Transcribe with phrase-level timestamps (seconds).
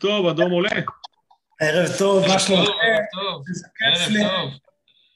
[0.00, 0.70] טוב, אדום עולה.
[1.60, 2.72] ערב טוב, מה שלומכם?
[2.72, 3.42] ערב טוב,
[3.80, 4.50] ערב טוב.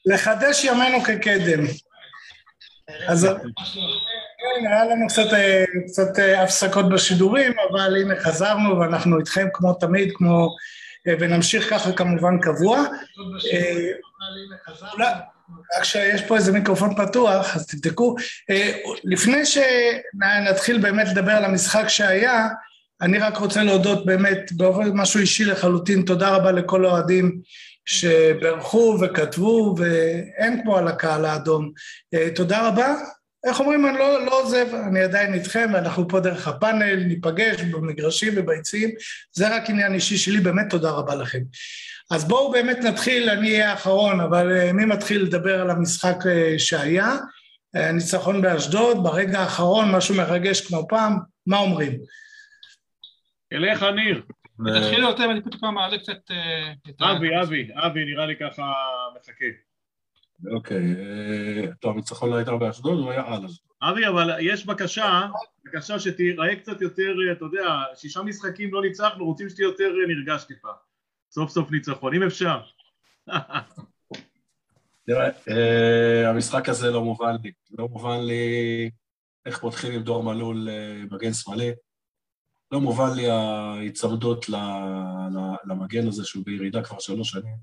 [0.05, 1.63] לחדש ימינו כקדם.
[3.07, 3.27] אז
[4.37, 9.73] כן, היה לנו קצת, אה, קצת אה, הפסקות בשידורים, אבל הנה חזרנו ואנחנו איתכם כמו
[9.73, 10.49] תמיד, כמו,
[11.07, 12.83] אה, ונמשיך ככה כמובן קבוע.
[15.77, 18.15] רק שיש פה איזה מיקרופון פתוח, אז תבדקו.
[19.03, 22.47] לפני שנתחיל באמת לדבר על המשחק שהיה,
[23.01, 27.39] אני רק רוצה להודות באמת, באופן משהו אישי לחלוטין, תודה רבה לכל האוהדים
[27.85, 31.71] שברכו וכתבו, ואין כמו על הקהל האדום.
[32.13, 32.95] אה, תודה רבה.
[33.45, 38.33] איך אומרים, אני לא, לא עוזב, אני עדיין איתכם, ואנחנו פה דרך הפאנל, ניפגש במגרשים
[38.35, 38.89] וביציעים,
[39.33, 41.39] זה רק עניין אישי שלי, באמת תודה רבה לכם.
[42.11, 46.53] אז בואו באמת נתחיל, אני אהיה האחרון, אבל אה, מי מתחיל לדבר על המשחק אה,
[46.57, 47.17] שהיה?
[47.75, 51.17] אה, ניצחון באשדוד, ברגע האחרון, משהו מרגש כמו פעם,
[51.47, 51.97] מה אומרים?
[53.55, 54.21] אליך, ניר.
[54.57, 56.73] תתחילו אתם, אני פתאום מעלה קצת אה.
[57.11, 58.73] אבי, אבי, אבי נראה לי ככה
[59.15, 59.45] מחכה.
[60.51, 63.71] אוקיי, אה, טוב, הניצחון לא הייתה באשדוד, הוא היה על אשדוד.
[63.81, 65.27] אבי, אבל יש בקשה,
[65.65, 70.69] בקשה שתיראה קצת יותר, אתה יודע, שישה משחקים לא ניצחנו, רוצים שתהיה יותר נרגש טיפה.
[71.31, 72.59] סוף סוף ניצחון, אם אפשר.
[75.07, 77.51] תראה, אה, המשחק הזה לא מובן לי.
[77.77, 78.89] לא מובן לי
[79.45, 81.71] איך פותחים עם דור מלול אה, מגן שמאלי.
[82.71, 83.29] לא מובן לי
[84.49, 87.57] ל- למגן הזה שהוא בירידה כבר שלוש שנים.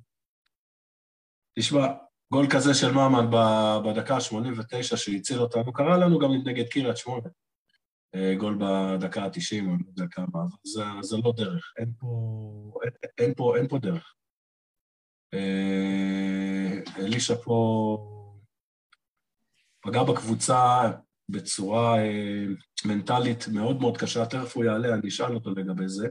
[1.59, 1.87] תשמע,
[2.33, 3.31] גול כזה של ממן
[3.85, 7.29] בדקה ה-89 שהציל אותנו, קרה לנו גם נגד קריית שמונה.
[8.15, 11.73] אה, גול בדקה ה-90, או לא יודע כמה, זה, זה לא דרך.
[11.79, 14.15] אין פה, אין, אין פה, אין פה דרך.
[15.35, 18.09] אה, אלישע פה
[19.83, 20.91] פגע בקבוצה
[21.28, 22.44] בצורה אה,
[22.84, 26.09] מנטלית מאוד מאוד קשה, תכף הוא יעלה, אני אשאל אותו לגבי זה.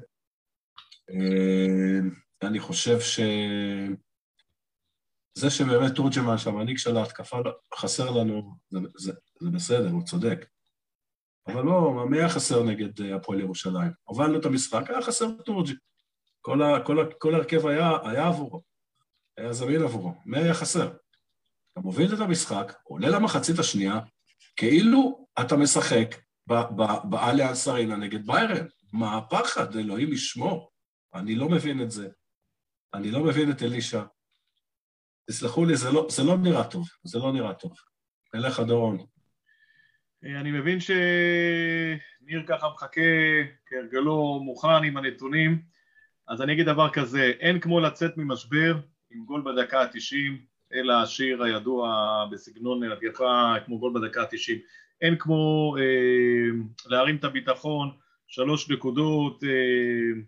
[1.10, 2.00] אה,
[2.44, 3.20] אני חושב ש...
[5.34, 10.46] זה שבאמת תורג'מן, שהמנהיג של ההתקפה לא- חסר לנו, זה, זה, זה בסדר, הוא צודק.
[11.48, 13.92] אבל לא, מי היה חסר נגד אה, הפועל ירושלים?
[14.04, 15.76] הובלנו את המשחק, היה חסר תורג'י.
[16.42, 18.62] כל, כל, כל ההרכב היה, היה עבורו,
[19.38, 20.14] היה זמין עבורו.
[20.26, 20.94] מי היה חסר?
[21.72, 24.00] אתה מוביל את המשחק, עולה למחצית השנייה,
[24.56, 26.16] כאילו אתה משחק
[26.48, 28.66] ב- ב- באליאנס ארינה נגד ביירן.
[28.94, 29.76] מה הפחד?
[29.76, 30.72] אלוהים ישמור.
[31.14, 32.10] אני לא מבין את זה.
[32.94, 34.04] אני לא מבין את אלישע.
[35.30, 36.88] תסלחו לי, זה לא, זה לא נראה טוב.
[37.04, 37.74] זה לא נראה טוב.
[38.36, 38.98] אליך, דורון.
[40.26, 43.02] אה, אני מבין שניר ככה מחכה
[43.66, 45.62] כהרגלו מוכן עם הנתונים,
[46.28, 48.80] אז אני אגיד דבר כזה, אין כמו לצאת ממשבר
[49.12, 54.58] עם גול בדקה ה-90, אלא השיר הידוע בסגנון התקפה כמו גול בדקה ה-90.
[55.02, 57.92] אין כמו אה, להרים את הביטחון,
[58.28, 60.22] שלוש נקודות, אה,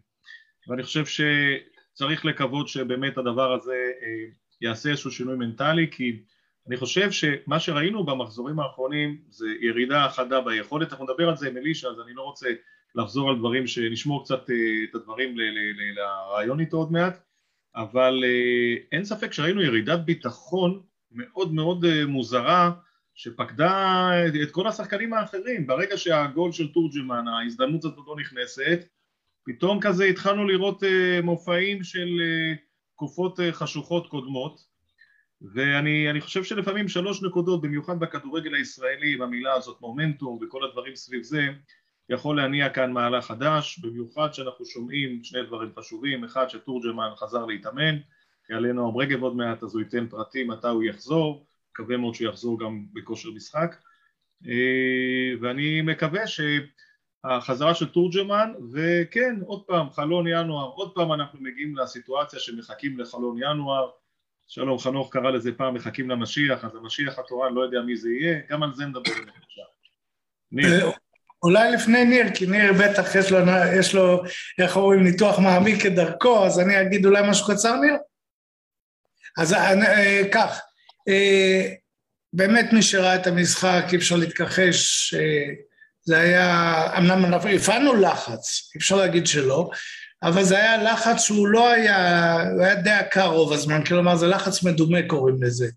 [0.67, 4.25] ואני חושב שצריך לקוות שבאמת הדבר הזה אה,
[4.61, 6.19] יעשה איזשהו שינוי מנטלי, כי
[6.67, 11.57] אני חושב שמה שראינו במחזורים האחרונים זה ירידה חדה ביכולת, אנחנו נדבר על זה עם
[11.57, 12.49] אלישע, אז אני לא רוצה
[12.95, 14.55] לחזור על דברים, שנשמור קצת אה,
[14.89, 15.35] את הדברים
[15.95, 17.19] לרעיון איתו עוד מעט,
[17.75, 20.81] אבל אה, אין ספק שראינו ירידת ביטחון
[21.11, 22.71] מאוד מאוד אה, מוזרה
[23.15, 24.09] שפקדה
[24.43, 28.87] את- כל השחקנים האחרים, ברגע שהגול של תורג'מן, ההזדמנות הזאת לא נכנסת,
[29.45, 32.07] פתאום כזה התחלנו לראות אה, מופעים של
[32.95, 34.73] תקופות חשוכות קודמות.
[35.53, 40.95] ואני אני חושב שלפעמים שלוש נקודות, במיוחד בכדורגל הישראלי, עם המילה הזאת מומנטום וכל הדברים
[40.95, 41.47] סביב זה,
[42.09, 47.97] יכול להניע כאן מהלך חדש, במיוחד שאנחנו שומעים שני דברים חשובים, אחד שתורג'מן חזר להתאמן,
[48.49, 52.29] יעלה נועם רגב עוד מעט אז הוא ייתן פרטים מתי הוא יחזור, מקווה מאוד שהוא
[52.29, 53.75] יחזור גם בכושר משחק,
[54.47, 61.77] אה, ואני מקווה שהחזרה של תורג'מן, וכן, עוד פעם, חלון ינואר, עוד פעם אנחנו מגיעים
[61.77, 63.89] לסיטואציה שמחכים לחלון ינואר,
[64.47, 68.39] שלום חנוך קרא לזה פעם מחכים למשיח, אז המשיח התורן לא יודע מי זה יהיה,
[68.49, 69.11] גם על זה נדבר
[69.43, 69.65] עכשיו.
[71.43, 73.39] אולי לפני ניר, כי ניר בטח יש לו,
[73.79, 74.23] יש לו,
[74.59, 77.93] איך אומרים, ניתוח מעמיק כדרכו, אז אני אגיד אולי משהו קצר, ניר?
[79.37, 80.59] אז אני, אה, כך,
[81.07, 81.69] אה,
[82.33, 85.53] באמת מי שראה את המשחק, אי אפשר להתכחש, אה,
[86.05, 89.69] זה היה, אמנם הפעלנו לחץ, אי אפשר להגיד שלא,
[90.23, 94.27] אבל זה היה לחץ שהוא לא היה, הוא היה די עקר רוב הזמן, כלומר זה
[94.27, 95.67] לחץ מדומה קוראים לזה.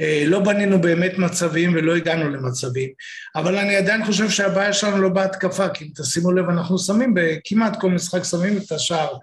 [0.00, 2.90] אה, לא בנינו באמת מצבים ולא הגענו למצבים,
[3.36, 7.80] אבל אני עדיין חושב שהבעיה שלנו לא בהתקפה, כי אם תשימו לב, אנחנו שמים בכמעט
[7.80, 9.16] כל משחק שמים את השער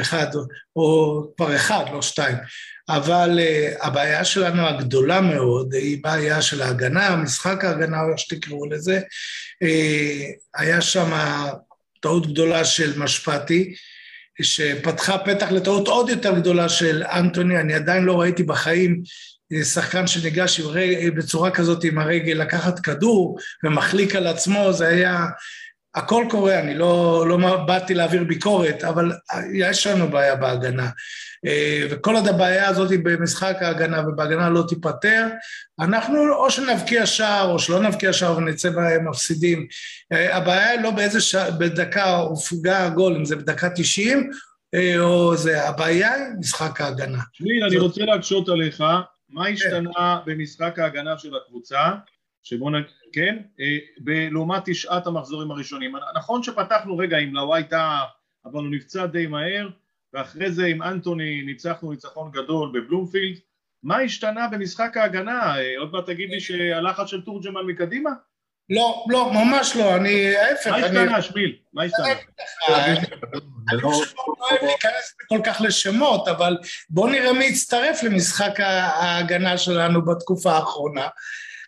[0.00, 0.26] אחד,
[0.76, 2.36] או כבר אחד, לא שתיים.
[2.88, 8.70] אבל uh, הבעיה שלנו הגדולה מאוד היא בעיה של ההגנה, משחק ההגנה, או איך שתקראו
[8.70, 9.00] לזה.
[9.64, 11.10] Uh, היה שם
[12.00, 13.74] טעות גדולה של משפטי,
[14.42, 19.02] שפתחה פתח לטעות עוד יותר גדולה של אנטוני, אני עדיין לא ראיתי בחיים
[19.62, 20.60] שחקן שניגש
[21.16, 25.26] בצורה כזאת עם הרגל לקחת כדור ומחליק על עצמו, זה היה
[25.94, 29.12] הכל קורה, אני לא, לא באתי להעביר ביקורת, אבל
[29.52, 30.88] יש לנו בעיה בהגנה.
[31.46, 35.26] אה, וכל עוד הבעיה הזאת במשחק ההגנה ובהגנה לא תיפתר,
[35.80, 38.70] אנחנו או שנבקיע שער או שלא נבקיע שער ונצא
[39.04, 39.66] מפסידים.
[40.12, 44.30] אה, הבעיה היא לא באיזה שעה, בדקה הופגע הגול, אם זה בדקה 90,
[44.74, 47.22] אה, או זה, הבעיה היא משחק ההגנה.
[47.32, 48.82] שמיל, אני רוצה להקשות עליך,
[49.34, 51.90] מה השתנה במשחק ההגנה של הקבוצה,
[52.42, 52.74] שבוא נ...
[53.12, 53.42] כן?
[53.60, 53.78] אה,
[54.30, 55.94] לעומת תשעת המחזורים הראשונים.
[56.14, 58.04] נכון שפתחנו רגע עם לוואי טאה,
[58.44, 59.68] אבל הוא נפצע די מהר,
[60.12, 63.38] ואחרי זה עם אנטוני ניצחנו ניצחון גדול בבלומפילד.
[63.82, 65.56] מה השתנה במשחק ההגנה?
[65.56, 68.10] אה, עוד מעט תגיד לי שהלחץ של תורג'מן מקדימה?
[68.70, 70.66] לא, לא, ממש לא, אני, ההפך.
[70.66, 71.56] מה השתנה, שמיל?
[71.72, 72.06] מה השתנה?
[73.70, 76.56] אני פשוט לא אוהב להיכנס כל כך לשמות, אבל
[76.90, 81.08] בואו נראה מי יצטרף למשחק ההגנה שלנו בתקופה האחרונה.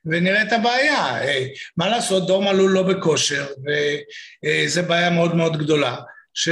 [0.06, 1.22] ונראה את הבעיה.
[1.22, 1.46] אה,
[1.76, 5.96] מה לעשות, דור מלול לא בכושר, וזו בעיה מאוד מאוד גדולה.
[6.38, 6.48] ש...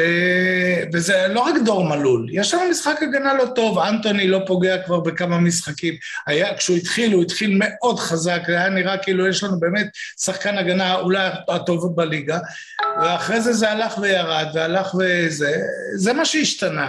[0.93, 5.01] וזה לא רק דור מלול, יש לנו משחק הגנה לא טוב, אנטוני לא פוגע כבר
[5.01, 5.95] בכמה משחקים.
[6.27, 9.87] היה, כשהוא התחיל, הוא התחיל מאוד חזק, היה נראה כאילו יש לנו באמת
[10.21, 12.39] שחקן הגנה אולי הטוב בליגה,
[13.03, 15.57] ואחרי זה זה הלך וירד, והלך וזה,
[15.97, 16.89] זה מה שהשתנה.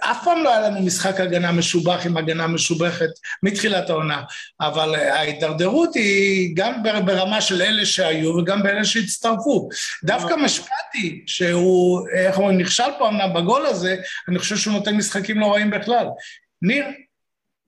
[0.00, 3.10] אף פעם לא היה לנו משחק הגנה משובח עם הגנה משובחת
[3.42, 4.22] מתחילת העונה,
[4.60, 6.72] אבל ההידרדרות היא גם
[7.04, 9.68] ברמה של אלה שהיו וגם באלה שהצטרפו.
[10.04, 12.06] דווקא משפטי, שהוא...
[12.26, 13.96] איך אומרים, נכשל פה אמנם בגול הזה,
[14.28, 16.06] אני חושב שהוא נותן משחקים לא רעים בכלל.
[16.62, 16.84] ניר,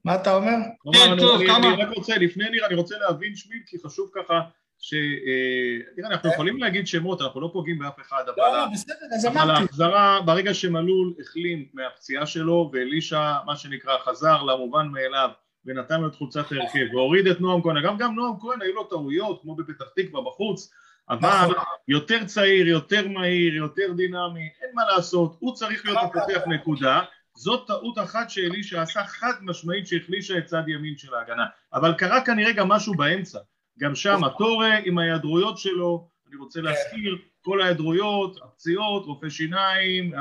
[0.04, 0.56] מה אתה אומר?
[0.92, 1.74] כן, טוב, כמה...
[1.74, 4.40] אני רק רוצה, לפני ניר, אני רוצה להבין שמיל, כי חשוב ככה,
[4.78, 4.94] ש...
[4.94, 6.34] אה, תראה, אנחנו אה?
[6.34, 8.34] יכולים להגיד שמות, אנחנו לא פוגעים באף אחד, אבל...
[8.36, 9.42] לא, לא, בסדר, אז אמרתי.
[9.42, 15.30] אבל ההחזרה, ברגע שמלול החלים מהפציעה שלו, ואלישע, מה שנקרא, חזר למובן מאליו,
[15.64, 18.84] ונתן לו את חולצת ההרכב, והוריד את נועם כהן, אגב, גם נועם כהן היו לו
[18.84, 20.70] טעויות, כמו בפתח תקווה בחוץ,
[21.10, 21.54] אבל נכון.
[21.88, 27.00] יותר צעיר, יותר מהיר, יותר דינמי, אין מה לעשות, הוא צריך להיות הפותח נקודה,
[27.36, 32.24] זאת טעות אחת שאלישע עשה חד משמעית שהחלישה את צד ימין של ההגנה, אבל קרה
[32.24, 33.38] כנראה גם משהו באמצע,
[33.78, 36.66] גם שם הטורה עם ההיעדרויות שלו, אני רוצה כן.
[36.66, 40.12] להזכיר, כל ההיעדרויות, הפציעות, רופא שיניים,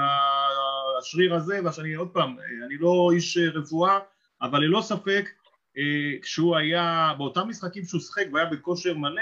[0.99, 2.35] השריר הזה, ואני עוד פעם,
[2.65, 3.99] אני לא איש רפואה,
[4.41, 5.29] אבל ללא ספק
[5.77, 9.21] אה, כשהוא היה, באותם משחקים שהוא שחק והיה בכושר מלא,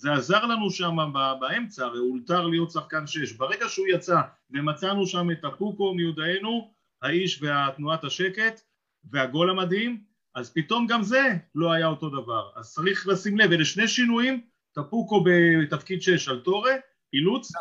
[0.00, 0.96] זה עזר לנו שם
[1.40, 3.32] באמצע, הרי הוא אולתר להיות שחקן שש.
[3.32, 6.70] ברגע שהוא יצא ומצאנו שם את הפוקו מיודענו,
[7.02, 8.60] האיש והתנועת השקט
[9.10, 10.02] והגול המדהים,
[10.34, 11.22] אז פתאום גם זה
[11.54, 12.50] לא היה אותו דבר.
[12.56, 14.40] אז צריך לשים לב, אלה שני שינויים,
[14.72, 16.72] טפוקו בתפקיד שש על טורה,
[17.12, 17.52] אילוץ,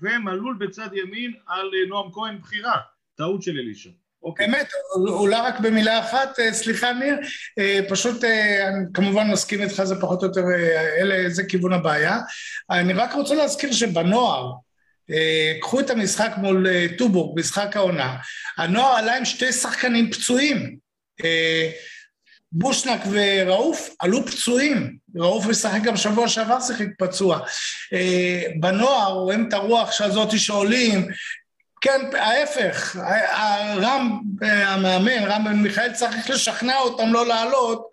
[0.00, 2.80] ומלול בצד ימין על נועם כהן בחירה,
[3.14, 3.90] טעות של אלישע.
[4.26, 4.46] אוקיי.
[4.46, 7.16] באמת, אולי רק במילה אחת, אה, סליחה ניר,
[7.58, 10.40] אה, פשוט אה, אני כמובן מסכים איתך, זה פחות או יותר,
[11.00, 12.18] אלה, זה כיוון הבעיה.
[12.70, 14.52] אני רק רוצה להזכיר שבנוער,
[15.60, 16.66] קחו את המשחק מול
[16.98, 18.16] טובורג, משחק העונה,
[18.58, 20.76] הנוער עלה עם שתי שחקנים פצועים.
[22.52, 27.38] בושנק וראוף עלו פצועים, ראוף משחק גם שבוע שעבר שיחק פצוע.
[28.60, 31.08] בנוער רואים את הרוח הזאת שעולים,
[31.86, 32.96] כן, ההפך,
[33.76, 37.86] רם, המאמן, רם בן מיכאל צריך לשכנע אותם לא לעלות,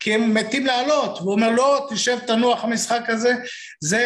[0.00, 3.34] כי הם מתים לעלות, והוא אומר לא, תשב תנוח המשחק הזה,
[3.80, 4.02] זה,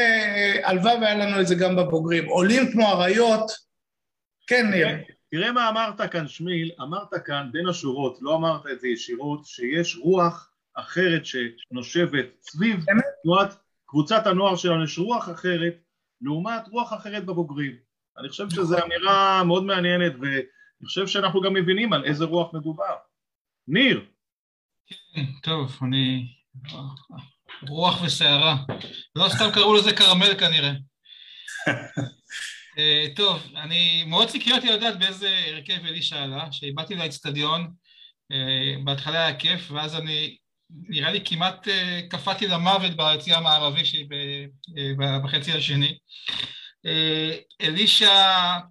[0.64, 3.50] הלוואי והיה לנו את זה גם בבוגרים, עולים כמו אריות,
[4.47, 4.88] כן ניר.
[5.30, 9.99] תראה מה אמרת כאן שמיל, אמרת כאן בין השורות, לא אמרת את זה ישירות, שיש
[10.02, 12.85] רוח אחרת שנושבת סביב
[13.23, 13.54] תנועת
[13.87, 15.75] קבוצת הנוער שלנו, יש רוח אחרת
[16.21, 17.88] לעומת רוח אחרת בבוגרים.
[18.20, 22.94] אני חושב שזו אמירה מאוד מעניינת, ואני חושב שאנחנו גם מבינים על איזה רוח מדובר.
[23.68, 24.04] ניר.
[25.14, 26.26] כן, טוב, אני...
[27.68, 28.56] רוח וסערה.
[29.16, 30.72] לא סתם קראו לזה קרמל כנראה.
[32.78, 37.72] אה, טוב, אני מאוד סקרתי לדעת באיזה הרכב אלישע עלה, כשבאתי לאצטדיון,
[38.32, 40.37] אה, בהתחלה היה כיף, ואז אני,
[40.70, 44.08] נראה לי כמעט אה, קפאתי למוות ביציע המערבי שלי
[44.98, 45.98] בחצי השני.
[46.87, 48.12] אה, אלישע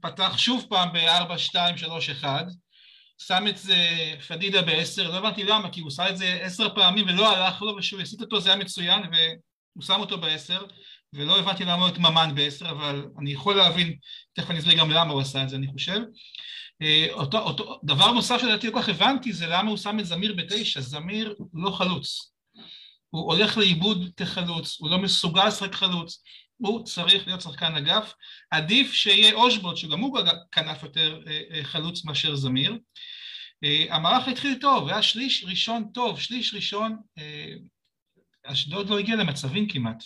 [0.01, 2.25] פתח שוב פעם ב-4-2-3-1,
[3.17, 3.75] שם את זה
[4.27, 7.75] פדידה ב-10, לא הבנתי למה, כי הוא עשה את זה עשר פעמים ולא הלך לו,
[7.75, 10.63] וכשהוא הסיט אותו זה היה מצוין, והוא שם אותו ב-10,
[11.13, 13.95] ולא הבנתי למה את ממן ב-10, אבל אני יכול להבין,
[14.33, 15.99] תכף אני אסביר גם למה הוא עשה את זה, אני חושב.
[16.81, 20.05] אה, אותו, אותו, דבר נוסף שלדעתי לא כל כך הבנתי זה למה הוא שם את
[20.05, 22.33] זמיר בתשע, זמיר לא חלוץ.
[23.09, 26.23] הוא הולך לאיבוד כחלוץ, הוא לא מסוגל לשחק חלוץ,
[26.57, 28.13] הוא צריך להיות שחקן אגף,
[28.51, 30.19] עדיף שיהיה אושבולט שגם הוא
[30.51, 31.21] כנף יותר
[31.63, 32.77] חלוץ מאשר זמיר.
[33.89, 36.97] המערך התחיל טוב, היה שליש ראשון טוב, שליש ראשון,
[38.43, 40.03] אשדוד לא הגיע למצבים כמעט.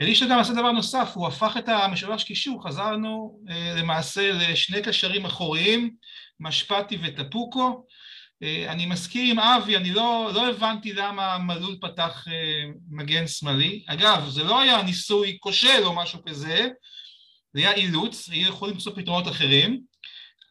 [0.00, 3.40] אלישע גם עשה דבר נוסף, הוא הפך את המשולש קישור, חזרנו
[3.76, 5.90] למעשה לשני קשרים אחוריים,
[6.40, 7.72] משפטי וטפוקו, אה,
[8.42, 13.84] אני מסכים עם אבי, אני לא, לא הבנתי למה מלול פתח אה, מגן שמאלי.
[13.86, 16.68] אגב, זה לא היה ניסוי כושל או משהו כזה,
[17.54, 19.80] זה היה אילוץ, היו יכולים למצוא פתרונות אחרים.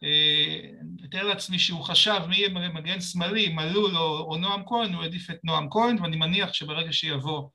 [0.04, 4.94] אה, אני אתאר לעצמי שהוא חשב מי יהיה מגן שמאלי, מלול או, או נועם כהן,
[4.94, 7.48] הוא העדיף את נועם כהן, ואני מניח שברגע שיבוא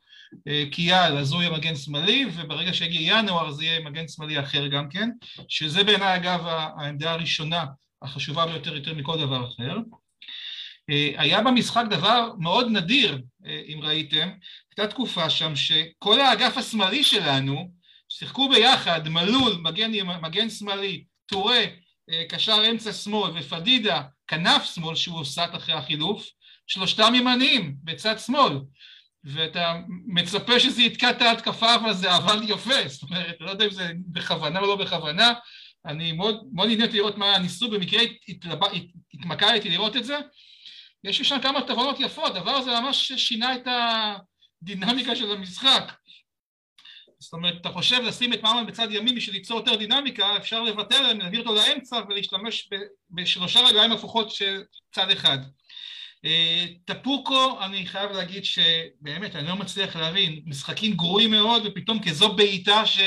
[0.71, 4.89] קיאל אז הוא יהיה מגן שמאלי, וברגע שיגיע ינואר אז יהיה מגן שמאלי אחר גם
[4.89, 5.09] כן,
[5.47, 7.65] שזה בעיניי אגב העמדה הראשונה
[8.01, 9.77] החשובה ביותר יותר מכל דבר אחר.
[10.89, 14.29] אה, היה במשחק דבר מאוד נדיר, אה, אם ראיתם,
[14.69, 17.71] הייתה תקופה שם שכל האגף השמאלי שלנו
[18.09, 19.91] שיחקו ביחד, מלול, מגן,
[20.21, 21.63] מגן שמאלי, טורה,
[22.09, 26.27] אה, קשר אמצע שמאל ופדידה, כנף שמאל שהוא הוסט אחרי החילוף,
[26.67, 28.59] שלושתם ימניים בצד שמאל,
[29.23, 29.75] ואתה
[30.05, 33.91] מצפה שזה יתקע את ההתקפה, אבל זה עבד יפה, זאת אומרת, לא יודע אם זה
[34.07, 35.33] בכוונה או לא בכוונה,
[35.85, 38.01] אני מאוד, מאוד נהניתי לראות מה ניסו, במקרה
[39.13, 40.17] התמקדתי לראות את זה,
[41.03, 43.67] יש לי שם כמה תובנות יפות, הדבר הזה ממש שינה את
[44.61, 45.91] הדינמיקה של המשחק.
[47.19, 50.95] זאת אומרת, אתה חושב לשים את מאמן בצד ימין בשביל ליצור יותר דינמיקה, אפשר לוותר
[50.95, 52.69] עליהם, להביא אותו לאמצע ולהשתמש
[53.09, 55.37] בשלושה רגליים הפוכות של צד אחד.
[56.25, 62.33] אה, טפוקו, אני חייב להגיד שבאמת, אני לא מצליח להבין, משחקים גרועים מאוד, ופתאום כזו
[62.33, 63.05] בעיטה שהוא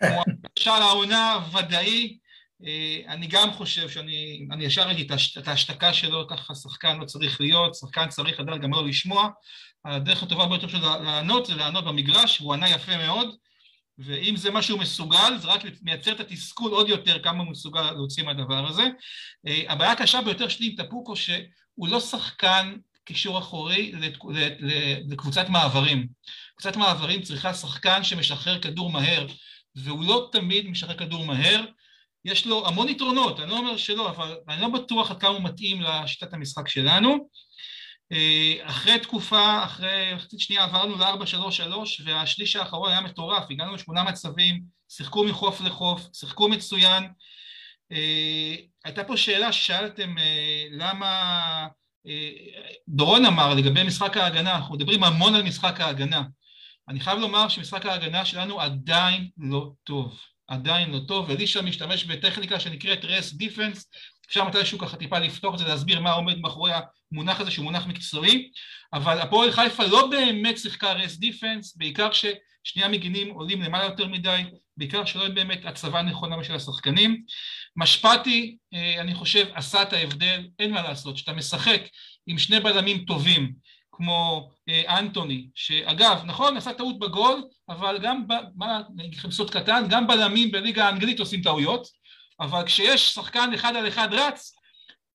[0.58, 2.18] שער העונה ודאי,
[3.08, 7.74] אני גם חושב שאני אני ישר ראיתי את ההשתקה שלו, ככה שחקן לא צריך להיות,
[7.74, 9.28] שחקן צריך לדעת גם לא לשמוע.
[9.84, 13.28] הדרך הטובה ביותר שלו לענות זה לענות במגרש, והוא ענה יפה מאוד,
[13.98, 17.90] ואם זה מה שהוא מסוגל, זה רק מייצר את התסכול עוד יותר כמה הוא מסוגל
[17.90, 18.82] להוציא מהדבר הזה.
[19.46, 23.92] אה, הבעיה הקשה ביותר שלי עם טפוקו, שהוא לא שחקן קישור אחורי
[25.08, 26.08] לקבוצת מעברים.
[26.56, 29.26] קבוצת מעברים צריכה שחקן שמשחרר כדור מהר,
[29.76, 31.64] והוא לא תמיד משחרר כדור מהר,
[32.24, 35.42] יש לו המון יתרונות, אני לא אומר שלא, אבל אני לא בטוח עד כמה הוא
[35.42, 37.28] מתאים לשיטת המשחק שלנו.
[38.12, 41.74] אה, אחרי תקופה, אחרי מחצית שנייה עברנו ל-4-3-3
[42.04, 47.04] והשליש האחרון היה מטורף, הגענו לשמונה מצבים, שיחקו מחוף לחוף, שיחקו מצוין.
[47.92, 51.66] אה, הייתה פה שאלה ששאלתם אה, למה,
[52.88, 56.22] דורון אמר לגבי משחק ההגנה, אנחנו מדברים המון על משחק ההגנה.
[56.88, 60.20] אני חייב לומר שמשחק ההגנה שלנו עדיין לא טוב.
[60.50, 63.90] עדיין לא טוב, אלישע משתמש בטכניקה שנקראת rest defense,
[64.28, 66.72] אפשר מתישהו ככה טיפה לפתוח את זה, להסביר מה עומד מאחורי
[67.12, 68.50] המונח הזה שהוא מונח מקצועי,
[68.92, 74.42] אבל הפועל חיפה לא באמת שיחקה rest defense, בעיקר ששני המגינים עולים למעלה יותר מדי,
[74.76, 77.22] בעיקר שלא אין באמת הצבה נכונה בשביל השחקנים.
[77.76, 81.82] משפטי, אה, אני חושב, עשה את ההבדל, אין מה לעשות, כשאתה משחק
[82.26, 83.52] עם שני בלמים טובים,
[84.00, 89.30] כמו אה, אנטוני, שאגב, נכון, עשה טעות בגול, אבל גם, ב, מה, אני אגיד לכם
[89.30, 91.88] סוד קטן, גם בלמים בליגה האנגלית עושים טעויות,
[92.40, 94.56] אבל כשיש שחקן אחד על אחד רץ,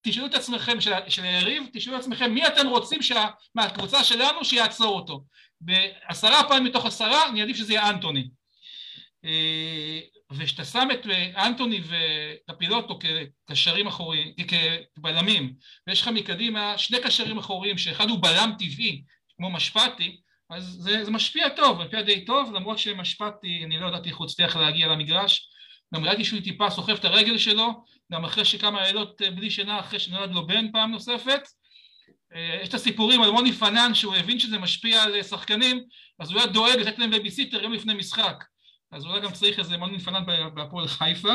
[0.01, 4.45] תשאלו את עצמכם, של, של היריב, תשאלו את עצמכם מי אתם רוצים שה, מהקבוצה שלנו
[4.45, 5.23] שיעצור אותו.
[5.61, 8.29] בעשרה פעמים מתוך עשרה, אני עדיף שזה יהיה אנטוני.
[10.31, 12.99] וכשאתה שם את אה, אנטוני וטפילוטו
[13.47, 14.33] כקשרים אחוריים,
[14.95, 15.53] כבלמים,
[15.87, 19.03] ויש לך מקדימה שני קשרים אחוריים, שאחד הוא בלם טבעי,
[19.37, 24.09] כמו משפטי, אז זה, זה משפיע טוב, משפיע די טוב, למרות שמשפטי, אני לא ידעתי
[24.09, 25.49] איך הוא הצליח להגיע למגרש,
[25.95, 29.79] גם ראיתי שהוא טיפה סוחב את הרגל שלו, גם אחרי שכמה לילות אה, בלי שינה,
[29.79, 31.41] אחרי שנולד לו בן פעם נוספת.
[32.35, 35.83] אה, יש את הסיפורים על מוני פנאן, שהוא הבין שזה משפיע על שחקנים,
[36.19, 38.43] אז הוא היה דואג לתת להם בייביסיטר יום לפני משחק.
[38.95, 41.33] אז אולי גם צריך איזה מונין פנן בהפועל חיפה.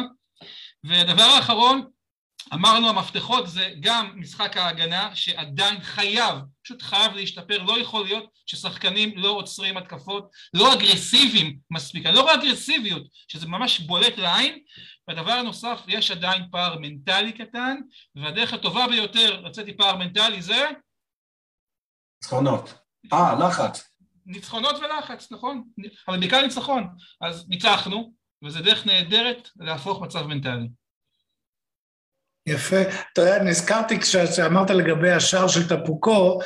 [0.84, 1.90] והדבר האחרון,
[2.54, 9.18] אמרנו המפתחות זה גם משחק ההגנה שעדיין חייב, פשוט חייב להשתפר, לא יכול להיות ששחקנים
[9.18, 14.58] לא עוצרים התקפות, לא אגרסיביים מספיק, לא אגרסיביות, שזה ממש בולט לעין,
[15.08, 17.76] והדבר הנוסף, יש עדיין פער מנטלי קטן,
[18.14, 20.66] והדרך הטובה ביותר לצאת מפער מנטלי זה...
[22.22, 22.74] ניצחונות.
[23.12, 23.89] אה, לחץ.
[24.26, 25.64] ניצחונות ולחץ, נכון?
[26.08, 26.88] אבל בעיקר ניצחון.
[27.20, 28.12] אז ניצחנו,
[28.44, 30.68] וזו דרך נהדרת להפוך מצב מנטלי.
[32.46, 32.82] יפה.
[33.12, 36.38] אתה יודע, נזכרתי כשאמרת לגבי השער של טפוקו,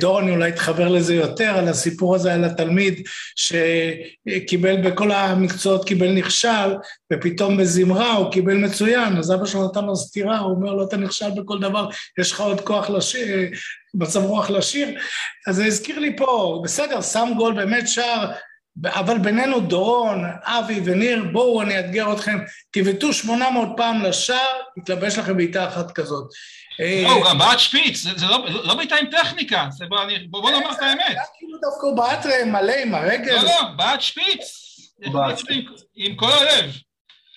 [0.00, 6.74] דורון אולי תחבר לזה יותר, על הסיפור הזה על התלמיד שקיבל בכל המקצועות, קיבל נכשל,
[7.12, 10.96] ופתאום בזמרה הוא קיבל מצוין, אז אבא שלו נתן לו סטירה, הוא אומר לו, אתה
[10.96, 11.88] נכשל בכל דבר,
[12.18, 13.50] יש לך עוד כוח לשיר,
[13.94, 14.88] מצב רוח לשיר.
[15.46, 18.32] אז זה הזכיר לי פה, בסדר, שם גול, באמת שער
[18.84, 22.38] אבל בינינו דורון, אבי וניר, בואו אני אאתגר אתכם,
[22.70, 26.28] תבעטו 800 פעם לשער, יתלבש לכם בעיטה אחת כזאת.
[26.78, 29.68] לא, הוא גם בעט שפיץ, זה לא, לא בעיטה עם טכניקה,
[30.30, 31.16] בוא נאמר את האמת.
[31.38, 33.34] כאילו דווקא הוא בעט מלא עם הרגל.
[33.34, 34.76] לא, לא, בעט שפיץ.
[35.94, 36.70] עם כל הלב.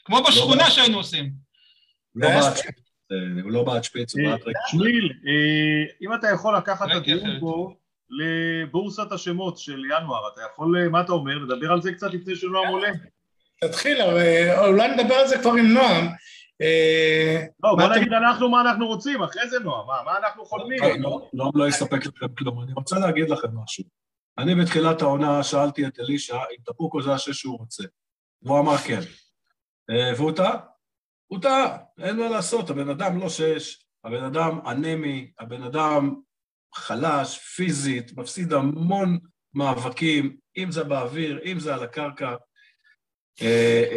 [0.06, 1.32] כמו בשכונה שהיינו עושים.
[2.14, 4.60] הוא לא בעט שפיץ, הוא בעט רגע.
[4.68, 5.14] שמיל,
[6.02, 7.74] אם אתה יכול לקחת את הדיון פה
[8.10, 12.68] לבורסת השמות של ינואר, אתה יכול, מה אתה אומר, לדבר על זה קצת לפני שנועם
[12.68, 12.90] עולה?
[13.62, 14.02] תתחיל,
[14.58, 16.08] אולי נדבר על זה כבר עם נועם.
[17.64, 21.04] לא, בוא נגיד אנחנו מה אנחנו רוצים, אחרי זה נועם, מה אנחנו חולמים?
[21.34, 23.84] נועם לא יספק לכם כלום, אני רוצה להגיד לכם משהו.
[24.38, 27.84] אני בתחילת העונה שאלתי את אלישע אם טפוקו זה השש שהוא רוצה,
[28.42, 29.00] והוא אמר כן.
[30.18, 30.58] והוא טעה,
[31.28, 36.16] הוא טעה, אין מה לעשות, הבן אדם לא שש, הבן אדם אנמי, הבן אדם
[36.76, 39.20] חלש, פיזית, מפסיד המון
[39.54, 42.36] מאבקים, אם זה באוויר, אם זה על הקרקע.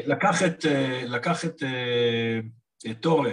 [0.06, 0.64] לקח את,
[1.06, 1.62] לקח את,
[2.90, 3.32] את טורה,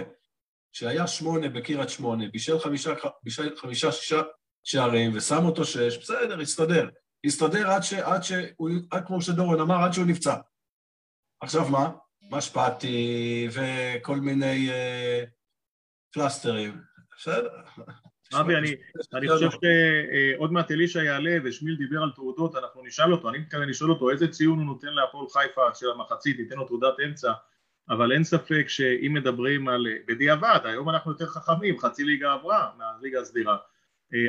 [0.72, 2.90] שהיה שמונה בקירת שמונה, בישל חמישה,
[3.22, 4.20] בישל חמישה, שישה
[4.64, 6.88] שערים, ושם אותו שש, בסדר, הסתדר.
[7.26, 10.36] הסתדר עד, ש, עד שהוא, עד כמו שדורון אמר, עד שהוא נפצע.
[11.40, 11.90] עכשיו מה?
[12.30, 15.24] משפטי וכל מיני אה,
[16.12, 16.82] פלסטרים.
[17.18, 17.62] בסדר.
[18.34, 18.74] אבי, אני,
[19.14, 23.68] אני חושב שעוד מעט אלישע יעלה ושמיל דיבר על תעודות, אנחנו נשאל אותו, אני מתכוון
[23.68, 27.32] לשאול אותו איזה ציון הוא נותן להפועל חיפה של המחצית, ניתן לו תעודת אמצע,
[27.90, 33.20] אבל אין ספק שאם מדברים על, בדיעבד, היום אנחנו יותר חכמים, חצי ליגה עברה מהליגה
[33.20, 33.56] הסדירה.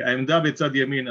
[0.04, 1.08] העמדה בצד ימין,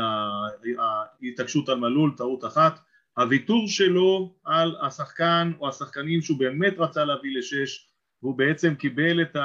[0.80, 2.80] ההתעקשות על מלול, טעות אחת,
[3.18, 7.88] הוויתור שלו על השחקן או השחקנים שהוא באמת רצה להביא לשש,
[8.24, 9.36] והוא בעצם קיבל את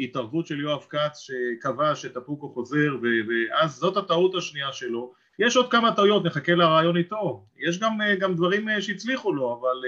[0.00, 5.12] ההתערבות של יואב כץ שקבע שטפוקו חוזר, ואז זאת הטעות השנייה שלו.
[5.38, 7.46] יש עוד כמה טעויות, נחכה לרעיון איתו.
[7.68, 9.82] יש גם, גם דברים שהצליחו לו, אבל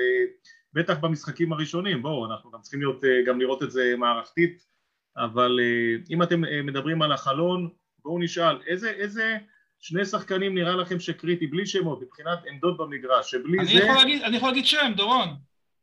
[0.72, 4.64] בטח במשחקים הראשונים, בואו, אנחנו גם צריכים להיות, גם לראות את זה מערכתית,
[5.16, 5.60] אבל
[6.10, 7.68] אם אתם מדברים על החלון,
[8.04, 9.36] בואו נשאל, איזה, איזה
[9.78, 13.72] שני שחקנים נראה לכם שקריטי, בלי שמות, מבחינת עמדות במגרש, שבלי אני זה...
[13.72, 15.28] יכול להגיד, אני יכול להגיד שם, דורון.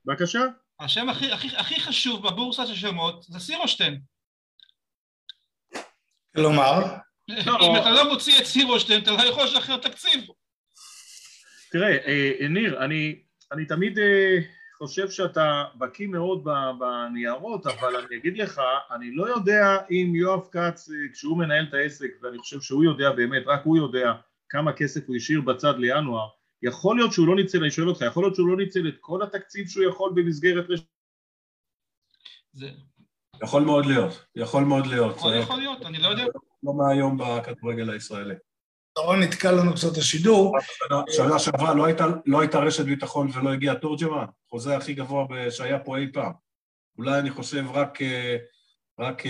[0.05, 0.45] בבקשה.
[0.79, 4.01] השם הכי, הכי, הכי חשוב בבורסה של שמות זה סירושטיין.
[6.35, 6.83] כלומר?
[7.29, 10.23] אם אתה לא מוציא את סירושטיין, אתה לא יכול לשחרר תקציב.
[11.71, 11.97] תראה,
[12.49, 13.99] ניר, אני, אני תמיד
[14.77, 16.43] חושב שאתה בקיא מאוד
[16.79, 18.61] בניירות, אבל אני אגיד לך,
[18.95, 23.43] אני לא יודע אם יואב כץ, כשהוא מנהל את העסק, ואני חושב שהוא יודע באמת,
[23.45, 24.13] רק הוא יודע
[24.49, 26.27] כמה כסף הוא השאיר בצד לינואר,
[26.65, 29.23] יכול להיות שהוא לא ניצל, אני שואל אותך, יכול להיות שהוא לא ניצל את כל
[29.23, 30.83] התקציב שהוא יכול במסגרת רשת?
[32.53, 32.69] זה...
[33.43, 35.15] יכול מאוד להיות, יכול מאוד להיות.
[35.15, 36.25] יכול, יכול להיות, אני לא יודע.
[36.63, 38.35] לא מהיום בכדורגל הישראלי.
[38.97, 40.57] דורון נתקע לנו קצת השידור.
[41.09, 45.79] שנה שעברה לא הייתה, לא הייתה רשת ביטחון ולא הגיע תורג'מן, חוזה הכי גבוה שהיה
[45.79, 46.31] פה אי פעם.
[46.97, 47.99] אולי אני חושב רק,
[48.99, 49.23] רק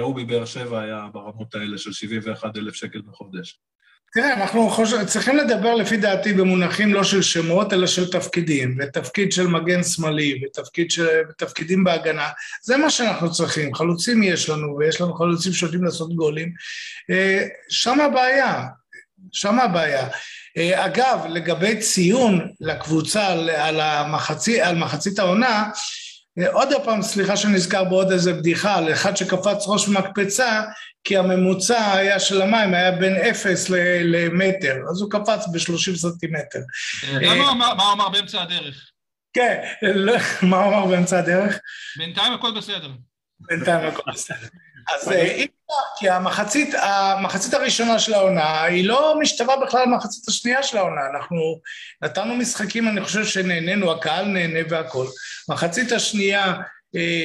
[0.00, 3.60] רובי באר שבע היה ברמות האלה של 71 אלף שקל בחודש.
[4.12, 9.32] תראה, אנחנו חושב, צריכים לדבר לפי דעתי במונחים לא של שמות, אלא של תפקידים, ותפקיד
[9.32, 12.28] של מגן שמאלי, ותפקיד של, ותפקידים בהגנה,
[12.62, 16.52] זה מה שאנחנו צריכים, חלוצים יש לנו, ויש לנו חלוצים שיודעים לעשות גולים,
[17.68, 18.64] שם הבעיה,
[19.32, 20.08] שם הבעיה.
[20.74, 25.70] אגב, לגבי ציון לקבוצה על, המחצי, על מחצית העונה,
[26.46, 30.62] עוד פעם, סליחה שנזכר בעוד איזה בדיחה, על אחד שקפץ ראש מקפצה,
[31.04, 33.70] כי הממוצע היה של המים היה בין אפס
[34.04, 36.58] למטר, אז הוא קפץ ב-30 סנטימטר.
[37.22, 38.90] מה הוא אמר באמצע הדרך?
[39.32, 39.62] כן,
[40.42, 41.58] מה הוא אמר באמצע הדרך?
[41.98, 42.90] בינתיים הכל בסדר.
[43.40, 44.46] בינתיים הכל בסדר.
[44.94, 50.62] אז אי אפשר, כי המחצית, המחצית הראשונה של העונה היא לא משתווה בכלל למחצית השנייה
[50.62, 51.00] של העונה.
[51.14, 51.60] אנחנו
[52.02, 55.06] נתנו משחקים, אני חושב שנהנינו, הקהל נהנה והכל.
[55.48, 56.54] מחצית השנייה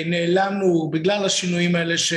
[0.05, 2.13] נעלמנו בגלל השינויים האלה ש...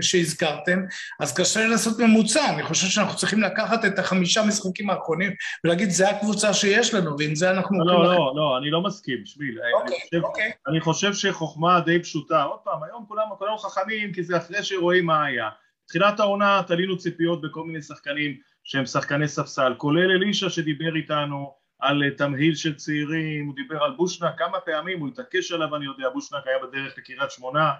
[0.00, 0.78] שהזכרתם,
[1.20, 5.32] אז קשה לעשות ממוצע, אני חושב שאנחנו צריכים לקחת את החמישה משחקים האחרונים
[5.64, 7.84] ולהגיד זה הקבוצה שיש לנו ועם זה אנחנו...
[7.84, 9.58] לא, לא, לא, לא, אני לא מסכים, שביל.
[9.80, 10.50] אוקיי, אני, אוקיי.
[10.68, 15.06] אני חושב שחוכמה די פשוטה, עוד פעם, היום כולם, כולם חכמים כי זה אחרי שרואים
[15.06, 15.48] מה היה.
[15.88, 22.10] תחילת העונה תלינו ציפיות בכל מיני שחקנים שהם שחקני ספסל, כולל אלישע שדיבר איתנו על
[22.16, 26.46] תמהיל של צעירים, הוא דיבר על בושנק כמה פעמים, הוא התעקש עליו אני יודע, בושנק
[26.46, 27.72] היה בדרך לקריית שמונה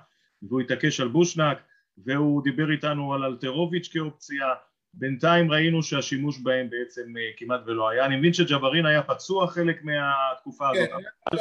[0.42, 1.58] והוא התעקש על בושנק
[1.98, 4.46] והוא דיבר איתנו על אלטרוביץ' כאופציה,
[4.94, 7.02] בינתיים ראינו שהשימוש בהם בעצם
[7.36, 10.90] כמעט ולא היה, אני מבין שג'בארין היה פצוע חלק מהתקופה הזאת,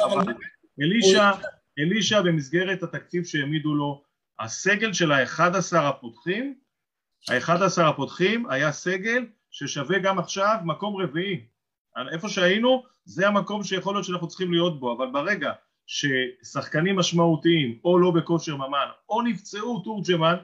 [0.04, 0.32] אבל
[0.82, 1.30] אלישע,
[1.78, 4.02] אלישע במסגרת התקציב שהעמידו לו,
[4.38, 6.54] הסגל של האחד עשר הפותחים,
[7.28, 11.46] האחד עשר הפותחים היה סגל ששווה גם עכשיו מקום רביעי
[12.12, 15.52] איפה שהיינו, זה המקום שיכול להיות שאנחנו צריכים להיות בו, אבל ברגע
[15.86, 20.36] ששחקנים משמעותיים או לא בכושר ממן או נפצעו תורג'מן,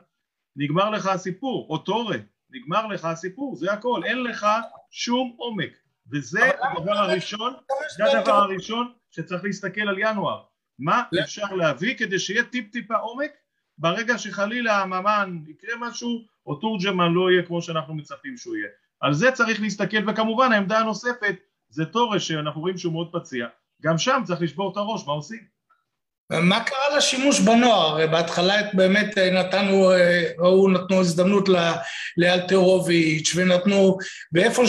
[0.57, 2.17] נגמר לך הסיפור, או טורה,
[2.51, 4.47] נגמר לך הסיפור, זה הכל, אין לך
[4.91, 5.71] שום עומק.
[6.11, 7.55] וזה הדבר הראשון,
[7.97, 10.43] זה הדבר הראשון שצריך להסתכל על ינואר.
[10.79, 13.31] מה אפשר להביא כדי שיהיה טיפ טיפה עומק
[13.79, 18.69] ברגע שחלילה הממן יקרה משהו או תורג'מן לא יהיה כמו שאנחנו מצפים שהוא יהיה.
[19.01, 21.37] על זה צריך להסתכל וכמובן העמדה הנוספת
[21.69, 23.47] זה תורש שאנחנו רואים שהוא מאוד פציע.
[23.83, 25.60] גם שם צריך לשבור את הראש, מה עושים?
[26.31, 28.07] מה קרה לשימוש בנוער?
[28.07, 29.93] בהתחלה באמת נתנו,
[30.39, 31.49] ראו, נתנו הזדמנות
[32.17, 33.99] לאלתרוביץ' ונתנו,
[34.33, 34.63] ואיפה,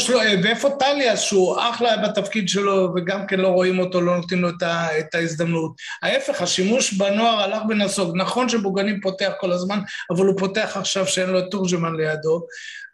[0.43, 4.63] ואיפה טליאס שהוא אחלה בתפקיד שלו וגם כן לא רואים אותו, לא נותנים לו את,
[4.99, 5.71] את ההזדמנות.
[6.03, 8.17] ההפך, השימוש בנוער הלך ונסוג.
[8.17, 9.79] נכון שבוגנים פותח כל הזמן,
[10.11, 12.45] אבל הוא פותח עכשיו שאין לו את תורג'מן לידו.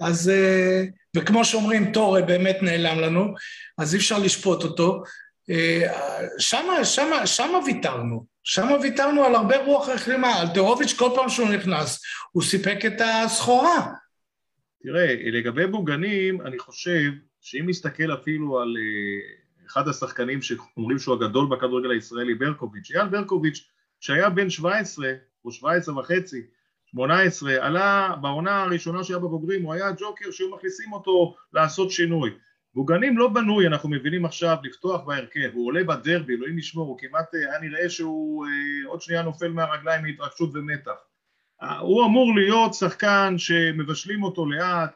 [0.01, 0.31] אז,
[1.17, 3.33] וכמו שאומרים, טורה באמת נעלם לנו,
[3.77, 5.01] אז אי אפשר לשפוט אותו.
[6.39, 8.36] שמה, שמה, שמה ויתרנו.
[8.49, 13.93] שם ויתרנו על הרבה רוח החלימה, אלתרוביץ' כל פעם שהוא נכנס, הוא סיפק את הסחורה.
[14.83, 21.47] תראה, לגבי בוגנים, אני חושב שאם נסתכל אפילו על uh, אחד השחקנים שאומרים שהוא הגדול
[21.51, 23.67] בכדורגל הישראלי, ברקוביץ', אייל ברקוביץ',
[23.99, 25.13] שהיה בן 17
[25.45, 26.41] או 17 וחצי,
[26.85, 32.31] 18, עלה בעונה הראשונה שהיה בבוגרים, הוא היה ג'וקר שהיו מכניסים אותו לעשות שינוי.
[32.77, 37.35] בוגנים לא בנוי, אנחנו מבינים עכשיו, לפתוח בהרכב, הוא עולה בדרבי, אלוהים ישמור, הוא כמעט
[37.35, 38.51] אה, היה נראה שהוא אה,
[38.89, 40.91] עוד שנייה נופל מהרגליים מהתרגשות ומתח.
[41.61, 44.91] אה, הוא אמור להיות שחקן שמבשלים אותו לאט,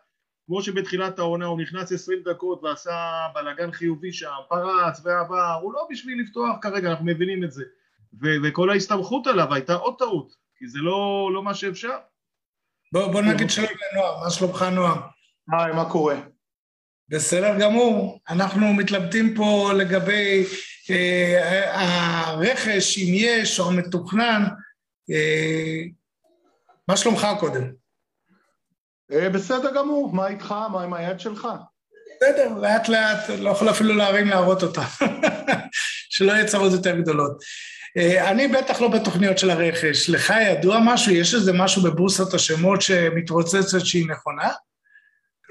[0.46, 5.88] כמו שבתחילת העונה הוא נכנס 20 דקות ועשה בלאגן חיובי שם, פרץ ועבר, הוא לא
[5.90, 7.64] בשביל לפתוח כרגע, אנחנו מבינים את זה.
[8.22, 11.98] ו- וכל ההסתמכות עליו הייתה עוד טעות, כי זה לא, לא מה שאפשר.
[12.92, 15.00] בוא, בוא נגיד שלום לנועם, מה שלומך נועם?
[15.52, 16.16] היי, מה קורה?
[17.12, 18.20] בסדר גמור.
[18.30, 20.46] אנחנו מתלבטים פה לגבי
[20.90, 21.82] אה,
[22.30, 24.44] הרכש, אם יש או המתוכנן.
[25.12, 25.82] אה,
[26.88, 27.72] מה שלומך קודם?
[29.12, 30.56] אה, בסדר גמור, מה איתך?
[30.72, 31.48] מה עם היד שלך?
[32.16, 34.84] בסדר, לאט לאט, לא יכול אפילו להרים להראות אותה.
[36.14, 37.44] שלא יהיה צרות יותר גדולות.
[37.98, 40.10] אה, אני בטח לא בתוכניות של הרכש.
[40.10, 41.12] לך ידוע משהו?
[41.12, 44.50] יש איזה משהו בבורסת השמות שמתרוצצת שהיא נכונה?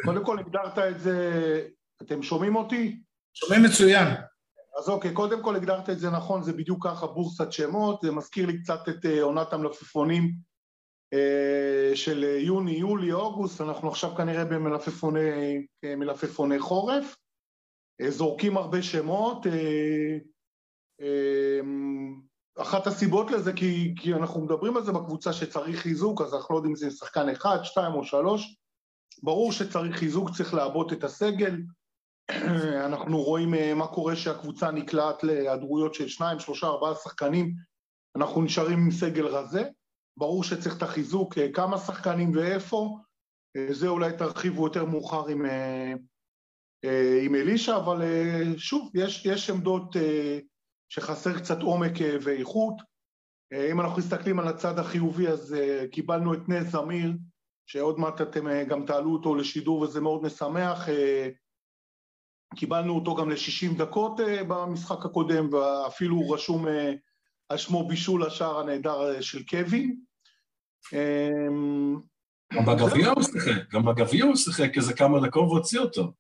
[0.05, 1.69] קודם כל הגדרת את זה,
[2.03, 3.01] אתם שומעים אותי?
[3.35, 4.07] שומעים מצוין.
[4.79, 8.47] אז אוקיי, קודם כל הגדרת את זה נכון, זה בדיוק ככה בורסת שמות, זה מזכיר
[8.47, 10.33] לי קצת את אה, עונת המלפפונים
[11.13, 17.17] אה, של יוני, יולי, אוגוסט, אנחנו עכשיו כנראה במלפפוני מלפפוני חורף,
[18.01, 19.47] אה, זורקים הרבה שמות,
[22.59, 26.59] אחת הסיבות לזה כי, כי אנחנו מדברים על זה בקבוצה שצריך חיזוק, אז אנחנו לא
[26.59, 28.57] יודעים אם זה שחקן אחד, שתיים או שלוש,
[29.23, 31.57] ברור שצריך חיזוק, צריך לעבות את הסגל.
[32.87, 37.55] אנחנו רואים אה, מה קורה שהקבוצה נקלעת להיעדרויות של שניים, שלושה, ארבעה שחקנים,
[38.17, 39.63] אנחנו נשארים עם סגל רזה.
[40.17, 42.99] ברור שצריך את החיזוק, אה, כמה שחקנים ואיפה,
[43.57, 45.47] אה, זה אולי תרחיבו יותר מאוחר עם,
[47.25, 48.03] עם אלישע, אבל
[48.57, 49.97] שוב, יש, יש עמדות
[50.89, 52.75] שחסר קצת עומק ואיכות.
[53.71, 55.57] אם אנחנו מסתכלים על הצד החיובי, אז
[55.93, 57.13] קיבלנו את נס זמיר,
[57.73, 60.89] שעוד מעט אתם אה, גם תעלו אותו לשידור וזה מאוד משמח.
[60.89, 61.29] אה,
[62.57, 66.67] קיבלנו אותו גם ל-60 דקות אה, במשחק הקודם, ואפילו הוא רשום
[67.49, 69.97] על שמו בישול השער הנהדר של קווין.
[72.55, 76.13] גם בגביע הוא שיחק, גם בגביע הוא שיחק איזה כמה דקות והוציא אותו.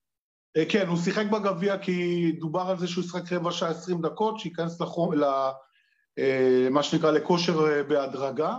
[0.69, 4.81] כן, הוא שיחק בגביע כי דובר על זה שהוא ישחק רבע שעה עשרים דקות, שייכנס
[4.81, 5.15] לחום,
[6.71, 8.57] מה שנקרא לכושר בהדרגה.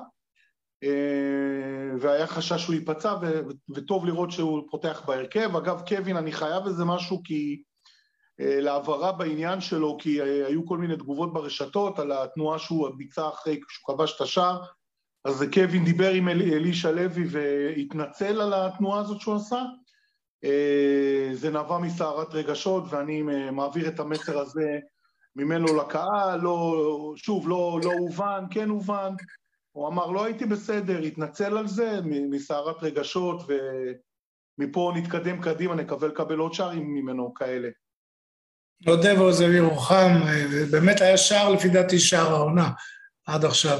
[0.83, 3.15] אה, והיה חשש שהוא ייפצע,
[3.75, 5.55] וטוב לראות שהוא פותח בהרכב.
[5.55, 7.63] אגב, קווין, אני חייב איזה משהו כי...
[8.39, 13.29] אה, להעברה בעניין שלו, כי אה, היו כל מיני תגובות ברשתות על התנועה שהוא ביצע
[13.29, 14.61] אחרי שהוא כבש את השער,
[15.25, 19.61] אז קווין דיבר עם אל, אלישע לוי והתנצל על התנועה הזאת שהוא עשה.
[21.33, 24.79] זה נבע מסערת רגשות, ואני מעביר את המסר הזה
[25.35, 26.75] ממנו לקהל, לא,
[27.15, 29.13] שוב, לא, לא הובן, כן הובן,
[29.71, 33.41] הוא אמר, לא הייתי בסדר, התנצל על זה, מסערת רגשות,
[34.57, 37.69] ומפה נתקדם קדימה, נקווה לקבל עוד שערים ממנו כאלה.
[38.87, 40.11] נודה ועוזב ירוחם,
[40.71, 42.69] באמת היה שער לפי דעתי שער העונה
[43.27, 43.77] עד עכשיו.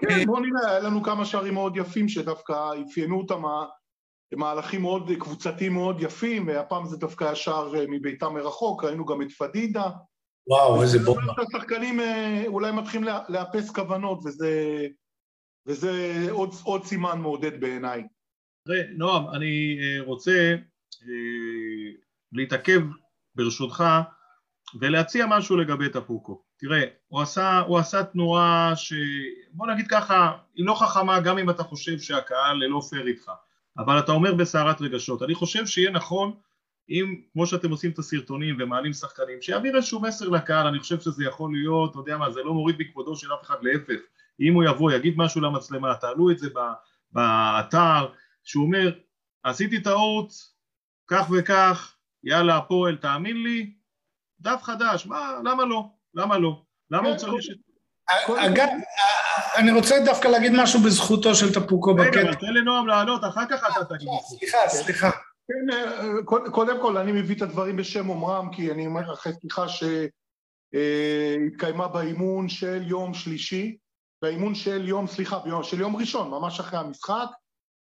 [0.00, 2.54] כן, בוא נראה, היה לנו כמה שערים מאוד יפים שדווקא
[2.90, 3.42] אפיינו אותם
[4.32, 9.32] מהלכים מאוד קבוצתיים מאוד יפים, והפעם זה דווקא היה שער מביתה מרחוק, ראינו גם את
[9.32, 9.90] פדידה,
[10.48, 11.32] וואו, איזה בומבה.
[11.48, 14.86] השחקנים אה, אולי מתחילים לאפס כוונות, וזה,
[15.66, 18.06] וזה עוד, עוד סימן מעודד בעיניי.
[18.64, 20.54] תראה, נועם, אני אה, רוצה
[21.02, 21.90] אה,
[22.32, 22.80] להתעכב
[23.34, 23.84] ברשותך,
[24.80, 26.42] ולהציע משהו לגבי טפוקו.
[26.58, 28.92] תראה, הוא עשה, הוא עשה תנועה ש...
[29.52, 33.30] בוא נגיד ככה, היא לא חכמה גם אם אתה חושב שהקהל לא פייר איתך,
[33.78, 35.22] אבל אתה אומר בסערת רגשות.
[35.22, 36.34] אני חושב שיהיה נכון
[36.90, 41.24] אם, כמו שאתם עושים את הסרטונים ומעלים שחקנים, שיעביר איזשהו מסר לקהל, אני חושב שזה
[41.24, 44.00] יכול להיות, אתה יודע מה, זה לא מוריד מכבודו של אף אחד, להפך.
[44.40, 46.48] אם הוא יבוא, יגיד משהו למצלמה, תעלו את זה
[47.12, 48.06] באתר,
[48.44, 48.92] שהוא אומר,
[49.42, 50.32] עשיתי טעות,
[51.06, 53.72] כך וכך, יאללה הפועל, תאמין לי,
[54.40, 55.88] דף חדש, מה, למה לא?
[56.14, 56.62] למה לא?
[56.90, 57.44] למה הוא צריך...
[58.38, 58.68] אגב,
[59.56, 62.22] אני רוצה דווקא להגיד משהו בזכותו של טפוקו רגע, בקטע.
[62.22, 64.08] אבל תן לנועם לענות, אחר כך אתה תגיד.
[64.20, 65.10] סליחה, סליחה.
[65.48, 66.02] כן, אה,
[66.50, 69.66] קודם כל אני מביא את הדברים בשם אומרם, כי אני אומר אחרי שיחה
[70.74, 73.76] שהתקיימה באימון של יום שלישי,
[74.22, 77.26] באימון של יום, סליחה, ביום, של יום ראשון, ממש אחרי המשחק.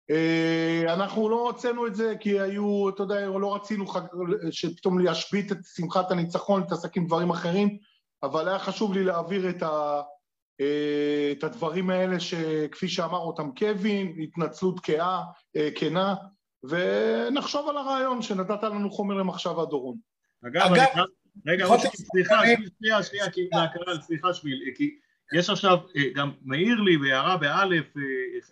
[0.09, 4.01] אה, אנחנו לא הוצאנו את זה כי היו, אתה יודע, לא רצינו חג,
[4.51, 7.77] שפתאום להשבית את שמחת הניצחון, להתעסק עם דברים אחרים,
[8.23, 10.01] אבל היה חשוב לי להעביר את, ה,
[10.61, 15.21] אה, את הדברים האלה שכפי שאמר אותם קווין, התנצלות כאה,
[15.55, 16.15] אה, כנה,
[16.63, 19.97] ונחשוב על הרעיון שנתת לנו חומר למחשבה דורון.
[20.47, 22.41] אגב, אגב, אני רגע, להיות- סליחה,
[22.79, 24.97] שנייה, שנייה, כי מהקהל, סליחה שביל, כי
[25.33, 28.01] יש עכשיו, אה, גם מעיר לי בהערה באלף, אה,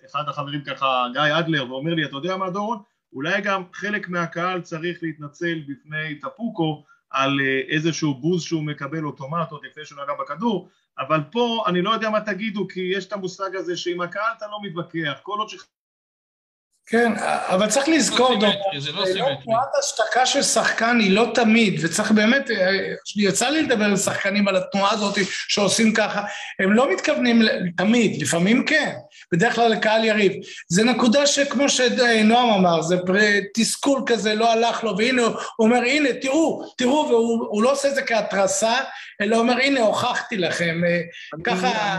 [0.05, 2.77] אחד החברים ככה, גיא אדלר, ואומר לי, אתה יודע מה דורון?
[3.13, 9.51] אולי גם חלק מהקהל צריך להתנצל בפני טפוקו על אה, איזשהו בוז שהוא מקבל אוטומט
[9.51, 13.13] עוד לפני שהוא נגע בכדור, אבל פה אני לא יודע מה תגידו, כי יש את
[13.13, 15.55] המושג הזה שעם הקהל אתה לא מתווכח, כל עוד ש...
[16.89, 17.11] כן,
[17.47, 19.35] אבל צריך לזכור, לא סימטרי, זה לא סימטרי.
[19.43, 22.69] תנועת השתקה של שחקן היא לא תמיד, וצריך באמת, אה,
[23.15, 25.15] יצא לי לדבר עם שחקנים על התנועה הזאת
[25.47, 26.23] שעושים ככה,
[26.59, 27.41] הם לא מתכוונים
[27.77, 28.91] תמיד, לפעמים כן,
[29.31, 30.31] בדרך כלל לקהל יריב.
[30.69, 33.13] זה נקודה שכמו שנועם אמר, זה פר-
[33.53, 37.87] תסכול כזה, לא הלך לו, והנה הוא אומר, הנה, תראו, תראו, והוא הוא לא עושה
[37.87, 38.73] את זה כהתרסה,
[39.21, 40.81] אלא אומר, הנה, הוכחתי לכם.
[40.87, 40.99] אה,
[41.43, 41.97] ככה-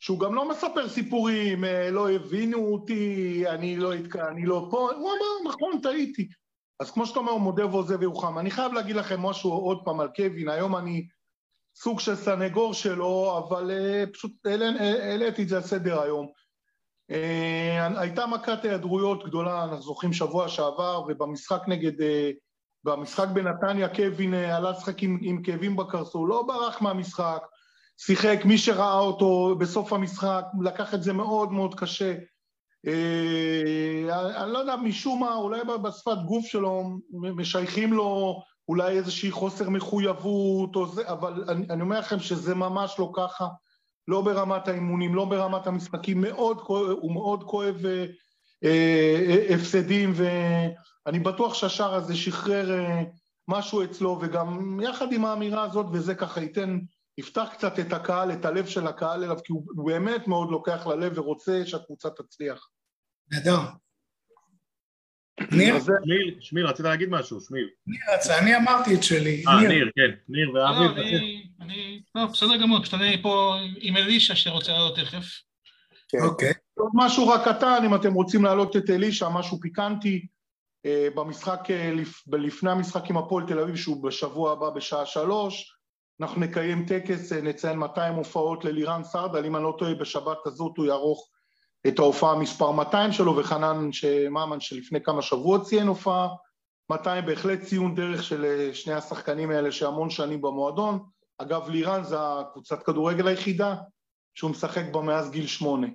[0.00, 4.16] שהוא גם לא מספר סיפורים, אה, לא הבינו אותי, אני לא, התק...
[4.16, 6.28] אני לא פה, הוא אמר, נכון, טעיתי.
[6.80, 8.38] אז כמו שאתה אומר, הוא מודה ועוזב ירוחם.
[8.38, 11.06] אני חייב להגיד לכם משהו עוד פעם על קווין, היום אני
[11.76, 16.26] סוג של סנגור שלו, אבל uh, פשוט העלה- העליתי את זה על סדר היום.
[17.12, 22.04] Uh, הייתה מכת היעדרויות גדולה, אנחנו זוכרים שבוע שעבר, ובמשחק נגד, uh,
[22.84, 27.42] במשחק בנתניה קווין uh, עלה לשחק עם, עם כאבים בקרסול, לא ברח מהמשחק,
[28.00, 32.14] שיחק, מי שראה אותו בסוף המשחק לקח את זה מאוד מאוד קשה.
[32.86, 39.70] אה, אני לא יודע, משום מה, אולי בשפת גוף שלו משייכים לו אולי איזושהי חוסר
[39.70, 43.48] מחויבות או זה, אבל אני, אני אומר לכם שזה ממש לא ככה,
[44.08, 46.58] לא ברמת האימונים, לא ברמת המשחקים, מאוד,
[47.00, 48.06] הוא מאוד כואב אה,
[48.64, 53.02] אה, הפסדים, ואני בטוח שהשער הזה שחרר אה,
[53.48, 56.78] משהו אצלו, וגם יחד עם האמירה הזאת, וזה ככה ייתן
[57.18, 61.18] יפתח קצת את הקהל, את הלב של הקהל אליו, כי הוא באמת מאוד לוקח ללב
[61.18, 62.68] ורוצה שהקבוצה תצליח.
[63.32, 63.58] נהדר.
[65.52, 67.68] ניר, שמיל, שמיל, רצית להגיד משהו, שמיל.
[67.86, 69.44] ניר רצה, אני אמרתי את שלי.
[69.48, 69.90] אה, ניר.
[69.96, 74.72] כן, ניר לא, ואבי, אני, אני, לא, בסדר גמור, פשוט אני פה עם אלישע שרוצה
[74.72, 75.24] לעלות תכף.
[76.24, 76.52] אוקיי.
[76.78, 80.26] עוד משהו רק קטן, אם אתם רוצים להעלות את אלישע, משהו פיקנטי,
[80.86, 85.77] אה, במשחק, אה, לפ- לפני המשחק עם הפועל תל אביב, שהוא בשבוע הבא בשעה שלוש,
[86.20, 90.72] אנחנו נקיים טקס, אה, נציין 200 הופעות ללירן סרדל, אם אני לא טועה, בשבת הזאת
[90.76, 91.28] הוא יערוך
[91.86, 93.90] את ההופעה מספר 200 שלו, וחנן
[94.30, 96.28] ממן שלפני כמה שבועות ציין הופעה
[96.90, 101.04] 200, בהחלט ציון דרך של אה, שני השחקנים האלה שהמון שנים במועדון.
[101.38, 103.74] אגב, לירן זה הקבוצת כדורגל היחידה
[104.34, 105.86] שהוא משחק בה מאז גיל שמונה.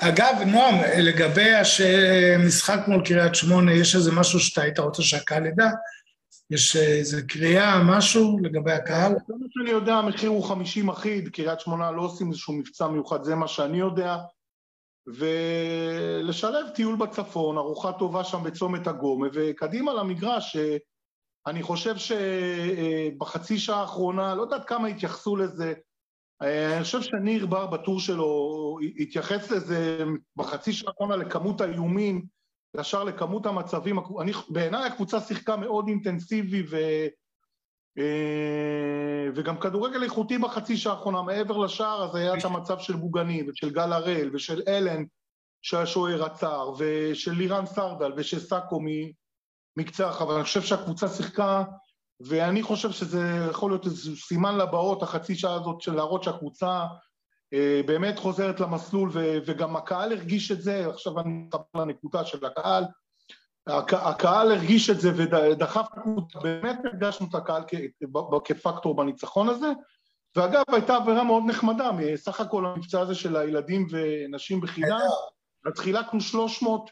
[0.00, 1.50] אגב, נועם, לגבי
[2.34, 5.68] המשחק מול קריית שמונה, יש איזה משהו שאתה היית רוצה שהקהל ידע?
[6.50, 9.12] יש איזה קריאה, משהו לגבי הקהל?
[9.12, 13.22] זה מה שאני יודע, המחיר הוא 50 אחיד, קריית שמונה לא עושים איזשהו מבצע מיוחד,
[13.22, 14.16] זה מה שאני יודע.
[15.06, 20.56] ולשלב טיול בצפון, ארוחה טובה שם בצומת הגומה, וקדימה למגרש.
[20.56, 20.76] אה,
[21.46, 25.74] אני חושב שבחצי שעה האחרונה, לא יודעת כמה התייחסו לזה,
[26.42, 30.04] אה, אני חושב שניר בר בטור שלו התייחס לזה
[30.36, 32.24] בחצי שעה האחרונה לכמות האיומים,
[32.78, 33.98] ישר לכמות המצבים.
[34.20, 36.76] אני- בעיניי הקבוצה שיחקה מאוד אינטנסיבי ו...
[37.98, 43.42] אה, וגם כדורגל איכותי בחצי שעה האחרונה, מעבר לשער אז היה את המצב של בוגני
[43.48, 45.04] ושל גל הראל ושל אלן
[45.62, 48.80] שהשוער עצר ושל לירן סרדל ושל סאקו
[49.76, 51.64] מקצה הרחבה, אני חושב שהקבוצה שיחקה
[52.20, 56.84] ואני חושב שזה יכול להיות איזה סימן לבאות, החצי שעה הזאת של להראות שהקבוצה
[57.86, 59.10] באמת חוזרת למסלול
[59.46, 62.84] וגם הקהל הרגיש את זה, עכשיו אני מתחבר לנקודה של הקהל,
[63.92, 65.86] הקהל הרגיש את זה ודחף,
[66.42, 67.62] באמת הרגשנו את הקהל
[68.44, 69.72] כפקטור בניצחון הזה,
[70.36, 75.00] ואגב, הייתה עבירה מאוד נחמדה, מסך הכל המבצע הזה של הילדים ונשים בחינם,
[75.66, 76.90] אז חילקנו 300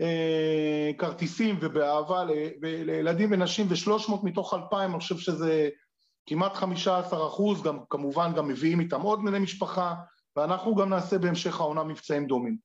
[0.00, 2.24] אה, כרטיסים ובאהבה
[2.60, 5.68] לילדים ונשים ו-300 מתוך 2,000, אני חושב שזה
[6.26, 9.94] כמעט 15 אחוז, גם, כמובן גם מביאים איתם עוד בני משפחה,
[10.36, 12.56] ואנחנו גם נעשה בהמשך העונה מבצעים דומים.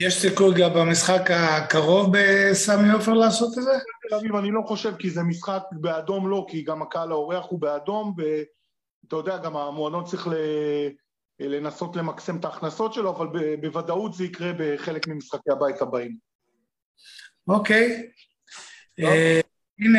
[0.00, 3.70] יש סיכוי גם במשחק הקרוב בסמי עופר לעשות את זה?
[4.08, 7.60] תל אביב אני לא חושב, כי זה משחק באדום לא, כי גם הקהל האורח הוא
[7.60, 10.28] באדום, ואתה יודע, גם המועדון צריך
[11.40, 13.26] לנסות למקסם את ההכנסות שלו, אבל
[13.60, 16.16] בוודאות זה יקרה בחלק ממשחקי הבית הבאים.
[17.48, 18.10] אוקיי.
[19.00, 19.40] אה,
[19.78, 19.98] הנה,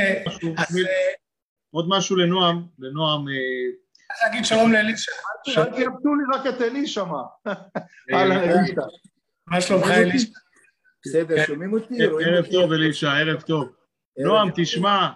[0.57, 0.79] אז...
[1.69, 3.25] אה, עוד משהו לנועם, לנועם...
[4.11, 5.11] אז להגיד שלום לאלישע.
[5.57, 7.53] אל תיאבדו לי רק את אלישע, מה?
[8.13, 8.81] אהלן, אלישע.
[9.47, 10.29] מה שלומך אלישע?
[11.05, 11.45] בסדר, כן.
[11.47, 12.03] שומעים אותי?
[12.03, 13.73] ערב טוב אלישע, ערב טוב.
[14.17, 15.09] נועם, תשמע,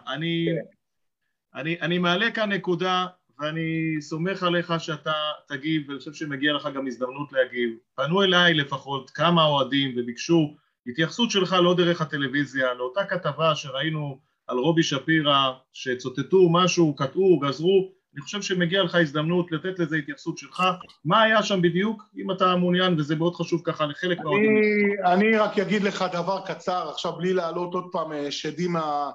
[1.56, 3.06] אני מעלה כאן נקודה
[3.39, 5.13] ואני סומך עליך שאתה
[5.48, 7.70] תגיב, ואני חושב שמגיע לך גם הזדמנות להגיב.
[7.96, 10.56] פנו אליי לפחות כמה אוהדים וביקשו
[10.88, 17.91] התייחסות שלך לא דרך הטלוויזיה, לאותה כתבה שראינו על רובי שפירא, שצוטטו משהו, קטעו, גזרו,
[18.13, 20.63] אני חושב שמגיע לך הזדמנות לתת לזה התייחסות שלך.
[21.06, 24.58] מה היה שם בדיוק, אם אתה מעוניין, וזה מאוד חשוב ככה לחלק מהאוהדים.
[25.06, 29.12] אני רק אגיד לך דבר קצר, עכשיו בלי להעלות עוד פעם אה, שדים מה...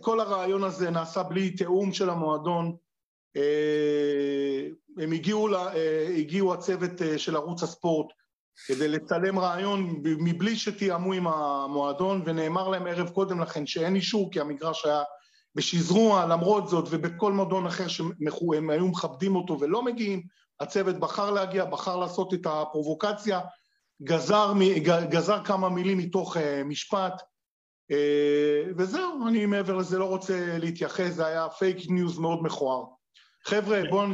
[0.00, 2.76] כל הרעיון הזה נעשה בלי תיאום של המועדון.
[3.36, 4.66] אה,
[4.98, 8.06] הם הגיעו, לה, אה, הגיעו הצוות של ערוץ הספורט
[8.66, 14.40] כדי לצלם רעיון מבלי שתיאמו עם המועדון, ונאמר להם ערב קודם לכן שאין אישור כי
[14.40, 15.02] המגרש היה
[15.54, 20.22] בשזרוע, למרות זאת, ובכל מועדון אחר שהם היו מכבדים אותו ולא מגיעים,
[20.60, 23.40] הצוות בחר להגיע, בחר לעשות את הפרובוקציה,
[24.02, 24.52] גזר,
[25.08, 27.22] גזר כמה מילים מתוך אה, משפט,
[27.90, 32.84] אה, וזהו, אני מעבר לזה לא רוצה להתייחס, זה היה פייק ניוז מאוד מכוער.
[33.44, 34.06] חבר'ה, בואו,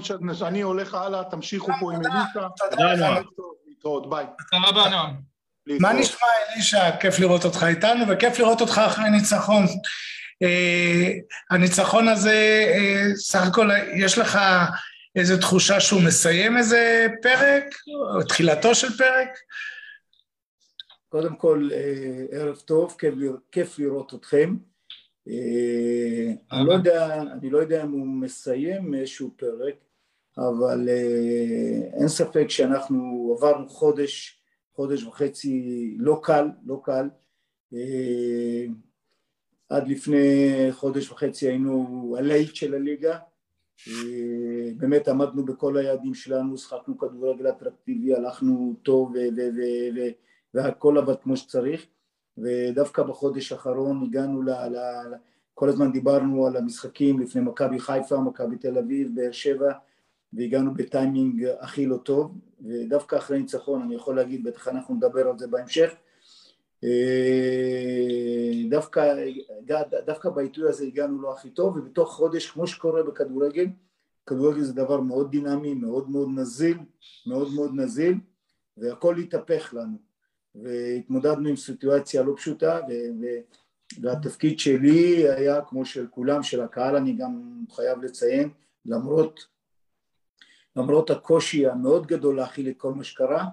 [0.43, 2.49] אני הולך הלאה, תמשיכו פה עם אלישע.
[2.71, 3.21] תודה רבה.
[3.81, 4.27] להתראות, ביי.
[4.51, 5.15] תודה רבה, נועם.
[5.81, 6.97] מה נשמע, אלישע?
[6.97, 9.67] כיף לראות אותך איתנו, וכיף לראות אותך אחרי ניצחון.
[10.43, 11.13] אה,
[11.51, 14.39] הניצחון הזה, אה, סך הכל יש לך
[15.17, 17.65] איזו תחושה שהוא מסיים איזה פרק,
[18.17, 19.29] או תחילתו של פרק?
[21.09, 22.97] קודם כל, אה, ערב טוב,
[23.53, 24.57] כיף לראות אתכם.
[26.53, 29.75] אני לא יודע, אני לא יודע אם הוא מסיים איזשהו פרק,
[30.39, 30.89] אבל
[31.93, 37.09] אין ספק שאנחנו עברנו חודש, חודש וחצי לא קל, לא קל.
[39.69, 43.19] עד לפני חודש וחצי היינו הלהיט של הליגה,
[43.89, 49.15] אה, באמת עמדנו בכל היעדים שלנו, שחקנו כדורגל אטרקטיבי, הלכנו טוב
[50.55, 51.87] והכל עבד כמו שצריך.
[52.39, 54.51] ודווקא בחודש האחרון הגענו ל...
[54.51, 54.77] ל...
[55.55, 59.73] כל הזמן דיברנו על המשחקים לפני מכבי חיפה, מכבי תל אביב, באר שבע
[60.33, 65.39] והגענו בטיימינג הכי לא טוב ודווקא אחרי ניצחון אני יכול להגיד, בטח אנחנו נדבר על
[65.39, 65.95] זה בהמשך
[66.85, 69.15] אה, דווקא,
[70.07, 73.67] דווקא בעיתוי הזה הגענו לא הכי טוב ובתוך חודש כמו שקורה בכדורגל
[74.27, 76.79] כדורגל זה דבר מאוד דינמי, מאוד מאוד נזיל,
[77.27, 78.15] מאוד מאוד נזיל
[78.77, 79.97] והכל התהפך לנו
[80.55, 83.25] והתמודדנו עם סיטואציה לא פשוטה ו...
[84.03, 88.49] והתפקיד שלי היה כמו של כולם, של הקהל אני גם חייב לציין
[88.87, 89.41] למרות,
[90.81, 93.45] למרות הקושי המאוד גדול להכיל את כל מה שקרה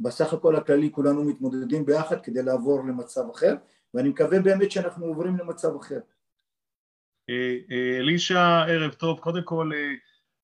[0.00, 3.54] בסך הכל הכללי כולנו מתמודדים ביחד כדי לעבור למצב אחר
[3.94, 5.98] ואני מקווה באמת שאנחנו עוברים למצב אחר.
[7.30, 9.18] אה, אה, אלישע, ערב טוב.
[9.20, 9.92] קודם כל, אה,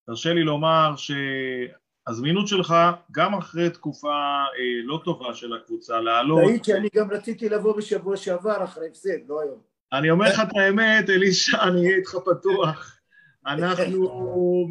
[0.06, 2.74] תרשה לי לומר שהזמינות שלך,
[3.12, 4.44] גם אחרי תקופה
[4.84, 6.44] לא טובה של הקבוצה, לעלות...
[6.44, 9.60] תעיד שאני גם רציתי לבוא בשבוע שעבר אחרי הפסד, לא היום.
[9.92, 12.97] אני אומר לך את האמת, אלישע, אני אהיה איתך פתוח.
[13.48, 14.08] אנחנו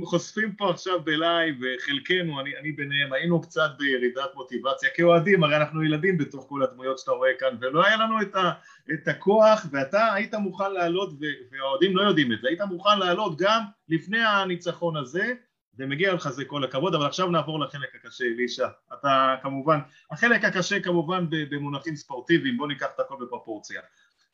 [0.04, 5.84] חושפים פה עכשיו בלייב, חלקנו, אני, אני ביניהם, היינו קצת בירידת מוטיבציה כאוהדים, הרי אנחנו
[5.84, 8.52] ילדים בתוך כל הדמויות שאתה רואה כאן, ולא היה לנו את, ה,
[8.94, 11.10] את הכוח, ואתה היית מוכן לעלות,
[11.52, 15.34] והאוהדים לא יודעים את זה, היית מוכן לעלות גם לפני הניצחון הזה,
[15.80, 18.68] ומגיע לך זה כל הכבוד, אבל עכשיו נעבור לחלק הקשה, אלישע.
[18.94, 19.80] אתה כמובן,
[20.12, 23.82] החלק הקשה כמובן במונחים ספורטיביים, בוא ניקח את הכל בפרופורציה.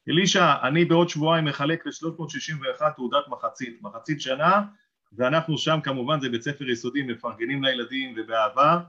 [0.09, 4.61] אלישע, אני בעוד שבועיים מחלק ל-361 תעודת מחצית, מחצית שנה,
[5.17, 8.79] ואנחנו שם כמובן זה בית ספר יסודי, מפרגנים לילדים ובאהבה,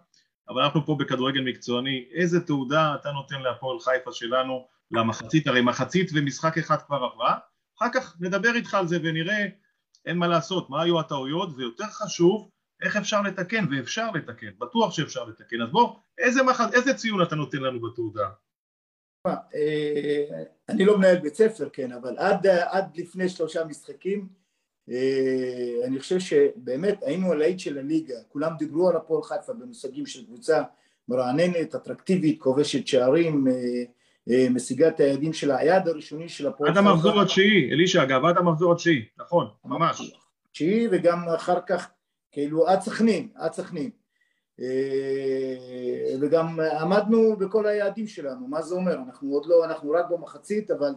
[0.49, 6.11] אבל אנחנו פה בכדורגל מקצועני, איזה תעודה אתה נותן להפועל חיפה שלנו למחצית, הרי מחצית
[6.15, 7.39] ומשחק אחד כבר עברה,
[7.79, 9.47] אחר כך נדבר איתך על זה ונראה,
[10.07, 12.51] אין מה לעשות, מה היו הטעויות, ויותר חשוב,
[12.83, 16.61] איך אפשר לתקן, ואפשר לתקן, בטוח שאפשר לתקן, אז בוא, איזה, מח...
[16.73, 18.29] איזה ציון אתה נותן לנו בתעודה?
[19.27, 24.29] אה, אני לא מנהל בית ספר, כן, אבל עד, עד לפני שלושה משחקים
[24.91, 30.25] אה, אני חושב שבאמת היינו הלהיט של הליגה, כולם דיברו על הפועל חיפה במושגים של
[30.25, 30.63] קבוצה
[31.09, 33.47] מרעננת, אטרקטיבית, כובשת שערים,
[34.31, 36.81] אה, משיגה את היעדים של היעד הראשוני של הפועל חיפה.
[36.81, 40.15] עד המחזור התשיעי, אלישע אגב, עד המחזור התשיעי, נכון, ממש.
[40.53, 41.91] תשיעי וגם אחר כך,
[42.33, 43.91] כאילו עד סכנין, עד סכנין.
[44.61, 48.95] אה, וגם עמדנו בכל היעדים שלנו, מה זה אומר?
[48.95, 50.95] אנחנו עוד לא, אנחנו רק במחצית, אבל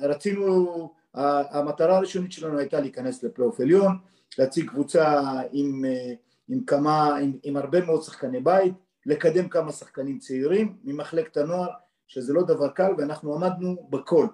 [0.00, 3.98] רצינו המטרה הראשונית שלנו הייתה להיכנס לפלייאוף עליון,
[4.38, 6.12] להציג קבוצה עם, אה,
[6.48, 8.74] עם כמה, עם, עם הרבה מאוד שחקני בית,
[9.06, 11.68] לקדם כמה שחקנים צעירים ממחלקת הנוער,
[12.06, 14.26] שזה לא דבר קל ואנחנו עמדנו בכל.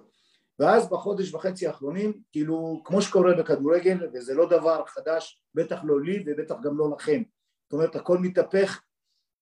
[0.59, 6.23] ואז בחודש וחצי האחרונים, כאילו, כמו שקורה בכדורגל, וזה לא דבר חדש, בטח לא לי
[6.25, 7.21] ובטח גם לא לכם.
[7.65, 8.81] זאת אומרת, הכל מתהפך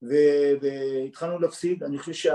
[0.01, 2.29] והתחלנו להפסיד, אני חושב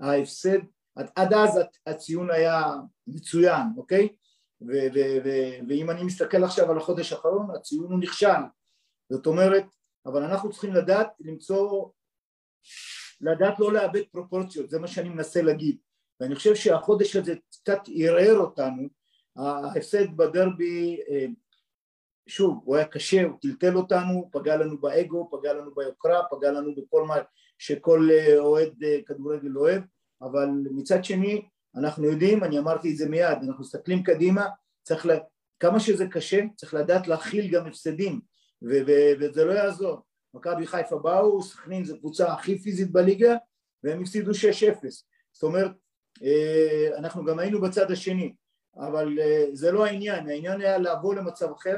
[0.00, 0.58] שההפסד,
[0.96, 2.62] עד, עד אז הציון היה
[3.06, 4.08] מצוין, אוקיי?
[5.68, 8.42] ואם אני מסתכל עכשיו על החודש האחרון, הציון הוא נכשל.
[9.12, 9.64] זאת אומרת,
[10.06, 11.88] אבל אנחנו צריכים לדעת למצוא,
[13.20, 15.76] לדעת לא לאבד פרופורציות, זה מה שאני מנסה להגיד.
[16.20, 18.88] ואני חושב שהחודש הזה קצת ערער אותנו,
[19.36, 21.26] ההפסד בדרבי, אה,
[22.26, 26.74] שוב, הוא היה קשה, הוא טלטל אותנו, פגע לנו באגו, פגע לנו ביוקרה, פגע לנו
[26.74, 27.14] בכל מה
[27.58, 29.82] שכל אה, אוהד אה, כדורגל אוהב,
[30.22, 34.46] אבל מצד שני, אנחנו יודעים, אני אמרתי את זה מיד, אנחנו מסתכלים קדימה,
[34.82, 35.18] צריך, לה,
[35.60, 38.20] כמה שזה קשה, צריך לדעת להכיל גם הפסדים,
[38.62, 40.00] ו- ו- וזה לא יעזור.
[40.34, 43.36] מכבי חיפה באו, סכנין זו קבוצה הכי פיזית בליגה,
[43.84, 44.34] והם הפסידו 6-0.
[45.32, 45.70] זאת אומרת,
[46.22, 48.34] אה, אנחנו גם היינו בצד השני,
[48.76, 49.18] אבל
[49.52, 51.76] זה לא העניין, העניין היה לעבור למצב אחר,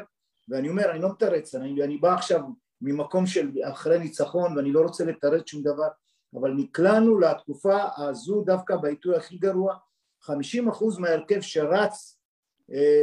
[0.49, 2.41] ואני אומר, אני לא מתרץ, אני, אני בא עכשיו
[2.81, 5.89] ממקום של אחרי ניצחון, ואני לא רוצה לתרץ שום דבר,
[6.35, 9.77] אבל נקלענו לתקופה הזו דווקא בעיתוי הכי גרוע,
[10.25, 10.31] 50%
[10.99, 12.19] מההרכב שרץ
[12.73, 13.03] אה,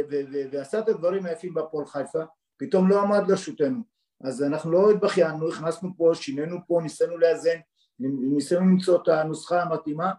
[0.50, 2.22] ועשה את הדברים היפים בהפועל חיפה,
[2.56, 3.80] פתאום לא עמד לרשותנו.
[4.24, 7.58] אז אנחנו לא התבכיינו, הכנסנו פה, שינינו פה, ניסינו לאזן,
[7.98, 10.12] ניסינו למצוא את הנוסחה המתאימה,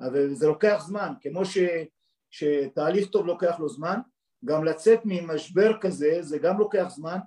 [0.00, 1.58] אבל זה לוקח זמן, כמו ש,
[2.30, 4.00] שתהליך טוב לוקח לו זמן,
[4.44, 7.18] גם לצאת ממשבר כזה זה גם לוקח זמן,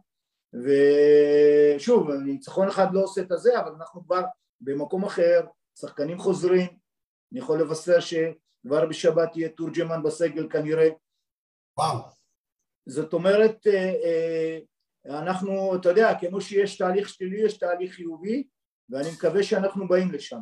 [0.53, 4.21] ושוב, ניצחון אחד לא עושה את הזה, אבל אנחנו כבר
[4.61, 5.41] במקום אחר,
[5.79, 6.67] שחקנים חוזרים,
[7.31, 10.89] אני יכול לבשר שכבר בשבת יהיה תורג'מן בסגל כנראה.
[11.77, 11.99] וואו.
[12.85, 14.59] זאת אומרת, אה, אה,
[15.19, 18.47] אנחנו, אתה יודע, כמו שיש תהליך שלילי, יש תהליך חיובי,
[18.89, 20.41] ואני מקווה שאנחנו באים לשם.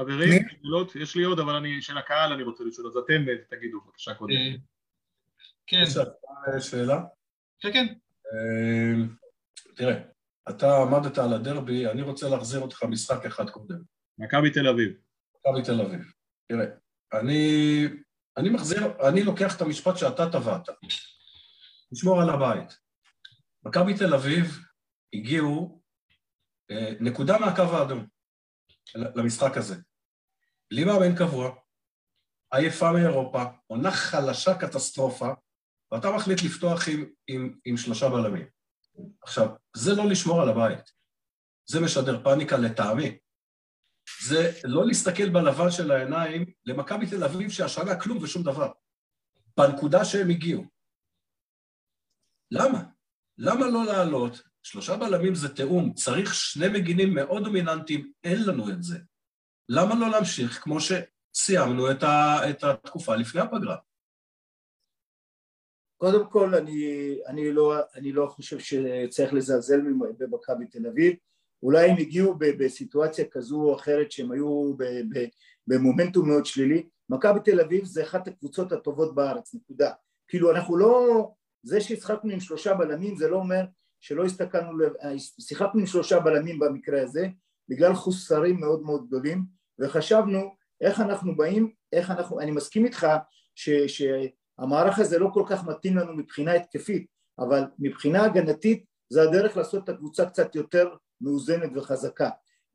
[0.00, 3.34] חברים, שאלות, יש לי עוד, אבל אני, של הקהל אני רוצה לשאול, אז אתם אה,
[3.50, 4.34] תגידו, בבקשה קודם.
[5.66, 5.84] כן.
[6.60, 7.00] שאלה?
[7.60, 7.86] כן, כן.
[9.76, 10.02] תראה,
[10.48, 13.82] אתה עמדת על הדרבי, אני רוצה להחזיר אותך משחק אחד קודם.
[14.18, 14.92] מכבי תל אביב.
[15.36, 16.12] מכבי תל אביב.
[16.48, 16.66] תראה,
[17.12, 17.84] אני,
[18.36, 20.68] אני מחזיר, אני לוקח את המשפט שאתה טבעת.
[21.92, 22.78] לשמור על הבית.
[23.62, 24.58] מכבי תל אביב
[25.14, 25.82] הגיעו
[26.70, 28.06] אה, נקודה מהקו האדום
[28.94, 29.76] למשחק הזה.
[30.70, 31.54] בלי מאמן קבוע,
[32.52, 35.28] עייפה מאירופה, עונה חלשה קטסטרופה,
[35.92, 38.46] ואתה מחליט לפתוח עם, עם, עם שלושה בלמים.
[39.22, 40.92] עכשיו, זה לא לשמור על הבית,
[41.66, 43.18] זה משדר פאניקה לטעמי.
[44.26, 48.72] זה לא להסתכל בלבן של העיניים למכבי תל אביב שהשנה כלום ושום דבר.
[49.56, 50.64] בנקודה שהם הגיעו.
[52.50, 52.82] למה?
[53.38, 54.42] למה לא לעלות?
[54.62, 58.98] שלושה בלמים זה תיאום, צריך שני מגינים מאוד דומיננטיים, אין לנו את זה.
[59.68, 63.76] למה לא להמשיך כמו שסיימנו את, ה, את התקופה לפני הפגרה?
[66.02, 69.80] קודם כל אני, אני, לא, אני לא חושב שצריך לזלזל
[70.18, 71.14] במכבי תל אביב,
[71.62, 74.72] אולי הם הגיעו בסיטואציה כזו או אחרת שהם היו
[75.66, 79.92] במומנטום מאוד שלילי, מכבי תל אביב זה אחת הקבוצות הטובות בארץ, נקודה.
[80.28, 81.30] כאילו אנחנו לא,
[81.62, 83.64] זה שהשחקנו עם שלושה בלמים זה לא אומר
[84.00, 84.84] שלא הסתכלנו,
[85.40, 87.26] שיחקנו עם שלושה בלמים במקרה הזה,
[87.68, 89.44] בגלל חוסרים מאוד מאוד גדולים,
[89.78, 93.06] וחשבנו איך אנחנו באים, איך אנחנו, אני מסכים איתך
[93.54, 94.02] ש, ש,
[94.62, 97.06] המערך הזה לא כל כך מתאים לנו מבחינה התקפית,
[97.38, 102.30] אבל מבחינה הגנתית זה הדרך לעשות את הקבוצה קצת יותר מאוזנת וחזקה.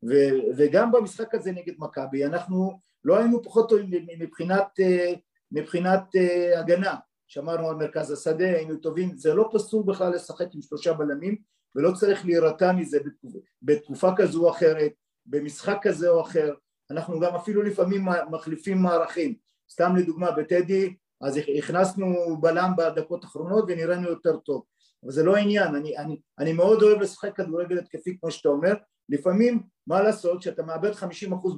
[0.08, 5.12] ו- וגם במשחק הזה נגד מכבי אנחנו לא היינו פחות טובים מבחינת, אה,
[5.52, 6.94] מבחינת אה, הגנה,
[7.26, 11.36] שמרנו על מרכז השדה, היינו טובים, זה לא פסול בכלל לשחק עם שלושה בלמים
[11.74, 14.92] ולא צריך להירתע מזה בתקופה, בתקופה כזו או אחרת,
[15.26, 16.54] במשחק כזה או אחר,
[16.90, 19.34] אנחנו גם אפילו לפעמים מחליפים מערכים,
[19.70, 24.64] סתם לדוגמה בטדי אז הכנסנו בלם בדקות האחרונות ונראינו יותר טוב
[25.04, 28.74] אבל זה לא העניין, אני, אני, אני מאוד אוהב לשחק כדורגל התקפי כמו שאתה אומר
[29.08, 31.04] לפעמים מה לעשות שאתה מאבד 50%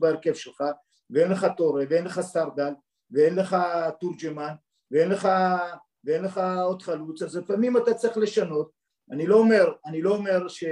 [0.00, 0.64] בהרכב שלך
[1.10, 2.72] ואין לך טורה ואין לך סרדל
[3.10, 3.56] ואין לך
[4.00, 4.54] תורג'מן
[4.90, 5.28] ואין לך,
[6.04, 8.70] ואין לך עוד חלוץ, אז לפעמים אתה צריך לשנות.
[9.10, 10.64] אני לא אומר, אני לא אומר ש...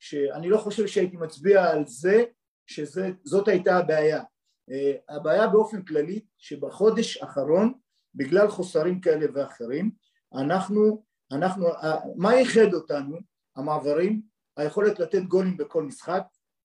[0.00, 2.24] שאני לא חושב שהייתי מצביע על זה
[2.66, 4.22] שזאת הייתה הבעיה.
[4.70, 7.72] Uh, הבעיה באופן כללי שבחודש האחרון
[8.16, 9.90] בגלל חוסרים כאלה ואחרים
[10.34, 11.02] אנחנו,
[11.32, 11.86] אנחנו, uh,
[12.16, 13.16] מה ייחד אותנו?
[13.56, 14.22] המעברים,
[14.56, 16.22] היכולת לתת גולים בכל משחק,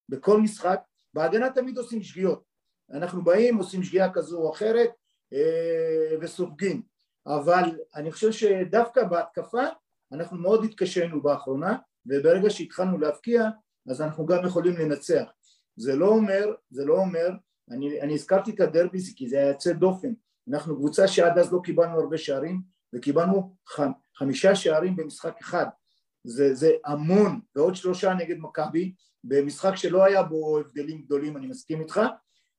[0.09, 0.81] בכל משחק,
[1.13, 2.43] בהגנה תמיד עושים שגיאות,
[2.91, 4.89] אנחנו באים עושים שגיאה כזו או אחרת
[5.33, 6.81] uh, וסופגים,
[7.27, 9.63] אבל אני חושב שדווקא בהתקפה
[10.11, 13.43] אנחנו מאוד התקשינו באחרונה וברגע שהתחלנו להבקיע
[13.89, 15.23] אז אנחנו גם יכולים לנצח.
[15.75, 17.29] זה לא אומר, זה לא אומר,
[17.71, 20.13] אני, אני הזכרתי את הדרבי כי זה היה יוצא דופן
[20.49, 22.61] אנחנו קבוצה שעד אז לא קיבלנו הרבה שערים
[22.95, 25.65] וקיבלנו חמ, חמישה שערים במשחק אחד
[26.23, 31.81] זה, זה המון ועוד שלושה נגד מכבי במשחק שלא היה בו הבדלים גדולים אני מסכים
[31.81, 32.01] איתך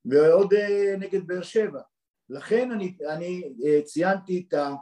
[0.05, 1.81] ועוד uh, נגד באר שבע
[2.29, 4.75] לכן אני, אני uh, ציינתי את, ה,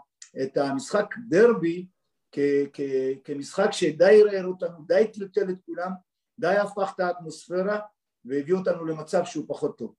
[0.42, 1.86] את המשחק דרבי
[2.32, 2.38] כ,
[2.72, 2.80] כ,
[3.24, 5.90] כמשחק שדי ערער אותנו, די טלטל את כולם,
[6.38, 7.80] די הפך את האטמוספירה
[8.24, 9.94] והביא אותנו למצב שהוא פחות טוב.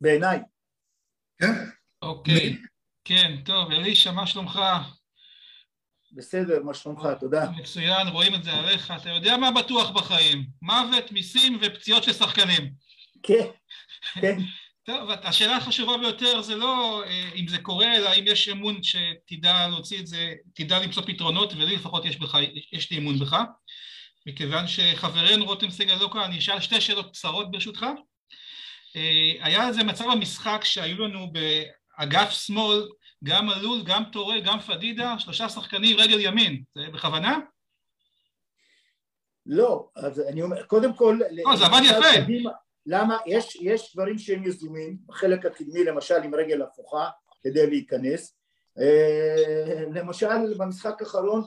[0.00, 0.40] בעיניי.
[1.40, 1.54] כן?
[2.02, 2.56] אוקיי.
[3.04, 4.60] כן, טוב, אלישע, מה שלומך?
[6.12, 7.08] בסדר, מה שלומך?
[7.20, 7.50] תודה.
[7.50, 8.92] מצוין, רואים את זה עליך.
[8.96, 10.46] אתה יודע מה בטוח בחיים?
[10.62, 12.72] מוות, מיסים ופציעות של שחקנים.
[13.22, 13.46] כן,
[14.20, 14.38] כן.
[14.86, 19.68] טוב, השאלה החשובה ביותר זה לא אה, אם זה קורה, אלא אם יש אמון שתדע
[19.68, 22.38] להוציא את זה, תדע למצוא פתרונות, ולי לפחות יש, בך,
[22.72, 23.36] יש לי אמון בך.
[24.26, 27.86] מכיוון שחברנו רותם סגל לא כאן, אני אשאל שתי שאלות קצרות ברשותך.
[28.96, 32.88] אה, היה איזה מצב במשחק שהיו לנו באגף שמאל
[33.24, 37.38] גם עלול, גם טורה, גם פדידה, שלושה שחקנים רגל ימין, זה בכוונה?
[39.46, 41.18] לא, אז אני אומר, קודם כל...
[41.30, 42.22] לא, זה עבד יפה.
[42.22, 42.50] קדימה,
[42.86, 43.18] למה?
[43.26, 47.08] יש, יש דברים שהם יזומים, בחלק הקדמי למשל עם רגל הפוכה
[47.42, 48.36] כדי להיכנס.
[48.78, 51.42] אה, למשל במשחק האחרון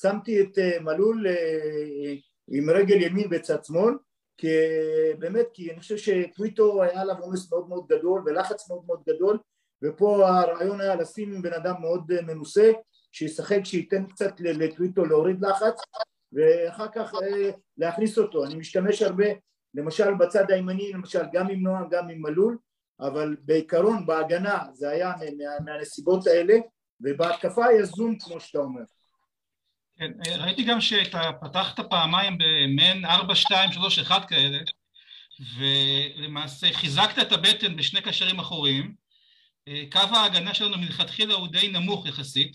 [0.00, 1.26] שמתי את אה, מלול
[2.48, 3.94] עם רגל ימין בצד שמאל
[4.38, 4.48] כי
[5.18, 9.38] באמת, כי אני חושב שטוויטו היה עליו עומס מאוד מאוד גדול ולחץ מאוד מאוד גדול
[9.82, 12.72] ופה הרעיון היה לשים בן אדם מאוד מנוסה
[13.12, 15.80] שישחק, שייתן קצת לטוויטו להוריד לחץ
[16.32, 17.12] ואחר כך
[17.78, 18.44] להכניס אותו.
[18.44, 19.26] אני משתמש הרבה
[19.74, 22.58] למשל בצד הימני, למשל גם עם נועם, גם עם מלול,
[23.00, 26.54] אבל בעיקרון בהגנה זה היה מה, מהנסיבות האלה
[27.00, 28.82] ובהתקפה היה זום כמו שאתה אומר.
[29.98, 34.58] כן, ראיתי גם שאתה פתחת פעמיים במעין 4, 2, 3, 1 כאלה
[35.56, 38.94] ולמעשה חיזקת את הבטן בשני קשרים אחוריים
[39.92, 42.52] קו ההגנה שלנו מלכתחילה הוא די נמוך יחסית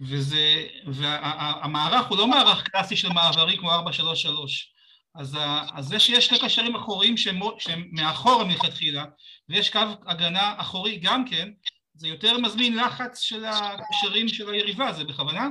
[0.00, 4.72] וזה, והמערך הוא לא מערך קלאסי של מעברי כמו 4, 3, 3
[5.14, 5.38] אז,
[5.74, 9.04] אז זה שיש שני קשרים אחוריים שהם, שהם מאחורה מלכתחילה
[9.48, 11.48] ויש קו הגנה אחורי גם כן
[11.94, 15.48] זה יותר מזמין לחץ של הקשרים של היריבה, זה בכוונה?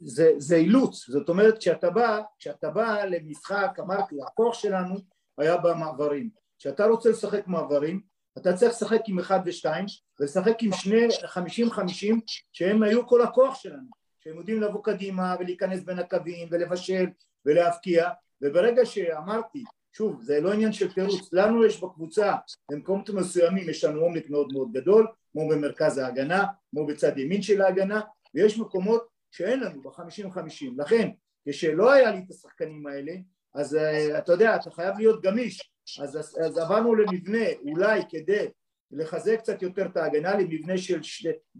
[0.00, 4.94] זה, זה אילוץ, זאת אומרת כשאתה בא, כשאתה בא למשחק, אמרתי, הכוח שלנו
[5.38, 9.86] היה במעברים, כשאתה רוצה לשחק מעברים אתה צריך לשחק עם אחד ושתיים
[10.20, 12.20] ולשחק עם שני חמישים חמישים
[12.52, 14.02] שהם היו כל הכוח שלנו.
[14.20, 17.06] שהם יודעים לבוא קדימה ולהיכנס בין הקווים ולבשל
[17.46, 18.10] ולהבקיע.
[18.42, 21.32] וברגע שאמרתי שוב זה לא עניין של תירוץ.
[21.32, 22.34] לנו יש בקבוצה
[22.70, 27.62] במקומות מסוימים יש לנו עומק מאוד מאוד גדול כמו במרכז ההגנה כמו בצד ימין של
[27.62, 28.00] ההגנה
[28.34, 31.10] ויש מקומות שאין לנו בחמישים חמישים לכן
[31.48, 33.12] כשלא היה לי את השחקנים האלה
[33.54, 35.72] אז uh, אתה יודע אתה חייב להיות גמיש.
[36.02, 38.46] אז, אז עברנו למבנה אולי כדי
[38.90, 41.00] לחזק קצת יותר את ההגנה למבנה של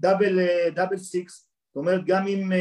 [0.04, 1.48] אה, דאבל סיקס.
[1.68, 2.54] זאת אומרת גם עם uh,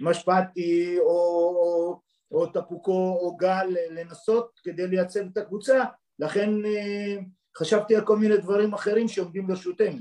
[0.00, 2.00] משפטי או, או
[2.32, 5.84] או טפוקו או גל לנסות כדי לייצב את הקבוצה,
[6.18, 7.16] לכן אה,
[7.58, 9.98] חשבתי על כל מיני דברים אחרים שעומדים לרשותנו.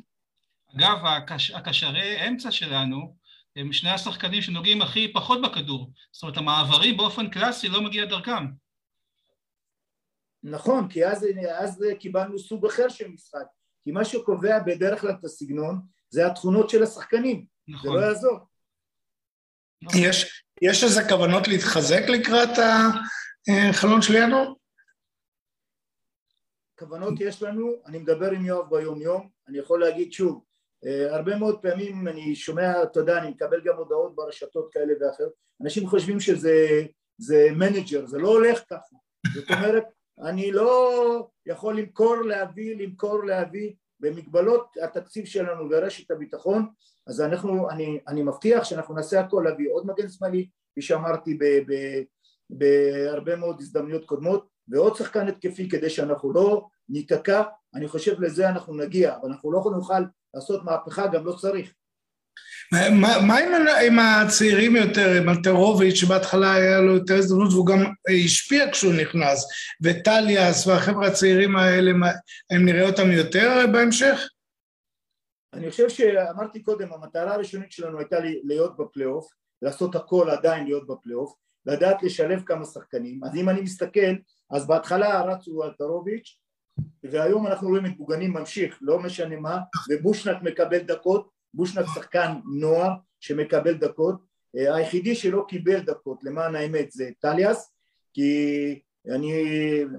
[0.75, 1.51] אגב, הקש...
[1.51, 3.15] הקשרי אמצע שלנו
[3.55, 8.45] הם שני השחקנים שנוגעים הכי פחות בכדור, זאת אומרת המעברים באופן קלאסי לא מגיע דרכם.
[10.43, 11.25] נכון, כי אז,
[11.59, 13.45] אז קיבלנו סוג אחר של משחק,
[13.83, 17.91] כי מה שקובע בדרך כלל את הסגנון זה התכונות של השחקנים, נכון.
[17.91, 18.39] זה לא יעזור.
[19.81, 19.99] נכון.
[20.03, 22.49] יש, יש איזה כוונות להתחזק לקראת
[23.69, 24.53] החלון של ינואר?
[26.79, 30.43] כוונות יש לנו, אני מדבר עם יואב ביום יום, אני יכול להגיד שוב,
[31.09, 35.87] הרבה מאוד פעמים אני שומע, אתה יודע, אני מקבל גם הודעות ברשתות כאלה ואחרות, אנשים
[35.87, 38.95] חושבים שזה manager, זה לא הולך ככה,
[39.33, 39.83] זאת אומרת,
[40.19, 46.67] אני לא יכול למכור, להביא, למכור, להביא, במגבלות התקציב שלנו ורשת הביטחון,
[47.07, 51.37] אז אנחנו, אני, אני מבטיח שאנחנו נעשה הכל להביא עוד מגן שמאלי, כפי שאמרתי
[52.49, 57.43] בהרבה מאוד הזדמנויות קודמות, ועוד שחקן התקפי כדי שאנחנו לא ניתקע,
[57.75, 61.73] אני חושב לזה אנחנו נגיע, אבל אנחנו לא נוכל לעשות מהפכה, גם לא צריך.
[62.71, 63.51] מה, מה עם,
[63.87, 67.77] עם הצעירים יותר, עם אלטרוביץ' שבהתחלה היה לו יותר הזדמנות והוא גם
[68.25, 69.47] השפיע כשהוא נכנס,
[69.83, 71.91] וטליאס והחבר'ה הצעירים האלה,
[72.51, 74.27] הם נראה אותם יותר בהמשך?
[75.53, 79.31] אני חושב שאמרתי קודם, המטרה הראשונית שלנו הייתה להיות בפלייאוף,
[79.61, 81.35] לעשות הכל עדיין להיות בפלייאוף,
[81.65, 84.13] לדעת לשלב כמה שחקנים, אז אם אני מסתכל,
[84.51, 86.37] אז בהתחלה רצו אלטרוביץ',
[87.03, 89.59] והיום אנחנו רואים את בוגנים ממשיך, לא משנה מה,
[89.89, 94.15] ובושנק מקבל דקות, בושנק שחקן נוער שמקבל דקות,
[94.53, 97.73] היחידי שלא קיבל דקות למען האמת זה טליאס,
[98.13, 98.79] כי
[99.15, 99.31] אני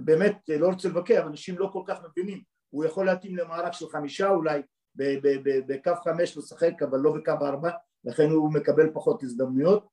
[0.00, 4.28] באמת לא רוצה לבקר, אנשים לא כל כך מבינים, הוא יכול להתאים למערך של חמישה
[4.28, 4.62] אולי,
[5.66, 7.70] בקו חמש לשחק אבל לא בקו ארבע,
[8.04, 9.86] לכן הוא מקבל פחות הזדמנויות.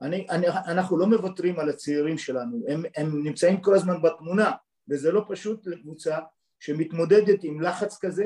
[0.00, 4.52] אני, אני, אנחנו לא מוותרים על הצעירים שלנו, הם, הם נמצאים כל הזמן בתמונה
[4.88, 6.18] וזה לא פשוט לקבוצה
[6.60, 8.24] שמתמודדת עם לחץ כזה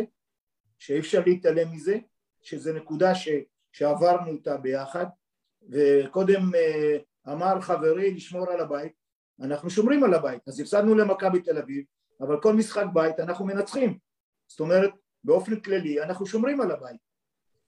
[0.78, 1.98] שאי אפשר להתעלם מזה,
[2.42, 3.28] שזה נקודה ש,
[3.72, 5.06] שעברנו אותה ביחד.
[5.70, 6.96] וקודם אה,
[7.32, 8.92] אמר חברי לשמור על הבית,
[9.40, 11.84] אנחנו שומרים על הבית, אז הפסדנו למכבי תל אביב,
[12.20, 13.98] אבל כל משחק בית אנחנו מנצחים,
[14.48, 14.90] זאת אומרת
[15.24, 17.09] באופן כללי אנחנו שומרים על הבית.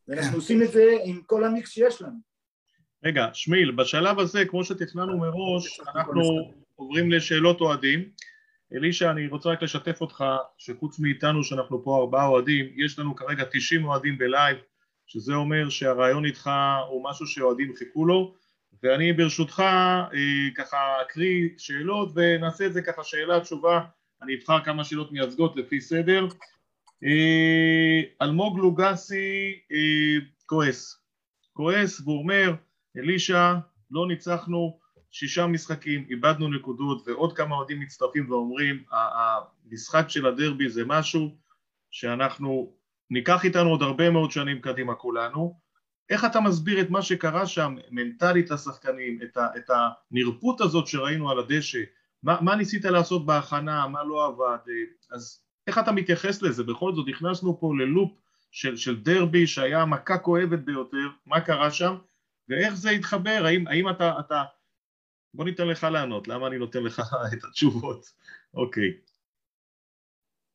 [0.08, 2.16] ואנחנו עושים את זה עם כל המיקס שיש לנו.
[3.04, 6.22] רגע, שמיל, בשלב הזה, כמו שתכננו מראש, אנחנו
[6.76, 8.10] עוברים לשאלות אוהדים.
[8.74, 10.24] אלישע, אני רוצה רק לשתף אותך
[10.58, 14.56] שחוץ מאיתנו, שאנחנו פה ארבעה אוהדים, יש לנו כרגע 90 אוהדים בלייב,
[15.06, 16.50] שזה אומר שהרעיון איתך
[16.88, 18.34] הוא משהו שאוהדים חיכו לו,
[18.82, 20.08] ואני ברשותך אה,
[20.56, 23.80] ככה אקריא שאלות ונעשה את זה ככה שאלה תשובה,
[24.22, 26.26] אני אבחר כמה שאלות מייצגות לפי סדר.
[27.04, 30.98] אה, אלמוג לוגסי אה, כועס,
[31.52, 32.54] כועס והוא אומר
[32.96, 33.54] אלישע
[33.90, 34.79] לא ניצחנו
[35.10, 41.36] שישה משחקים, איבדנו נקודות ועוד כמה אוהדים מצטרפים ואומרים המשחק של הדרבי זה משהו
[41.90, 42.72] שאנחנו
[43.10, 45.60] ניקח איתנו עוד הרבה מאוד שנים קדימה כולנו.
[46.10, 51.30] איך אתה מסביר את מה שקרה שם מנטלית לשחקנים, את, ה, את הנרפות הזאת שראינו
[51.30, 51.78] על הדשא?
[52.22, 54.58] מה, מה ניסית לעשות בהכנה, מה לא עבד,
[55.10, 56.64] אז איך אתה מתייחס לזה?
[56.64, 58.12] בכל זאת נכנסנו פה ללופ
[58.50, 61.94] של, של דרבי שהיה מכה כואבת ביותר, מה קרה שם?
[62.48, 64.44] ואיך זה התחבר, האם, האם אתה, אתה...
[65.34, 67.02] בוא ניתן לך לענות, למה אני נותן לך
[67.32, 68.12] את התשובות?
[68.54, 68.98] אוקיי.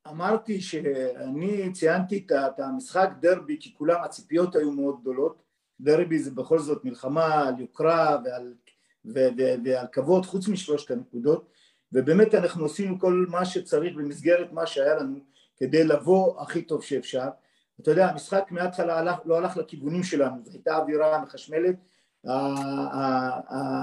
[0.07, 5.43] אמרתי שאני ציינתי את המשחק דרבי כי כולם הציפיות היו מאוד גדולות,
[5.79, 8.53] דרבי זה בכל זאת מלחמה על יוקרה ועל,
[9.05, 11.49] ו, ו, ועל כבוד חוץ משלושת הנקודות
[11.91, 15.19] ובאמת אנחנו עשינו כל מה שצריך במסגרת מה שהיה לנו
[15.57, 17.27] כדי לבוא הכי טוב שאפשר.
[17.81, 21.75] אתה יודע, המשחק מההתחלה לא הלך לכיוונים שלנו, זו הייתה אווירה מחשמלת,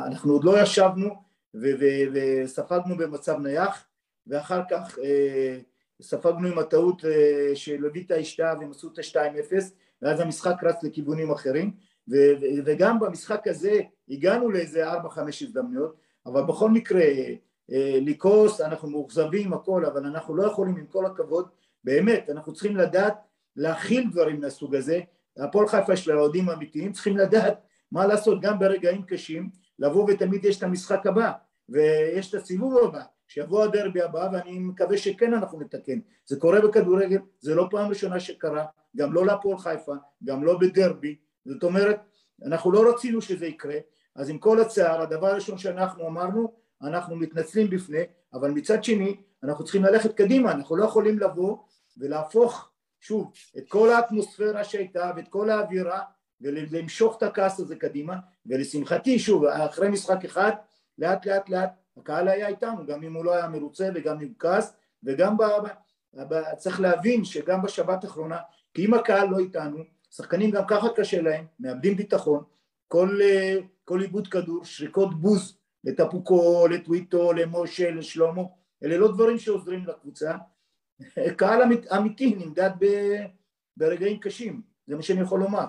[0.06, 1.08] אנחנו עוד לא ישבנו
[1.54, 3.84] וספגנו במצב נייח,
[4.26, 5.58] ואחר כך אה,
[6.02, 9.54] ספגנו עם הטעות אה, שלוויטה השתה והם עשו את ה-2-0,
[10.02, 11.70] ואז המשחק רץ לכיוונים אחרים,
[12.64, 14.96] וגם במשחק הזה הגענו לאיזה 4-5
[15.40, 17.02] הזדמנויות, אבל בכל מקרה
[17.72, 21.48] אה, לכעוס, אנחנו מאוכזבים הכל, אבל אנחנו לא יכולים עם כל הכבוד,
[21.84, 23.14] באמת, אנחנו צריכים לדעת
[23.56, 25.00] להכיל דברים מהסוג הזה,
[25.36, 27.60] הפועל חיפה של האוהדים האמיתיים צריכים לדעת
[27.92, 31.32] מה לעשות גם ברגעים קשים, לבוא ותמיד יש את המשחק הבא,
[31.68, 37.18] ויש את הסיבוב הבא, שיבוא הדרבי הבא ואני מקווה שכן אנחנו נתקן, זה קורה בכדורגל,
[37.40, 38.64] זה לא פעם ראשונה שקרה,
[38.96, 39.92] גם לא להפועל חיפה,
[40.24, 42.00] גם לא בדרבי, זאת אומרת
[42.44, 43.76] אנחנו לא רצינו שזה יקרה,
[44.16, 48.02] אז עם כל הצער הדבר הראשון שאנחנו אמרנו אנחנו מתנצלים בפני,
[48.34, 51.56] אבל מצד שני אנחנו צריכים ללכת קדימה, אנחנו לא יכולים לבוא
[51.96, 52.70] ולהפוך
[53.00, 56.00] שוב את כל האטמוספירה שהייתה ואת כל האווירה
[56.42, 58.16] ולמשוך את הכעס הזה קדימה
[58.46, 60.52] ולשמחתי שוב אחרי משחק אחד
[60.98, 64.76] לאט לאט לאט הקהל היה איתנו גם אם הוא לא היה מרוצה וגם עם כעס
[65.04, 65.42] וגם ב,
[66.28, 68.38] ב, צריך להבין שגם בשבת האחרונה
[68.74, 69.78] כי אם הקהל לא איתנו
[70.10, 72.44] שחקנים גם ככה קשה להם מאבדים ביטחון
[72.88, 73.18] כל,
[73.84, 78.42] כל איבוד כדור שריקות בוז לטפוקו, לטוויטו, למשה, לשלמה,
[78.84, 80.36] אלה לא דברים שעוזרים לקבוצה.
[81.38, 81.62] קהל
[81.96, 82.86] אמיתי נמדד ב,
[83.76, 85.64] ברגעים קשים, זה מה שאני יכול לומר.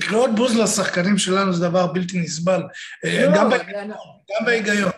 [0.00, 2.62] קריאות בוז לשחקנים שלנו זה דבר בלתי נסבל,
[3.04, 3.94] לא, גם, אני,
[4.30, 4.90] גם בהיגיון.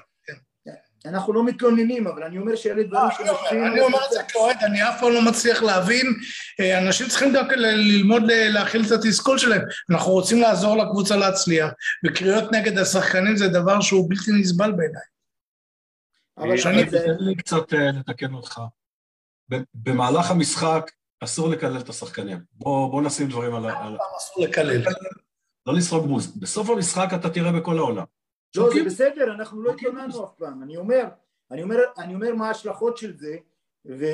[1.07, 3.67] אנחנו לא מתלוננים, אבל אני אומר שאלה דברים לא, שמשפיעים...
[3.67, 6.07] אני אומר את זה כאוהד, אני אף פעם לא מצליח להבין,
[6.61, 9.63] אה, אנשים צריכים גם ללמוד להכיל את התסכול שלהם.
[9.91, 11.71] אנחנו רוצים לעזור לקבוצה להצליח,
[12.07, 15.03] וקריאות נגד השחקנים זה דבר שהוא בלתי נסבל בעיניי.
[16.39, 16.91] אבל שאני...
[16.91, 18.61] תן לי קצת אה, לתקן אותך.
[19.75, 20.91] במהלף המשחק
[21.25, 22.39] אסור לקלל את השחקנים.
[22.53, 23.89] בוא נשים דברים על ה...
[24.17, 24.85] אסור לקלל.
[25.67, 26.37] לא לסרוק בוז.
[26.37, 28.05] בסוף המשחק אתה תראה בכל העולם.
[28.57, 28.85] לא, זה.
[28.85, 29.71] בסדר, אנחנו לא.
[29.71, 31.05] התלוננו אף פעם, אני אומר,
[31.51, 33.37] אני אומר, אני אומר מה ההשלכות של זה,
[33.87, 34.05] ו...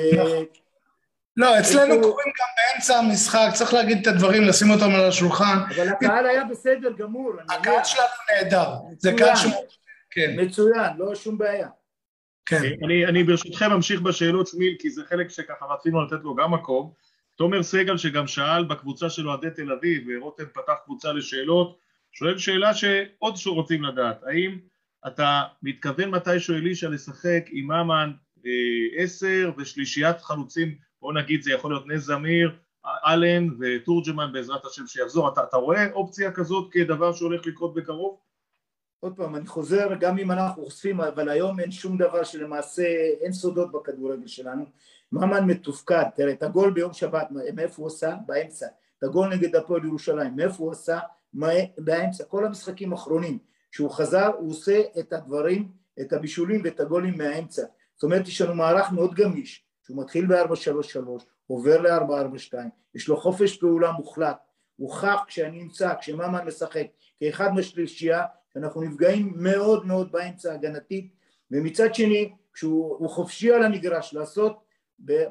[1.37, 5.57] לא, אצלנו קוראים גם באמצע המשחק, צריך להגיד את הדברים, לשים אותם על השולחן.
[5.75, 8.69] אבל הקהל היה בסדר גמור, אני אומר, הקהל שלנו נהדר.
[8.97, 9.13] זה.
[9.17, 9.53] קהל שהוא...
[10.11, 11.67] כן, מצוין, לא שום בעיה.
[12.45, 12.61] כן.
[12.83, 16.93] אני, אני ברשותכם אמשיך בשאלות שמיל, כי זה חלק שככה רצינו לתת לו גם מקום.
[17.35, 21.77] תומר סגל שגם שאל בקבוצה של אוהדי תל אביב, ורותם פתח קבוצה לשאלות,
[22.11, 24.57] שואל שאלה שעוד רוצים לדעת, האם
[25.07, 28.11] אתה מתכוון מתישהו אלישע לשחק עם ממן
[28.45, 32.51] אה, עשר ושלישיית חלוצים, בוא נגיד זה יכול להיות נס זמיר,
[32.85, 38.19] אלן ותורג'מן בעזרת השם שיחזור, אתה, אתה רואה אופציה כזאת כדבר שהולך לקרות בקרוב?
[39.01, 42.83] עוד פעם, אני חוזר, גם אם אנחנו חושפים, אבל היום אין שום דבר שלמעשה,
[43.21, 44.65] אין סודות בכדורגל שלנו.
[45.11, 48.15] ממן מתופקד, תראה, את הגול ביום שבת, מאיפה הוא עשה?
[48.25, 48.67] באמצע.
[48.97, 50.99] את הגול נגד הפועל ירושלים, מאיפה הוא עשה?
[51.77, 52.23] באמצע.
[52.23, 53.37] כל המשחקים האחרונים,
[53.71, 55.71] כשההוא חזר, הוא עושה את הדברים,
[56.01, 57.63] את הבישולים ואת הגולים מהאמצע.
[57.95, 62.53] זאת אומרת, יש לנו מערך מאוד גמיש, שהוא מתחיל ב-4-3-3, עובר ל-4-4-2,
[62.95, 64.37] יש לו חופש פעולה מוחלט.
[64.75, 66.87] הוכח כשאני נמצא, כשממן משחק,
[67.19, 71.13] כאחד מהשלישייה, שאנחנו נפגעים מאוד מאוד באמצע הגנתית,
[71.51, 74.63] ומצד שני, כשהוא הוא חופשי על המגרש לעשות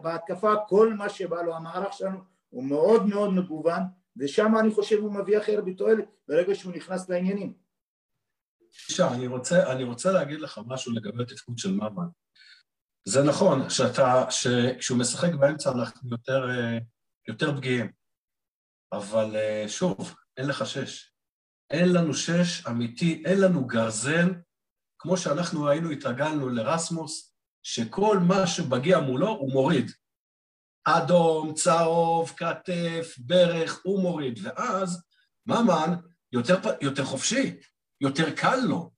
[0.03, 2.19] בהתקפה כל מה שבא לו, המערך שלנו
[2.51, 3.83] הוא מאוד מאוד מגוון,
[4.17, 7.53] ושם אני חושב הוא מביא הכי הרבה תועלת ברגע שהוא נכנס לעניינים.
[8.89, 12.07] אלישע, אני רוצה, אני רוצה להגיד לך משהו לגבי התפקוד של ממן.
[13.05, 16.79] זה נכון שאתה, שכשהוא משחק באמצע אנחנו יותר, אה,
[17.29, 17.93] יותר פגיעים,
[18.93, 21.10] אבל אה, שוב, אין לך שש.
[21.71, 24.33] אין לנו שש אמיתי, אין לנו גרזן,
[24.99, 29.91] כמו שאנחנו היינו התרגלנו לרסמוס, שכל מה שמגיע מולו הוא מוריד.
[30.85, 34.39] אדום, צהוב, כתף, ברך, הוא מוריד.
[34.43, 35.03] ואז
[35.47, 35.95] ממן
[36.33, 37.57] יותר, יותר חופשי,
[38.01, 38.91] יותר קל לו.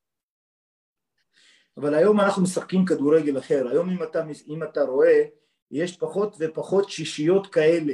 [1.76, 5.22] אבל היום אנחנו משחקים כדורגל אחר, היום אם אתה, אם אתה רואה,
[5.70, 7.92] יש פחות ופחות שישיות כאלה.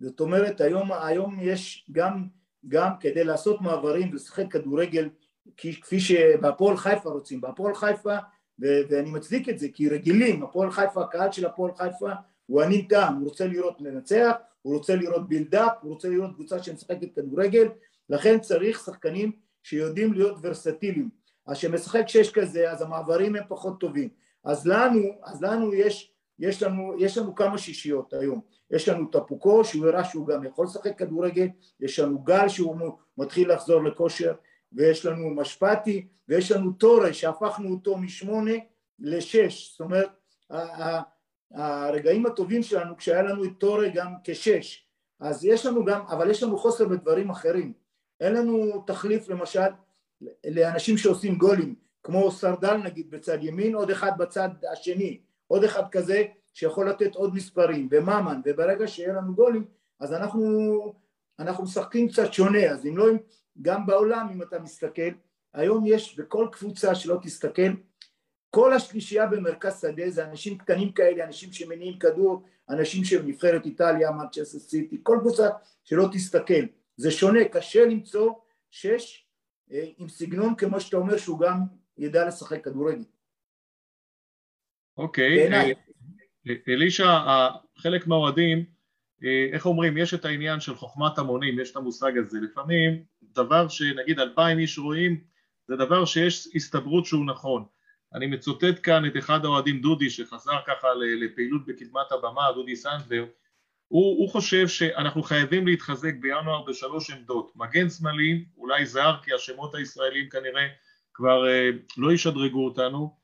[0.00, 2.28] זאת אומרת, היום, היום יש גם,
[2.68, 5.08] גם כדי לעשות מעברים ולשחק כדורגל
[5.56, 7.40] כפי שבהפועל חיפה רוצים.
[7.40, 8.16] בהפועל חיפה,
[8.62, 12.10] ו- ואני מצדיק את זה, כי רגילים, הפועל חיפה, הקהל של הפועל חיפה
[12.46, 14.32] הוא ענין טעם, הוא רוצה לראות מנצח,
[14.62, 17.68] הוא רוצה לראות בילדאפ, הוא רוצה לראות קבוצה שמשחקת כדורגל,
[18.10, 19.32] לכן צריך שחקנים
[19.62, 21.08] שיודעים להיות ורסטיליים.
[21.46, 24.08] אז כשמשחק שש כזה, אז המעברים הם פחות טובים.
[24.44, 28.40] אז לנו, אז לנו יש, יש לנו, יש לנו כמה שישיות היום.
[28.70, 31.46] יש לנו טפוקו, שהוא הראה שהוא גם יכול לשחק כדורגל,
[31.80, 32.76] יש לנו גל שהוא
[33.18, 34.34] מתחיל לחזור לכושר,
[34.72, 38.52] ויש לנו משפטי, ויש לנו טורה שהפכנו אותו משמונה
[38.98, 39.70] לשש.
[39.70, 40.10] זאת אומרת,
[41.54, 44.86] הרגעים הטובים שלנו כשהיה לנו את טורה גם כשש.
[45.20, 47.72] אז יש לנו גם, אבל יש לנו חוסר בדברים אחרים.
[48.20, 49.68] אין לנו תחליף למשל
[50.50, 56.24] לאנשים שעושים גולים, כמו סרדל נגיד בצד ימין, עוד אחד בצד השני, עוד אחד כזה
[56.52, 59.64] שיכול לתת עוד מספרים, וממן, וברגע שיהיה לנו גולים,
[60.00, 60.42] אז אנחנו,
[61.38, 63.06] אנחנו משחקים קצת שונה, אז אם לא,
[63.62, 65.10] גם בעולם אם אתה מסתכל,
[65.54, 67.72] היום יש בכל קבוצה שלא תסתכל,
[68.50, 74.10] כל השלישייה במרכז שדה זה אנשים קטנים כאלה, אנשים שמניעים כדור, אנשים של נבחרת איטליה,
[74.10, 75.48] מנצ'סטר סיטי, כל קבוצה
[75.84, 76.64] שלא תסתכל,
[76.96, 78.32] זה שונה, קשה למצוא
[78.70, 79.26] שש
[79.72, 81.58] אה, עם סגנון כמו שאתה אומר שהוא גם
[81.98, 83.04] ידע לשחק כדורגל.
[84.96, 85.74] אוקיי, בעיניי.
[86.68, 87.18] אלישע,
[87.78, 88.64] חלק מהאוהדים,
[89.24, 93.68] אה, איך אומרים, יש את העניין של חוכמת המונים, יש את המושג הזה, לפעמים דבר
[93.68, 95.20] שנגיד אלפיים איש רואים,
[95.68, 97.64] זה דבר שיש הסתברות שהוא נכון.
[98.14, 100.88] אני מצוטט כאן את אחד האוהדים, דודי, שחזר ככה
[101.20, 103.26] לפעילות בקדמת הבמה, דודי סנדלר,
[103.88, 109.74] הוא, הוא חושב שאנחנו חייבים להתחזק בינואר בשלוש עמדות, מגן שמאלי, אולי זר, כי השמות
[109.74, 110.66] הישראלים כנראה
[111.14, 113.19] כבר אה, לא ישדרגו אותנו,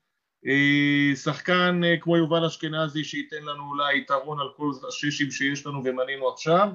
[1.15, 6.29] שחקן אה, כמו יובל אשכנזי שייתן לנו אולי יתרון על כל השישים שיש לנו ומנינו
[6.29, 6.69] עכשיו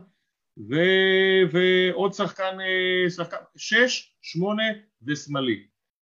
[0.59, 0.75] ו...
[1.53, 4.63] ועוד שחקן, אה, שחקן, שש, שמונה
[5.03, 5.67] ושמאלי.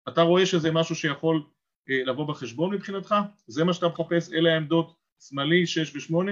[0.07, 1.43] אתה רואה שזה משהו שיכול
[1.89, 3.15] אה, לבוא בחשבון מבחינתך?
[3.47, 4.33] זה מה שאתה מחפש?
[4.33, 6.31] אלה העמדות שמאלי, שש ושמונה?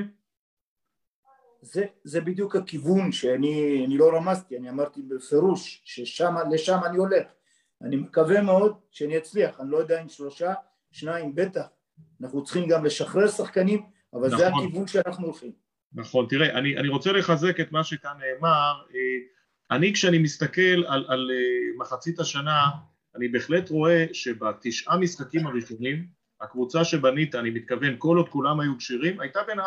[1.61, 7.27] זה, זה בדיוק הכיוון שאני אני לא רמזתי, אני אמרתי בפירוש ששם, לשם אני הולך.
[7.81, 10.53] אני מקווה מאוד שאני אצליח, אני לא יודע אם שלושה,
[10.91, 11.65] שניים בטח.
[12.21, 13.83] אנחנו צריכים גם לשחרר שחקנים,
[14.13, 14.65] אבל זה נכון.
[14.65, 15.51] הכיוון שאנחנו הולכים.
[15.93, 18.81] נכון, תראה, אני, אני רוצה לחזק את מה שכאן נאמר.
[18.95, 19.17] אה,
[19.71, 22.69] אני כשאני מסתכל על, על אה, מחצית השנה,
[23.15, 26.07] אני בהחלט רואה שבתשעה משחקים הראשונים,
[26.41, 29.59] הקבוצה שבנית, אני מתכוון, כל עוד כולם היו כשירים, הייתה בין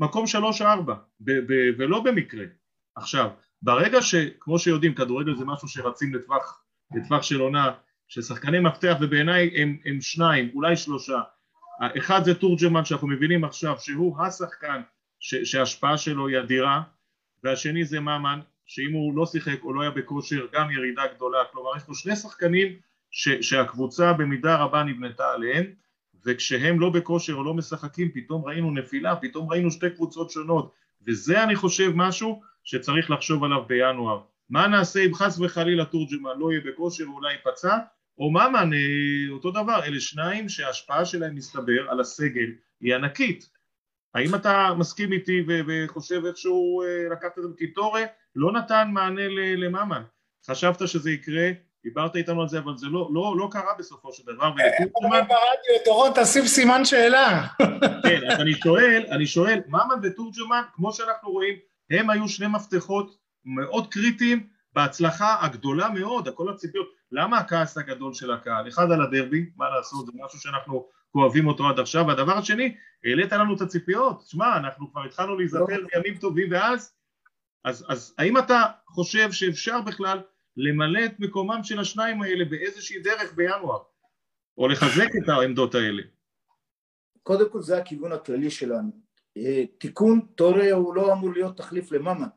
[0.00, 0.94] מקום שלוש-ארבע,
[1.78, 2.44] ולא במקרה.
[2.96, 3.30] עכשיו,
[3.62, 6.64] ברגע שכמו שיודעים, כדורגל זה משהו שרצים לטווח,
[6.94, 7.70] לטווח של עונה,
[8.10, 11.20] ששחקני מפתח, ובעיניי הם, הם שניים, אולי שלושה.
[11.98, 14.80] אחד זה תורג'מן שאנחנו מבינים עכשיו שהוא השחקן
[15.20, 16.82] ש, שההשפעה שלו היא אדירה,
[17.44, 21.70] והשני זה ממן, שאם הוא לא שיחק או לא היה בכושר גם ירידה גדולה, כלומר
[21.76, 22.76] יש פה שני שחקנים
[23.10, 25.66] ש, שהקבוצה במידה רבה נבנתה עליהם,
[26.26, 30.74] וכשהם לא בכושר או לא משחקים פתאום ראינו נפילה, פתאום ראינו שתי קבוצות שונות,
[31.06, 34.20] וזה אני חושב משהו שצריך לחשוב עליו בינואר.
[34.50, 37.78] מה נעשה אם חס וחלילה תורג'מן לא יהיה בכושר ואולי ייפצע,
[38.20, 42.46] או ממן, אה, אותו דבר, אלה שניים שההשפעה שלהם מסתבר על הסגל
[42.80, 43.48] היא ענקית.
[44.14, 48.02] האם אתה מסכים איתי וחושב איכשהו אה, לקחת את זה בקיטורי?
[48.36, 50.02] לא נתן מענה לממן.
[50.46, 51.50] חשבת שזה יקרה,
[51.84, 54.50] דיברת איתנו על זה, אבל זה לא, לא, לא קרה בסופו של דבר.
[54.56, 55.20] ולטורג'מן...
[55.28, 57.46] ברדיו, דורון, תשים סימן שאלה.
[58.04, 61.54] כן, אז אני שואל, אני שואל, ממן ותורג'מן, כמו שאנחנו רואים,
[61.90, 66.88] הם היו שני מפתחות מאוד קריטיים בהצלחה הגדולה מאוד, הכל הציפיות.
[67.12, 68.68] למה הכעס הגדול של הקהל?
[68.68, 73.32] אחד על הדרבי, מה לעשות, זה משהו שאנחנו כואבים אותו עד עכשיו, והדבר השני, העלית
[73.32, 76.92] לנו את הציפיות, שמע, אנחנו כבר התחלנו להיזכר בימים טובים ואז,
[77.64, 80.20] אז, אז האם אתה חושב שאפשר בכלל
[80.56, 83.82] למלא את מקומם של השניים האלה באיזושהי דרך בינואר,
[84.58, 86.02] או לחזק את העמדות האלה?
[87.22, 88.90] קודם כל זה הכיוון הכללי שלנו.
[89.36, 92.28] אה, תיקון טורי הוא לא אמור להיות תחליף לממן.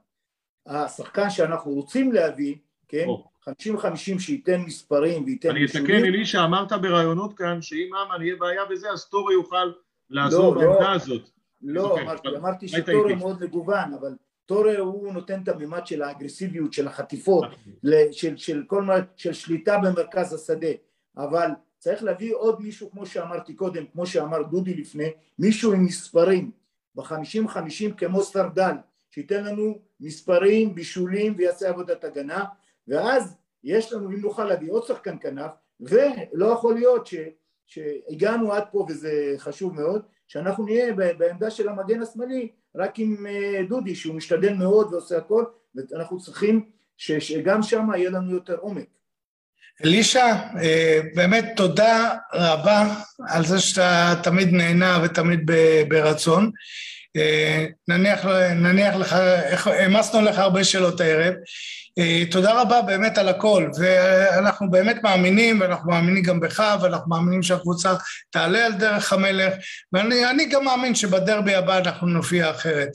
[0.68, 2.55] השחקן שאנחנו רוצים להביא,
[2.88, 3.07] כן,
[3.49, 5.49] 50-50 שייתן מספרים וייתן...
[5.49, 9.72] אני אתקן אלישע, אמרת בראיונות כאן שאם אמן יהיה בעיה בזה אז טורי יוכל
[10.09, 10.70] לעזור לא, לא.
[10.70, 11.30] בעמדה לא, הזאת.
[11.61, 16.88] לא, אוקיי, אמרתי, שטורי מאוד מגוון, אבל טורי הוא נותן את המימד של האגרסיביות, של
[16.88, 17.45] החטיפות,
[18.11, 20.68] של, של, כל מה, של שליטה במרכז השדה,
[21.18, 25.09] אבל צריך להביא עוד מישהו כמו שאמרתי קודם, כמו שאמר דודי לפני,
[25.39, 26.51] מישהו עם מספרים,
[26.95, 28.74] בחמישים חמישים כמו סרדל,
[29.14, 32.43] שייתן לנו מספרים, בישולים ויעשה עבודת הגנה,
[32.88, 37.16] ואז יש לנו, אם נוכל להביא עוד שחקן כנף, ולא יכול להיות ש,
[37.66, 43.61] שהגענו עד פה וזה חשוב מאוד, שאנחנו נהיה בעמדה של המגן השמאלי רק עם אה,
[43.70, 45.45] דודי שהוא משתדל מאוד ועושה הכל
[45.76, 48.88] ואנחנו צריכים שגם שם יהיה לנו יותר עומק.
[49.86, 50.26] אלישע,
[50.61, 52.95] אה, באמת תודה רבה
[53.30, 55.51] על זה שאתה תמיד נהנה ותמיד
[55.88, 56.51] ברצון.
[57.18, 59.14] אה, נניח, נניח לך,
[59.66, 61.34] העמסנו לך הרבה שאלות הערב.
[61.99, 67.43] אה, תודה רבה באמת על הכל, ואנחנו באמת מאמינים, ואנחנו מאמינים גם בך, ואנחנו מאמינים
[67.43, 67.93] שהקבוצה
[68.30, 69.53] תעלה על דרך המלך,
[69.93, 72.89] ואני גם מאמין שבדרבי הבא אנחנו נופיע אחרת.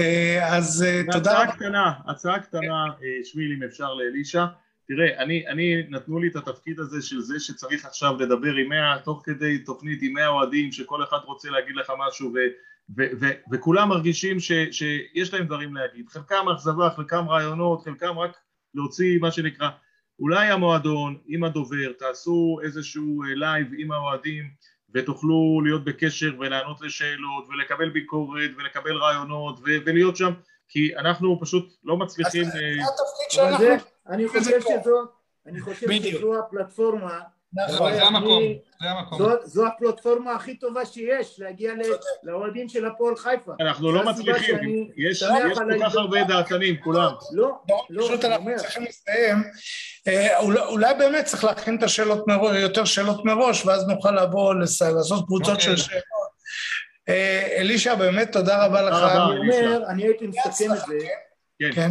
[0.00, 1.42] אה, אז תודה רבה.
[1.42, 2.84] הצעה קטנה, הצעה קטנה,
[3.24, 4.44] שמיל, אם אפשר לאלישע.
[4.88, 8.98] תראה, אני, אני, נתנו לי את התפקיד הזה של זה שצריך עכשיו לדבר עם מאה,
[9.04, 12.38] תוך כדי תוכנית עם מאה אוהדים, שכל אחד רוצה להגיד לך משהו, ו...
[12.90, 18.36] ו- ו- וכולם מרגישים ש- שיש להם דברים להגיד, חלקם אכזבה, חלקם רעיונות, חלקם רק
[18.74, 19.68] להוציא מה שנקרא,
[20.18, 24.50] אולי המועדון עם הדובר תעשו איזשהו live עם האוהדים
[24.94, 30.32] ותוכלו להיות בקשר ולענות לשאלות ולקבל ביקורת ולקבל רעיונות ו- ולהיות שם
[30.68, 32.44] כי אנחנו פשוט לא מצליחים...
[32.44, 33.66] אז זה התפקיד שאנחנו...
[34.08, 35.04] אני חושב שזו,
[35.46, 37.20] אני חושב שזו הפלטפורמה
[37.54, 38.42] נכון, זה המקום,
[38.82, 39.18] זה המקום.
[39.44, 41.72] זו הפלטפורמה הכי טובה שיש, להגיע
[42.22, 43.52] לאוהדים של הפועל חיפה.
[43.60, 45.22] אנחנו לא מצליחים, יש
[45.54, 47.12] כל כך הרבה דעתנים, כולם.
[47.32, 47.58] לא,
[47.90, 49.36] לא, פשוט אנחנו צריכים לסיים.
[50.08, 55.26] אה, אולי באמת צריך להכין את השאלות מראש, יותר שאלות מראש, ואז נוכל לבוא לעשות
[55.26, 55.84] קבוצות של אוקיי.
[55.84, 56.36] שאלות.
[57.08, 58.94] אה, אלישע, באמת תודה רבה לך.
[58.94, 60.98] אני אומר, אני הייתי מסכם את זה.
[61.74, 61.90] כן.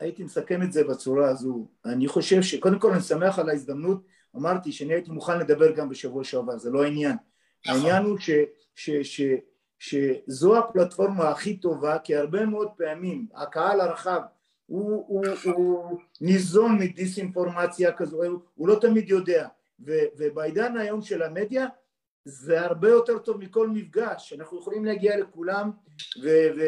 [0.00, 1.66] הייתי מסכם את זה בצורה הזו.
[1.84, 4.02] אני חושב שקודם כל אני שמח על ההזדמנות
[4.36, 7.16] אמרתי שאני הייתי מוכן לדבר גם בשבוע שעבר, זה לא העניין.
[7.66, 7.80] נכון.
[7.80, 8.30] העניין הוא ש,
[8.74, 9.20] ש, ש,
[9.78, 14.20] שזו הפלטפורמה הכי טובה, כי הרבה מאוד פעמים הקהל הרחב
[14.66, 19.48] הוא, הוא, הוא ניזון מדיסאינפורמציה כזו, הוא, הוא לא תמיד יודע,
[19.86, 21.66] ו, ובעידן היום של המדיה
[22.24, 25.70] זה הרבה יותר טוב מכל מפגש, אנחנו יכולים להגיע לכולם
[26.22, 26.62] ו, ו,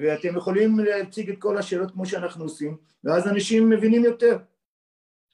[0.00, 4.38] ואתם יכולים להציג את כל השאלות כמו שאנחנו עושים, ואז אנשים מבינים יותר.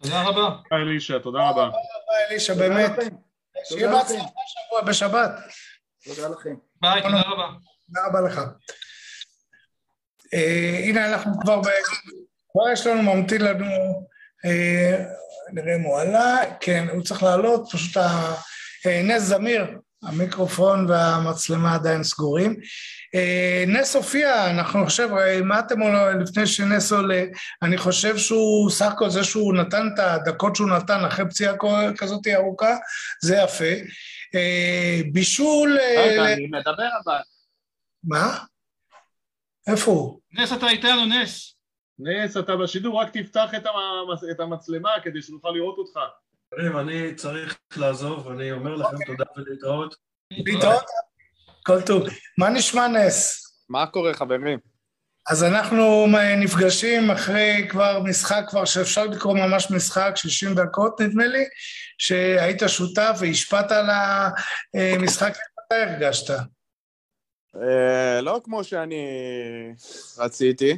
[0.03, 0.57] תודה רבה.
[0.69, 1.53] תודה אלישע, תודה רבה.
[1.53, 2.93] תודה רבה אלישע, באמת.
[3.65, 5.31] שיהיה בהצלחה שבוע בשבת.
[6.05, 6.55] תודה לכם.
[6.81, 7.49] ביי, תודה רבה.
[7.87, 8.41] תודה רבה לך.
[10.35, 11.61] אה, הנה אנחנו כבר,
[12.53, 13.67] כבר יש לנו, ממתין לנו,
[14.45, 15.05] אה,
[15.53, 19.65] נראה אם הוא עלה, כן, הוא צריך לעלות, פשוט אה, נס זמיר,
[20.03, 22.57] המיקרופון והמצלמה עדיין סגורים.
[23.15, 25.09] אה, נס הופיע, אנחנו חושב,
[25.45, 25.79] מה אתם
[26.21, 27.25] לפני שנס עולה,
[27.63, 31.55] אני חושב שהוא, סך הכל זה שהוא נתן את הדקות שהוא נתן אחרי פציעה
[31.99, 32.77] כזאת ארוכה,
[33.23, 33.75] זה יפה.
[34.35, 35.79] אה, בישול...
[35.81, 37.21] אה, רגע, אני מדבר אבל.
[38.05, 38.39] מה?
[39.67, 40.21] איפה הוא?
[40.33, 41.57] נס, אתה איתנו, נס.
[41.99, 43.51] נס, אתה בשידור, רק תפתח
[44.31, 46.01] את המצלמה כדי שנוכל לראות אותך.
[46.55, 49.95] חברים, אני צריך לעזוב, אני אומר לכם תודה ולהתראות.
[50.31, 50.85] להתראות,
[51.67, 52.03] כל טוב.
[52.39, 53.47] מה נשמע נס?
[53.69, 54.59] מה קורה, חברים?
[55.31, 61.45] אז אנחנו נפגשים אחרי כבר משחק, כבר שאפשר לקרוא ממש משחק, 60 דקות נדמה לי,
[61.99, 63.87] שהיית שותף והשפעת על
[64.75, 66.31] המשחק, איך אתה הרגשת?
[67.57, 69.07] אה, לא כמו שאני
[70.19, 70.77] רציתי,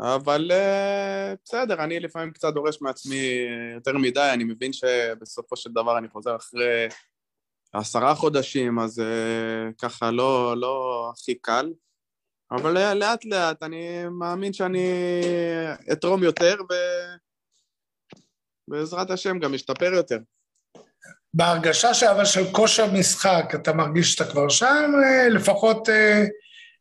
[0.00, 5.98] אבל אה, בסדר, אני לפעמים קצת דורש מעצמי יותר מדי, אני מבין שבסופו של דבר
[5.98, 6.88] אני חוזר אחרי
[7.72, 11.72] עשרה חודשים, אז אה, ככה לא, לא הכי קל,
[12.50, 14.90] אבל לאט לאט אני מאמין שאני
[15.92, 16.56] אתרום יותר
[18.68, 20.18] ובעזרת השם גם אשתפר יותר.
[21.34, 24.92] בהרגשה אבל של כושר משחק, אתה מרגיש שאתה כבר שם?
[25.04, 26.24] אה, לפחות אה,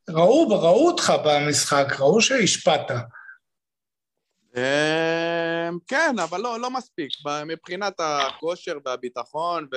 [0.09, 2.91] ראו, ראו אותך במשחק, ראו שהשפעת.
[5.87, 7.11] כן, אבל לא, לא מספיק.
[7.45, 9.67] מבחינת הכושר והביטחון.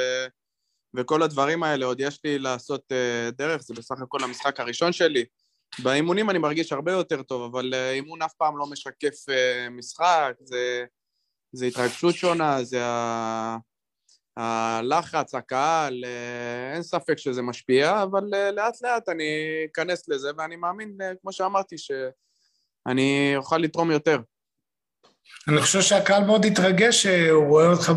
[0.97, 2.93] וכל הדברים האלה, עוד יש לי לעשות
[3.33, 5.25] דרך, זה בסך הכל המשחק הראשון שלי.
[5.83, 9.15] באימונים אני מרגיש הרבה יותר טוב, אבל אימון אף פעם לא משקף
[9.71, 10.85] משחק, זה,
[11.53, 13.57] זה התרגשות שונה, זה ה...
[14.37, 16.05] הלחץ, הקהל,
[16.75, 19.25] אין ספק שזה משפיע, אבל לאט לאט אני
[19.73, 24.19] אכנס לזה, ואני מאמין, כמו שאמרתי, שאני אוכל לתרום יותר.
[25.49, 27.93] אני חושב שהקהל מאוד התרגש שהוא רואה אותך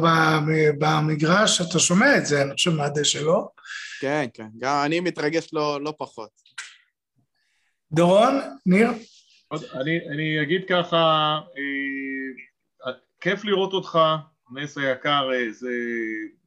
[0.80, 3.48] במגרש, אתה שומע את זה, אני חושב מהדשא, לא?
[4.02, 6.30] כן, כן, גם אני מתרגש לא, לא פחות.
[7.92, 8.90] דורון, ניר?
[9.52, 10.98] אני, אני אגיד ככה,
[12.88, 14.00] אה, כיף לראות אותך,
[14.52, 15.70] נס היקר, אה, זה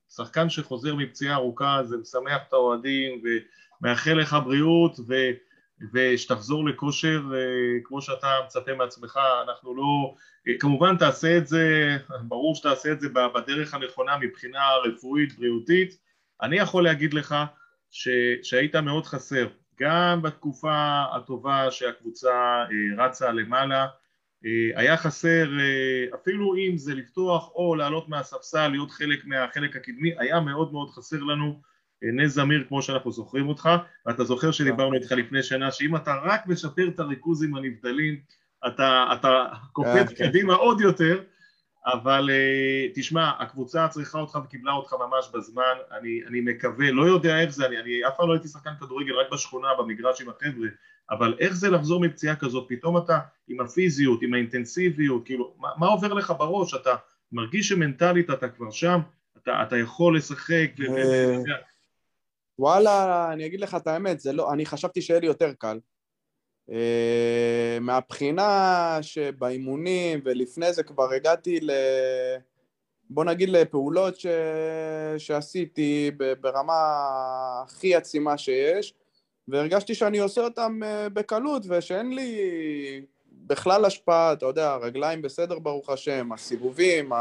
[0.09, 3.23] שחקן שחוזר מפציעה ארוכה, זה משמח את האוהדים
[3.83, 5.15] ומאחל לך בריאות ו,
[5.93, 10.15] ושתחזור לכושר אה, כמו שאתה מצפה מעצמך, אנחנו לא,
[10.61, 15.97] כמובן תעשה את זה, ברור שתעשה את זה בדרך הנכונה מבחינה רפואית, בריאותית,
[16.43, 17.35] אני יכול להגיד לך
[17.91, 18.09] ש,
[18.43, 19.49] שהיית מאוד חסר
[19.81, 23.87] גם בתקופה הטובה שהקבוצה אה, רצה למעלה, אה,
[24.75, 30.41] היה חסר אה, אפילו אם זה לפתוח או לעלות מהספסל, להיות חלק מהחלק הקדמי, היה
[30.41, 31.61] מאוד מאוד חסר לנו
[32.03, 33.69] נס זמיר כמו שאנחנו זוכרים אותך,
[34.07, 38.21] ואתה זוכר שדיברנו איתך לפני שנה שאם אתה רק משפר את הריכוז עם הנבדלים,
[38.67, 40.27] אתה, אתה קופץ כן.
[40.27, 41.23] קדימה עוד יותר
[41.87, 47.41] אבל uh, תשמע, הקבוצה צריכה אותך וקיבלה אותך ממש בזמן, אני, אני מקווה, לא יודע
[47.41, 50.69] איך זה, אני, אני אף פעם לא הייתי שחקן כדורגל רק בשכונה, במגרש עם החבר'ה,
[51.11, 53.19] אבל איך זה לחזור מפציעה כזאת, פתאום אתה
[53.49, 56.95] עם הפיזיות, עם האינטנסיביות, כאילו, מה, מה עובר לך בראש, אתה
[57.33, 59.01] מרגיש שמנטלית אתה כבר שם,
[59.43, 60.97] אתה, אתה יכול לשחק, ו...
[60.97, 61.39] אה,
[62.59, 65.90] וואלה, אני אגיד לך את האמת, לא, אני חשבתי שיהיה לי יותר קל, אה,
[67.81, 71.71] מהבחינה שבאימונים ולפני זה כבר הגעתי ל...
[73.11, 74.27] בוא נגיד לפעולות ש...
[75.19, 76.11] שעשיתי
[76.41, 76.73] ברמה
[77.65, 78.95] הכי עצימה שיש
[79.51, 82.41] והרגשתי שאני עושה אותן אה, בקלות ושאין לי
[83.33, 87.13] בכלל השפעה, אתה יודע, הרגליים בסדר ברוך השם, הסיבובים,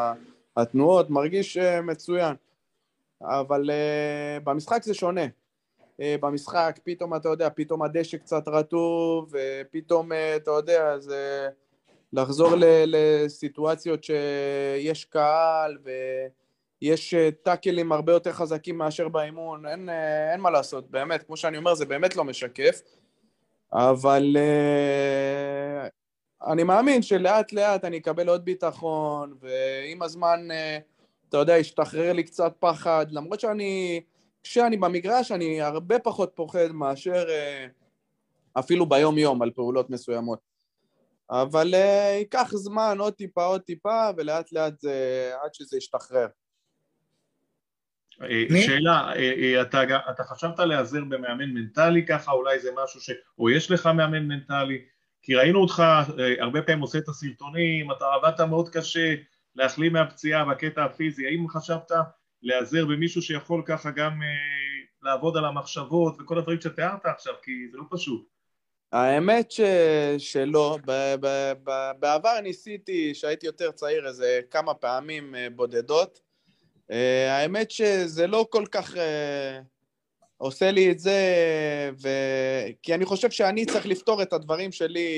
[0.57, 2.35] התנועות, מרגיש אה, מצוין.
[3.21, 3.69] אבל
[4.43, 5.21] במשחק זה שונה.
[5.21, 5.27] אה,
[5.99, 11.49] במשחק, פתאום אתה יודע, פתאום הדשא קצת רטוב, ופתאום אה, אתה יודע, זה
[12.13, 12.51] לחזור
[12.87, 15.77] לסיטואציות שיש קהל
[16.81, 19.89] ויש אה, טאקלים הרבה יותר חזקים מאשר באימון, אין,
[20.31, 22.81] אין מה לעשות, באמת, כמו שאני אומר, זה באמת לא משקף,
[23.73, 24.37] אבל
[26.47, 30.47] אני מאמין שלאט לאט אני אקבל עוד ביטחון, ועם הזמן,
[31.29, 34.01] אתה יודע, ישתחרר לי קצת פחד, למרות שאני...
[34.43, 37.67] כשאני במגרש אני הרבה פחות פוחד מאשר אה,
[38.59, 40.39] אפילו ביום יום על פעולות מסוימות.
[41.29, 46.27] אבל אה, ייקח זמן עוד טיפה עוד טיפה ולאט לאט זה עד שזה ישתחרר.
[48.21, 49.11] אה, שאלה,
[49.61, 53.09] אתה, אתה חשבת להיעזר במאמן מנטלי ככה, אולי זה משהו ש...
[53.39, 54.81] או יש לך מאמן מנטלי?
[55.21, 55.83] כי ראינו אותך
[56.39, 59.15] הרבה פעמים עושה את הסרטונים, אתה עבדת מאוד קשה
[59.55, 61.91] להחלים מהפציעה בקטע הפיזי, האם חשבת
[62.43, 64.27] להיעזר במישהו שיכול ככה גם אה,
[65.03, 68.27] לעבוד על המחשבות וכל הדברים שתיארת עכשיו, כי זה לא פשוט.
[68.91, 69.61] האמת ש...
[70.17, 71.15] שלא, ב...
[71.19, 71.51] ב...
[71.63, 71.91] ב...
[71.99, 76.19] בעבר ניסיתי, כשהייתי יותר צעיר, איזה כמה פעמים אה, בודדות.
[76.91, 78.95] אה, האמת שזה לא כל כך
[80.37, 81.19] עושה לי את זה,
[82.01, 82.09] ו...
[82.83, 85.09] כי אני חושב שאני צריך לפתור את הדברים שלי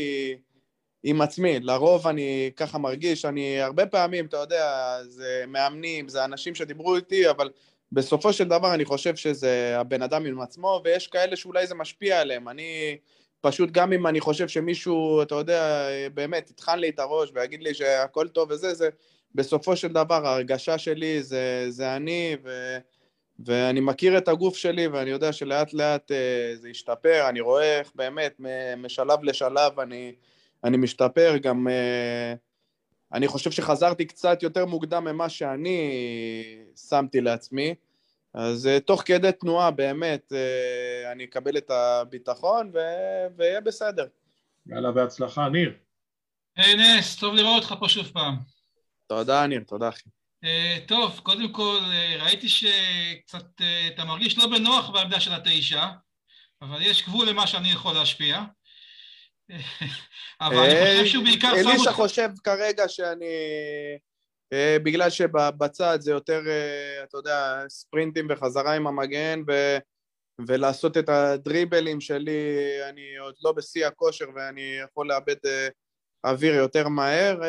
[1.03, 6.55] עם עצמי, לרוב אני ככה מרגיש, אני הרבה פעמים, אתה יודע, זה מאמנים, זה אנשים
[6.55, 7.49] שדיברו איתי, אבל
[7.91, 12.21] בסופו של דבר אני חושב שזה הבן אדם עם עצמו, ויש כאלה שאולי זה משפיע
[12.21, 12.97] עליהם, אני
[13.41, 17.73] פשוט גם אם אני חושב שמישהו, אתה יודע, באמת יטחן לי את הראש ויגיד לי
[17.73, 18.89] שהכל טוב וזה, זה
[19.35, 22.77] בסופו של דבר ההרגשה שלי זה, זה אני, ו,
[23.45, 27.91] ואני מכיר את הגוף שלי, ואני יודע שלאט לאט אה, זה ישתפר, אני רואה איך
[27.95, 28.41] באמת
[28.77, 30.13] משלב לשלב אני,
[30.63, 32.33] אני משתפר, גם אה,
[33.13, 35.91] אני חושב שחזרתי קצת יותר מוקדם ממה שאני
[36.89, 37.75] שמתי לעצמי,
[38.33, 44.07] אז אה, תוך כדי תנועה באמת אה, אני אקבל את הביטחון ו- ויהיה בסדר.
[44.67, 45.73] יאללה, בהצלחה, ניר.
[46.55, 48.35] היי נס, טוב לראות אותך פה שוב פעם.
[49.07, 50.09] תודה, ניר, תודה, אחי.
[50.45, 55.85] Uh, טוב, קודם כל, uh, ראיתי שקצת uh, אתה מרגיש לא בנוח בעמדה של התשע,
[56.61, 58.43] אבל יש גבול למה שאני יכול להשפיע.
[60.41, 61.69] אבל אני חושב שהוא בעיקר שם...
[61.69, 63.25] אלישע חושב כרגע שאני...
[64.83, 66.41] בגלל שבצד זה יותר,
[67.03, 69.77] אתה יודע, ספרינטים וחזרה עם המגן ו...
[70.47, 72.57] ולעשות את הדריבלים שלי,
[72.89, 75.35] אני עוד לא בשיא הכושר ואני יכול לאבד
[76.23, 77.39] אוויר יותר מהר.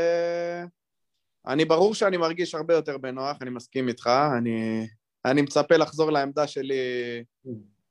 [1.47, 4.87] אני ברור שאני מרגיש הרבה יותר בנוח, אני מסכים איתך, אני,
[5.25, 6.75] אני מצפה לחזור לעמדה שלי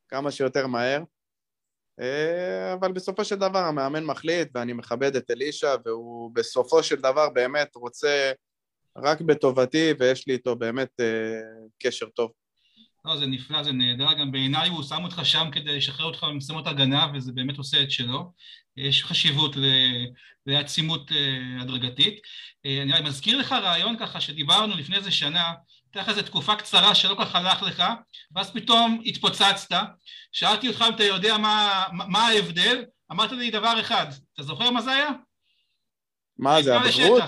[0.10, 1.04] כמה שיותר מהר.
[2.00, 7.30] אה, אבל בסופו של דבר המאמן מחליט ואני מכבד את אלישע והוא בסופו של דבר
[7.30, 8.32] באמת רוצה
[8.98, 11.40] רק בטובתי ויש לי איתו באמת אה,
[11.84, 12.32] קשר טוב.
[13.06, 16.68] לא, זה נפלא, זה נהדר, גם בעיניי הוא שם אותך שם כדי לשחרר אותך ממשימות
[16.68, 18.32] הגנה וזה באמת עושה את שלו.
[18.78, 19.56] יש חשיבות
[20.46, 22.20] לעצימות אה, הדרגתית.
[22.66, 25.54] אני מזכיר לך רעיון ככה שדיברנו לפני איזה שנה,
[25.96, 27.84] הייתה לך איזו תקופה קצרה שלא כל כך הלך לך,
[28.36, 29.70] ואז פתאום התפוצצת,
[30.32, 34.82] שאלתי אותך אם אתה יודע מה, מה ההבדל, אמרת לי דבר אחד, אתה זוכר מה
[34.82, 35.10] זה היה?
[36.38, 37.24] מה זה, הבגרות?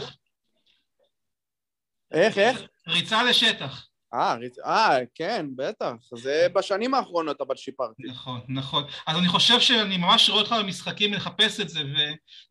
[2.11, 2.61] איך, איך?
[2.87, 3.87] ריצה לשטח.
[4.13, 4.35] אה,
[4.65, 5.93] אה, כן, בטח.
[6.15, 8.03] זה בשנים האחרונות אבל שיפרתי.
[8.03, 8.83] נכון, נכון.
[9.07, 11.81] אז אני חושב שאני ממש רואה אותך במשחקים לחפש את זה,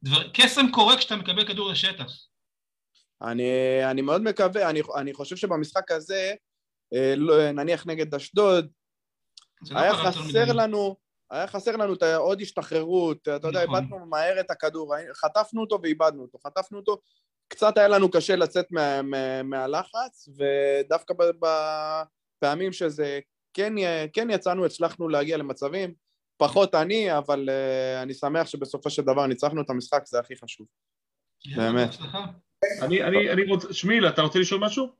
[0.04, 2.12] וקסם קורה כשאתה מקבל כדור לשטח.
[3.22, 3.50] אני,
[3.90, 6.34] אני מאוד מקווה, אני, אני חושב שבמשחק הזה,
[6.94, 8.68] אה, לא, נניח נגד אשדוד,
[9.70, 10.96] לא היה לא חסר לנו,
[11.30, 13.48] היה חסר לנו את העוד השתחררות, אתה נכון.
[13.48, 16.98] יודע, איבדנו מהר את הכדור, חטפנו אותו ואיבדנו אותו, חטפנו אותו,
[17.48, 23.20] קצת היה לנו קשה לצאת מה, מה, מהלחץ, ודווקא בפעמים שזה
[23.54, 23.72] כן,
[24.12, 25.94] כן יצאנו, הצלחנו להגיע למצבים,
[26.36, 30.66] פחות אני, אבל uh, אני שמח שבסופו של דבר ניצחנו את המשחק, זה הכי חשוב.
[31.56, 31.90] באמת.
[32.82, 34.92] אני, אני, אני רוצה, שמיל, אתה רוצה לשאול משהו?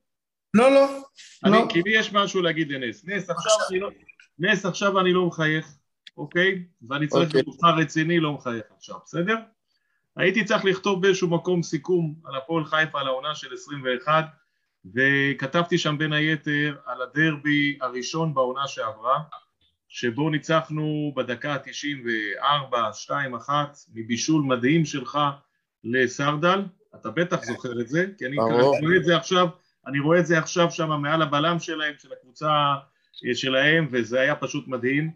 [0.54, 1.02] לא, לא.
[1.44, 1.66] אני, לא.
[1.68, 3.04] כי לי יש משהו להגיד לנס.
[3.04, 3.90] נס, עכשיו אני לא,
[4.38, 5.66] נס, עכשיו אני לא מחייך,
[6.16, 6.64] אוקיי?
[6.88, 7.42] ואני צריך אוקיי.
[7.42, 9.36] במוסר רציני לא מחייך עכשיו, בסדר?
[10.16, 14.24] הייתי צריך לכתוב באיזשהו מקום סיכום על הפועל חיפה על העונה של 21
[14.94, 19.18] וכתבתי שם בין היתר על הדרבי הראשון בעונה שעברה
[19.88, 22.74] שבו ניצחנו בדקה ה-94,
[23.48, 23.50] 2-1
[23.94, 25.18] מבישול מדהים שלך
[25.84, 26.62] לסרדל,
[26.94, 29.48] אתה בטח זוכר את זה, כי אני רואה את זה עכשיו,
[29.86, 32.74] אני רואה את זה עכשיו שם מעל הבלם שלהם, של הקבוצה
[33.26, 35.10] אה, שלהם, וזה היה פשוט מדהים.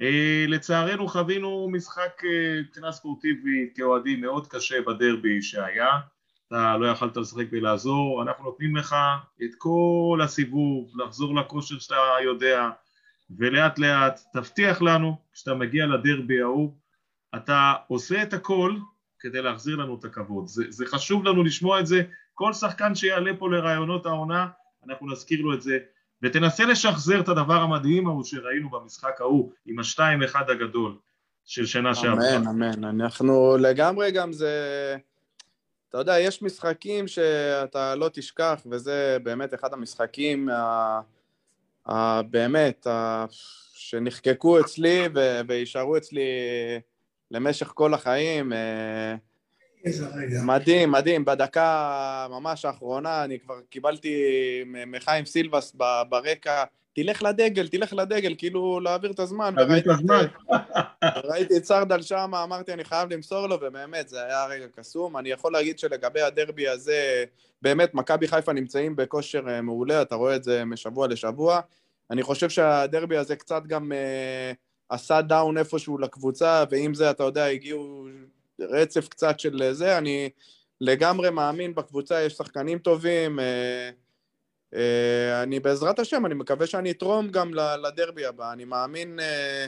[0.00, 5.88] אה, לצערנו חווינו משחק אה, מבחינה ספורטיבית כאוהדים מאוד קשה בדרבי שהיה,
[6.48, 8.96] אתה לא יכלת לשחק ולעזור, אנחנו נותנים לך
[9.44, 12.70] את כל הסיבוב, לחזור לכושר שאתה יודע,
[13.38, 16.74] ולאט לאט תבטיח לנו, כשאתה מגיע לדרבי ההוא,
[17.36, 18.76] אתה עושה את הכל
[19.26, 20.46] כדי להחזיר לנו את הכבוד.
[20.46, 22.02] זה, זה חשוב לנו לשמוע את זה,
[22.34, 24.48] כל שחקן שיעלה פה לרעיונות העונה,
[24.88, 25.78] אנחנו נזכיר לו את זה,
[26.22, 30.98] ותנסה לשחזר את הדבר המדהים ההוא שראינו במשחק ההוא עם השתיים אחד הגדול
[31.44, 32.36] של שנה שעברה.
[32.36, 32.84] אמן, אמן.
[32.84, 34.96] אנחנו לגמרי גם זה...
[35.88, 41.00] אתה יודע, יש משחקים שאתה לא תשכח, וזה באמת אחד המשחקים ה...
[41.86, 42.22] ה...
[42.22, 43.24] באמת, ה...
[43.74, 45.02] שנחקקו אצלי
[45.48, 46.28] ויישארו אצלי
[47.30, 48.52] למשך כל החיים.
[48.52, 49.14] אה.
[50.44, 51.24] מדהים, מדהים.
[51.24, 54.14] בדקה ממש האחרונה אני כבר קיבלתי
[54.86, 55.76] מחיים סילבס
[56.08, 56.64] ברקע,
[56.96, 59.54] תלך לדגל, תלך לדגל, כאילו להעביר את הזמן.
[59.56, 60.26] להעביר את הזמן.
[61.24, 65.16] ראיתי את סרדל שם, אמרתי אני חייב למסור לו, ובאמת זה היה רגע קסום.
[65.16, 67.24] אני יכול להגיד שלגבי הדרבי הזה,
[67.62, 71.60] באמת מכבי חיפה נמצאים בכושר אה, מעולה, אתה רואה את זה משבוע לשבוע.
[72.10, 74.52] אני חושב שהדרבי הזה קצת גם אה,
[74.88, 78.06] עשה דאון איפשהו לקבוצה, ועם זה, אתה יודע, הגיעו
[78.60, 80.30] רצף קצת של זה, אני
[80.80, 83.90] לגמרי מאמין בקבוצה, יש שחקנים טובים, אה,
[84.74, 89.66] אה, אני בעזרת השם, אני מקווה שאני אתרום גם לדרבי הבא, אני מאמין אה,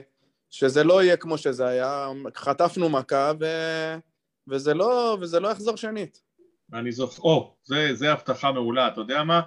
[0.50, 3.46] שזה לא יהיה כמו שזה היה, חטפנו מכה ו...
[4.48, 6.27] וזה, לא, וזה לא יחזור שנית.
[6.74, 9.40] אני זוכר, או, זה, זה הבטחה מעולה, אתה יודע מה?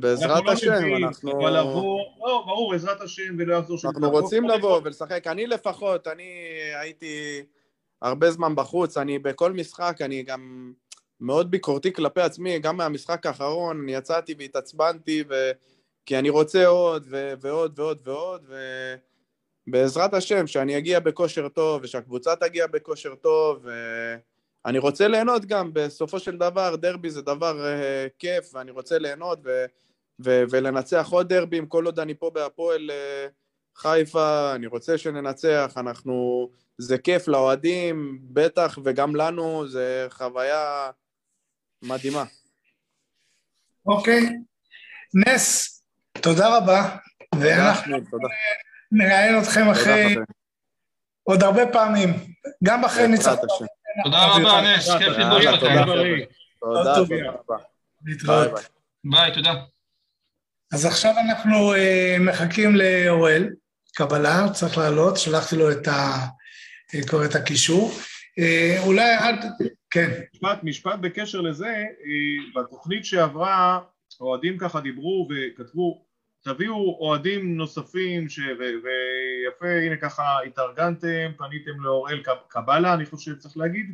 [0.00, 1.32] בעזרת השם, לא אנחנו...
[1.32, 3.94] אבל לבוא, לא, ברור, בעזרת השם, ולא יחזור שנית.
[3.96, 6.32] אנחנו רוצים לבוא ולשחק, אני לפחות, אני
[6.80, 7.42] הייתי...
[8.02, 10.72] הרבה זמן בחוץ, אני בכל משחק, אני גם
[11.20, 15.50] מאוד ביקורתי כלפי עצמי, גם מהמשחק האחרון, אני יצאתי והתעצבנתי, ו...
[16.06, 17.32] כי אני רוצה עוד, ו...
[17.40, 18.50] ועוד ועוד ועוד,
[19.68, 23.66] ובעזרת השם, שאני אגיע בכושר טוב, ושהקבוצה תגיע בכושר טוב,
[24.64, 29.38] ואני רוצה ליהנות גם, בסופו של דבר, דרבי זה דבר uh, כיף, ואני רוצה ליהנות,
[29.44, 29.64] ו...
[30.24, 30.42] ו...
[30.50, 33.32] ולנצח עוד דרבים, כל עוד אני פה בהפועל uh,
[33.76, 36.48] חיפה, אני רוצה שננצח, אנחנו...
[36.78, 40.90] זה כיף לאוהדים, בטח, וגם לנו, זה חוויה
[41.82, 42.24] מדהימה.
[43.86, 44.22] אוקיי.
[45.14, 45.82] נס,
[46.20, 46.96] תודה רבה,
[47.34, 47.96] ואנחנו
[48.92, 50.16] נראיין אתכם אחרי
[51.22, 52.10] עוד הרבה פעמים,
[52.64, 53.66] גם אחרי ניצחון.
[54.04, 56.24] תודה רבה, נס, כיף לדבר לכם.
[56.60, 57.64] תודה, תודה רבה.
[58.04, 58.50] להתראות.
[59.04, 59.54] ביי, תודה.
[60.72, 61.76] אז עכשיו אנחנו uh,
[62.20, 63.48] מחכים לאוראל,
[63.94, 66.26] קבלה, צריך לעלות, שלחתי לו את, ה,
[66.98, 67.92] את, את הקישור.
[68.40, 69.44] Uh, אולי עד,
[69.90, 70.10] כן.
[70.34, 71.84] משפט, משפט בקשר לזה,
[72.56, 73.80] בתוכנית שעברה,
[74.20, 76.04] אוהדים ככה דיברו וכתבו,
[76.42, 78.38] תביאו אוהדים נוספים, ש...
[78.38, 78.62] ו...
[78.62, 83.86] ויפה, הנה ככה התארגנתם, פניתם לאוראל קבלה, אני חושב שצריך להגיד,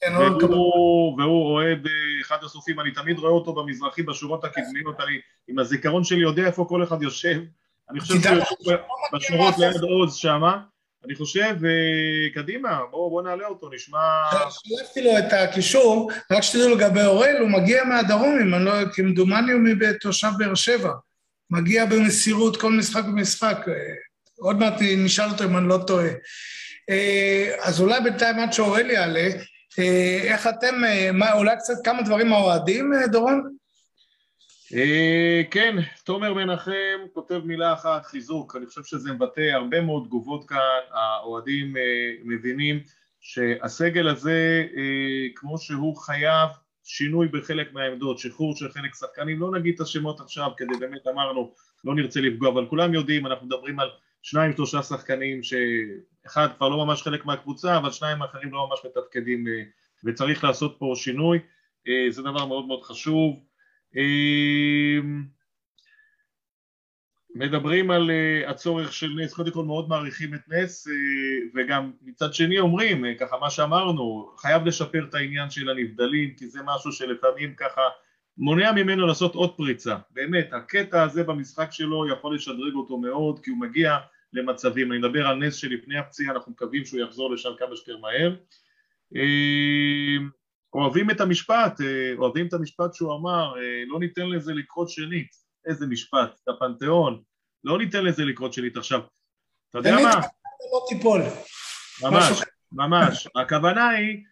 [0.00, 1.86] כן, והוא, והוא אוהד
[2.22, 6.64] אחד הסופים, אני תמיד רואה אותו במזרחי בשורות הקדמיות, אני עם הזיכרון שלי יודע איפה
[6.68, 7.40] כל אחד יושב,
[7.90, 8.76] אני חושב שהוא יושב
[9.12, 10.60] בשורות ליד עוז שמה,
[11.04, 11.56] אני חושב,
[12.34, 13.98] קדימה, בואו בוא נעלה אותו, נשמע...
[14.30, 18.72] שלחתי לו את הקישור, רק שתדעו לגבי אוראל, הוא מגיע מהדרום, אם אני לא...
[18.92, 20.92] כמדומני הוא מתושב באר שבע.
[21.50, 23.66] מגיע במסירות כל משחק ומשחק.
[24.38, 26.08] עוד מעט נשאל אותו אם אני לא טועה.
[27.62, 29.28] אז אולי בינתיים עד שאוראל יעלה,
[30.22, 30.74] איך אתם,
[31.12, 33.56] מה, אולי קצת כמה דברים האוהדים, דורון?
[35.50, 40.80] כן, תומר מנחם כותב מילה אחת, חיזוק, אני חושב שזה מבטא הרבה מאוד תגובות כאן,
[40.90, 41.74] האוהדים
[42.24, 42.80] מבינים
[43.20, 44.64] שהסגל הזה,
[45.34, 46.48] כמו שהוא חייב
[46.88, 51.54] שינוי בחלק מהעמדות, שחרור של חלק שחקנים, לא נגיד את השמות עכשיו כדי באמת אמרנו
[51.84, 53.88] לא נרצה לפגוע, אבל כולם יודעים, אנחנו מדברים על
[54.22, 59.44] שניים שלושה שחקנים שאחד כבר לא ממש חלק מהקבוצה, אבל שניים האחרים לא ממש מתפקדים
[60.04, 61.38] וצריך לעשות פה שינוי,
[62.10, 63.40] זה דבר מאוד מאוד חשוב.
[67.38, 70.90] מדברים על uh, הצורך של נס, קודם כל מאוד מעריכים את נס uh,
[71.54, 76.48] וגם מצד שני אומרים, uh, ככה מה שאמרנו, חייב לשפר את העניין של הנבדלים כי
[76.48, 77.80] זה משהו שלפעמים ככה
[78.38, 83.50] מונע ממנו לעשות עוד פריצה, באמת הקטע הזה במשחק שלו יכול לשדרג אותו מאוד כי
[83.50, 83.96] הוא מגיע
[84.32, 88.36] למצבים, אני מדבר על נס שלפני הפציעה, אנחנו מקווים שהוא יחזור לשם כמה שיותר מהר.
[90.74, 91.80] אוהבים את המשפט,
[92.18, 93.54] אוהבים את המשפט שהוא אמר,
[93.86, 97.22] לא ניתן לזה לקרות שנית איזה משפט, את הפנתיאון,
[97.64, 99.00] לא ניתן לזה לקרות שנית עכשיו.
[99.70, 100.20] אתה יודע מה?
[100.72, 101.20] לא תיפול.
[102.02, 103.28] ממש, ממש.
[103.34, 104.24] הכוונה היא,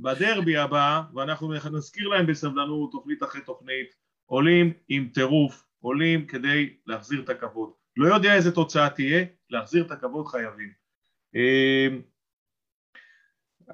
[0.00, 3.94] בדרבי הבא, ואנחנו נזכיר להם בסבלנות, תוכנית אחרי תוכנית,
[4.26, 7.70] עולים עם טירוף, עולים כדי להחזיר את הכבוד.
[7.96, 10.72] לא יודע איזה תוצאה תהיה, להחזיר את הכבוד חייבים.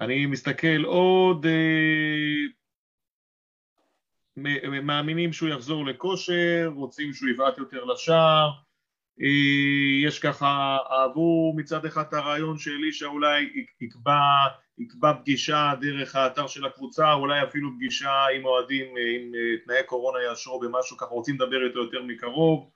[0.01, 1.47] אני מסתכל עוד,
[4.83, 8.51] מאמינים שהוא יחזור לכושר, רוצים שהוא יבעט יותר לשער,
[10.03, 13.51] יש ככה, אהבו מצד אחד את הרעיון שאלישע אולי
[13.81, 14.21] יקבע,
[14.79, 19.33] יקבע פגישה דרך האתר של הקבוצה, אולי אפילו פגישה עם אוהדים, עם
[19.65, 22.71] תנאי קורונה יאשרו במשהו, ככה רוצים לדבר איתו יותר מקרוב.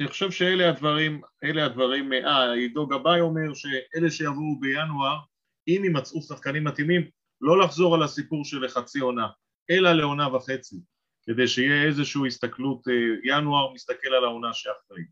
[0.00, 5.18] אני חושב שאלה הדברים, אלה הדברים, אה, עידו גבאי אומר שאלה שיבואו בינואר,
[5.68, 7.02] אם יימצאו שחקנים מתאימים,
[7.40, 9.26] לא לחזור על הסיפור של לחצי עונה,
[9.70, 10.76] אלא לעונה וחצי,
[11.26, 12.82] כדי שיהיה איזושהי הסתכלות,
[13.24, 15.02] ינואר מסתכל על העונה שאחרי.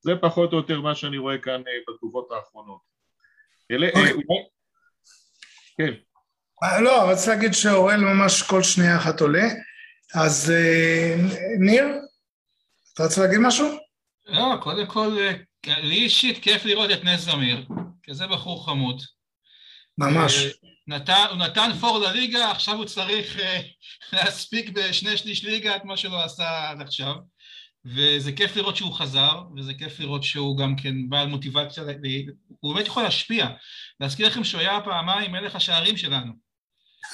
[0.00, 2.80] זה פחות או יותר מה שאני רואה כאן בתגובות האחרונות.
[3.70, 3.88] אלה,
[5.78, 5.92] כן.
[6.82, 9.44] לא, רציתי להגיד שאוראל ממש כל שנייה אחת עולה,
[10.14, 10.52] אז
[11.60, 11.84] ניר,
[12.94, 13.66] אתה רוצה להגיד משהו?
[14.24, 15.16] לא, קודם כל,
[15.66, 17.66] לי אישית כיף לראות את נס זמיר,
[18.02, 19.02] כי זה בחור חמוד.
[19.98, 20.34] ממש.
[20.88, 23.42] נתן, הוא נתן פור לליגה, עכשיו הוא צריך uh,
[24.16, 27.14] להספיק בשני שליש ליגה את מה שלא עשה עד עכשיו.
[27.94, 31.84] וזה כיף לראות שהוא חזר, וזה כיף לראות שהוא גם כן בעל מוטיבציה,
[32.60, 33.46] הוא באמת יכול להשפיע.
[34.00, 36.32] להזכיר לכם שהוא היה פעמיים מלך השערים שלנו.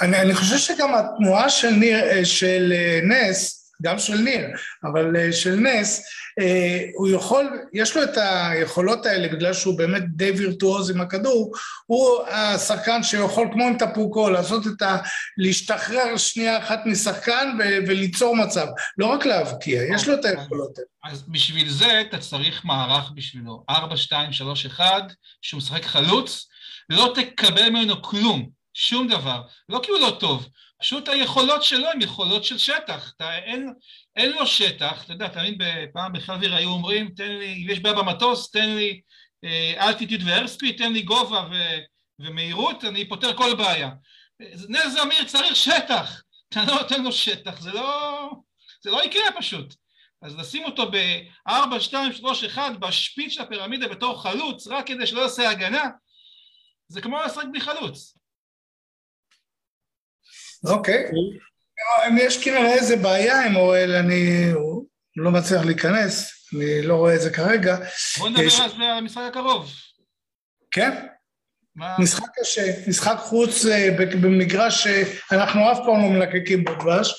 [0.00, 2.72] אני, אני חושב שגם התנועה של, ניר, של
[3.08, 4.46] נס, גם של ניר,
[4.84, 6.02] אבל של נס,
[6.94, 11.52] הוא יכול, יש לו את היכולות האלה בגלל שהוא באמת די וירטואוז עם הכדור,
[11.86, 14.96] הוא השחקן שיכול כמו עם טפוקו לעשות את ה...
[15.38, 18.66] להשתחרר שנייה אחת משחקן ו- וליצור מצב,
[18.98, 21.14] לא רק להבקיע, יש לו את היכולות האלה.
[21.14, 25.12] אז בשביל זה אתה צריך מערך בשבילו, 4, 2, 3, 1,
[25.42, 26.48] שהוא משחק חלוץ,
[26.90, 28.62] לא תקבל ממנו כלום.
[28.74, 29.42] שום דבר.
[29.68, 30.48] לא כי הוא לא טוב,
[30.82, 33.12] פשוט היכולות שלו הן יכולות של שטח.
[33.16, 33.72] אתה, אין,
[34.16, 37.94] אין לו שטח, אתה יודע, תמיד פעם בחביר היו אומרים, תן לי, אם יש בעיה
[37.94, 39.00] במטוס, תן לי
[39.78, 41.54] אלטיטיוד וארספיד, תן לי גובה ו,
[42.18, 43.90] ומהירות, אני פותר כל בעיה.
[44.68, 48.30] נר זמיר צריך שטח, אתה לא נותן לו שטח, זה לא,
[48.82, 49.74] זה לא יקרה פשוט.
[50.22, 55.20] אז לשים אותו ב-4, 2, 3, 1 בשפיץ של הפירמידה בתור חלוץ, רק כדי שלא
[55.20, 55.84] יעשה הגנה,
[56.88, 58.21] זה כמו לשחק בלי חלוץ.
[60.64, 61.04] אוקיי.
[62.08, 64.52] אם יש כנראה איזה בעיה עם אוהל, אני
[65.16, 67.76] לא מצליח להיכנס, אני לא רואה את זה כרגע.
[68.18, 69.70] בוא נדבר על זה על המשחק הקרוב.
[70.70, 71.06] כן.
[71.98, 77.14] משחק קשה, משחק חוץ אה, במגרש שאנחנו אף פעם לא מלקקים בו דבש.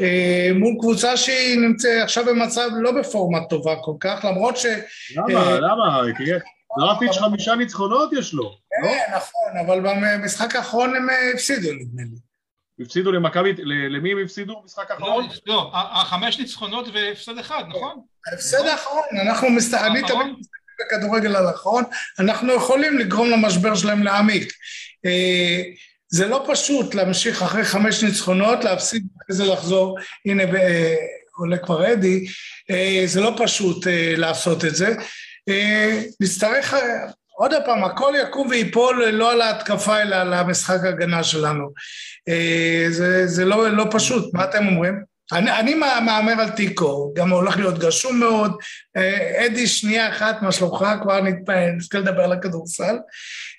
[0.00, 4.66] אה, מול קבוצה שהיא נמצאת עכשיו במצב לא בפורמה טובה כל כך, למרות ש...
[5.16, 5.40] למה?
[5.40, 6.02] אה, למה?
[6.78, 8.88] דראפיץ' חמישה ניצחונות יש לו, לא?
[8.88, 12.31] כן, נכון, אבל במשחק האחרון הם הפסידו, נדמה לי.
[12.82, 15.28] הפסידו למכבי, למי הם הפסידו במשחק לא, האחרון?
[15.46, 18.00] לא, החמש ניצחונות והפסד אחד, נכון?
[18.26, 20.04] ההפסד האחרון, אנחנו מסתכלים,
[20.80, 21.84] בכדורגל על האחרון,
[22.18, 24.52] אנחנו יכולים לגרום למשבר שלהם להעמיק.
[26.08, 30.96] זה לא פשוט להמשיך אחרי חמש ניצחונות, להפסיד אחרי זה לחזור, הנה ב-
[31.36, 32.26] עולה כבר אדי,
[32.70, 34.94] אה, זה לא פשוט אה, לעשות את זה.
[35.48, 36.74] אה, נצטרך,
[37.36, 41.72] עוד פעם, הכל יקום ויפול לא על ההתקפה אלא על המשחק הגנה שלנו.
[42.90, 45.12] זה, זה לא, לא פשוט, מה אתם אומרים?
[45.32, 48.52] אני, אני מהמר על תיקו, גם הולך להיות גשום מאוד.
[49.46, 50.84] אדי, שנייה אחת, מה שלומך?
[51.02, 51.20] כבר
[51.76, 52.96] נתחיל לדבר על הכדורסל.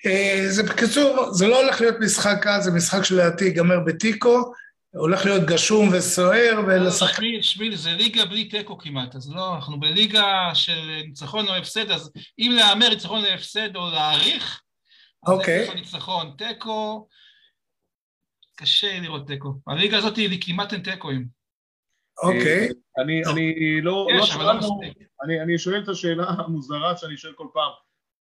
[0.06, 4.52] אה, זה בקיצור, זה לא הולך להיות משחק קל, זה משחק שלדעתי ייגמר בתיקו,
[4.94, 7.22] הולך להיות גשום וסוער ולשחק...
[7.40, 12.10] שמיל, זה ליגה בלי תיקו כמעט, אז לא, אנחנו בליגה של ניצחון או הפסד, אז
[12.38, 14.60] אם להמר ניצחון להפסד או להעריך,
[15.26, 15.68] אוקיי.
[15.68, 17.08] אז ניצחון, תיקו,
[18.54, 19.54] קשה לראות תיקו.
[19.66, 21.28] הליגה הזאת היא כמעט אין תיקואים.
[22.22, 22.68] אוקיי.
[22.98, 24.80] אני, אני לא, לא שאלנו,
[25.24, 27.70] אני, אני שואל את השאלה המוזרה שאני שואל כל פעם,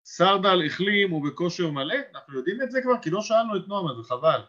[0.04, 1.94] סרדל החלים, הוא בכושר מלא?
[2.14, 2.94] אנחנו יודעים את זה כבר?
[3.02, 4.40] כי לא שאלנו את נועם, אז חבל.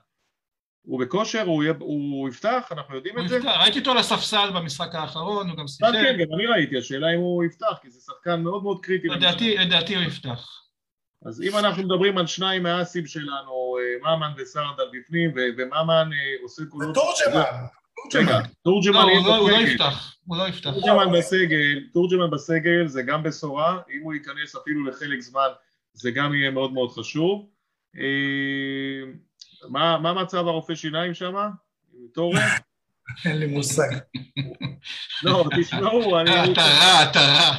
[0.82, 3.38] הוא בכושר, הוא, יהיה, הוא יפתח, אנחנו יודעים הוא את זה?
[3.38, 5.92] יפתח, ראיתי אותו על הספסל במשחק האחרון, הוא גם שיחק.
[5.94, 9.08] כן, גם אני ראיתי, השאלה אם הוא יפתח, כי זה שחקן מאוד מאוד קריטי.
[9.08, 10.69] לדעתי, לדעתי הוא יפתח.
[11.26, 16.64] אז אם אנחנו מדברים על שניים מהאסים שלנו, אה, ממן וסרדל בפנים, וממן אה, עושה
[16.70, 16.98] קולות...
[16.98, 17.66] ותורג'מן.
[18.14, 20.70] רגע, תורג'מן לא, לא, הוא לא יפתח, הוא לא יפתח.
[20.70, 25.48] תורג'מן בסגל, תורג'מן בסגל זה גם בשורה, אם הוא ייכנס אפילו לחלק זמן
[25.94, 27.50] זה גם יהיה מאוד מאוד חשוב.
[27.98, 29.12] אה,
[29.70, 31.36] מה, מצב הרופא שיניים שם?
[32.14, 32.40] תורן?
[33.26, 33.90] אין לי מושג.
[35.24, 36.52] לא, תשמעו, אני...
[36.52, 37.56] אתה רע, אתה רע.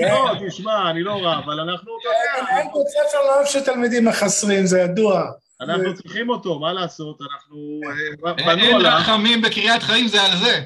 [0.00, 1.92] לא, תשמע, אני לא רע, אבל אנחנו...
[2.56, 5.30] אין בית ספר לא אוהב שתלמידים מחסרים, זה ידוע.
[5.60, 7.18] אנחנו צריכים אותו, מה לעשות?
[7.20, 7.80] אנחנו
[8.26, 8.64] אה, עליו.
[8.64, 10.64] אין רחמים בקריית חיים, זה על זה.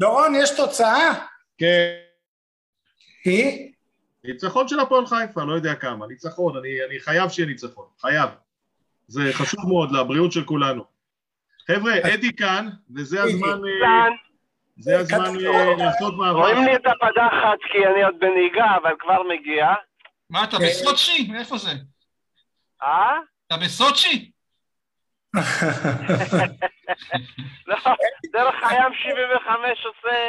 [0.00, 1.12] דורון, יש תוצאה?
[1.58, 1.94] כן.
[3.24, 3.72] היא?
[4.24, 6.06] ניצחון של הפועל חיפה, לא יודע כמה.
[6.06, 8.30] ניצחון, אני, אני חייב שיהיה ניצחון, חייב.
[9.08, 10.97] זה חשוב מאוד לבריאות של כולנו.
[11.70, 13.60] חבר'ה, אדי כאן, וזה הזמן...
[13.84, 14.04] אה,
[14.78, 16.38] זה הזמן אה, לעשות מעבר.
[16.38, 19.66] רואים לי את הפדחת כי אני עוד בנהיגה, אבל כבר מגיע.
[20.30, 21.30] מה, אתה בסוצ'י?
[21.34, 21.70] איפה זה?
[22.82, 23.18] אה?
[23.46, 24.30] אתה בסוצ'י?
[27.68, 27.76] לא,
[28.32, 30.28] דרך הים 75 עושה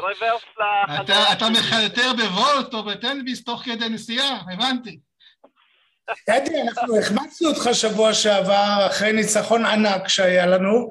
[0.00, 0.44] רוורס
[0.88, 1.32] לחדרה.
[1.32, 4.98] אתה מחלטר בוולט או בטלוויס תוך כדי נסיעה, הבנתי.
[6.28, 10.88] אדי, אנחנו החמצנו אותך שבוע שעבר אחרי ניצחון ענק שהיה לנו.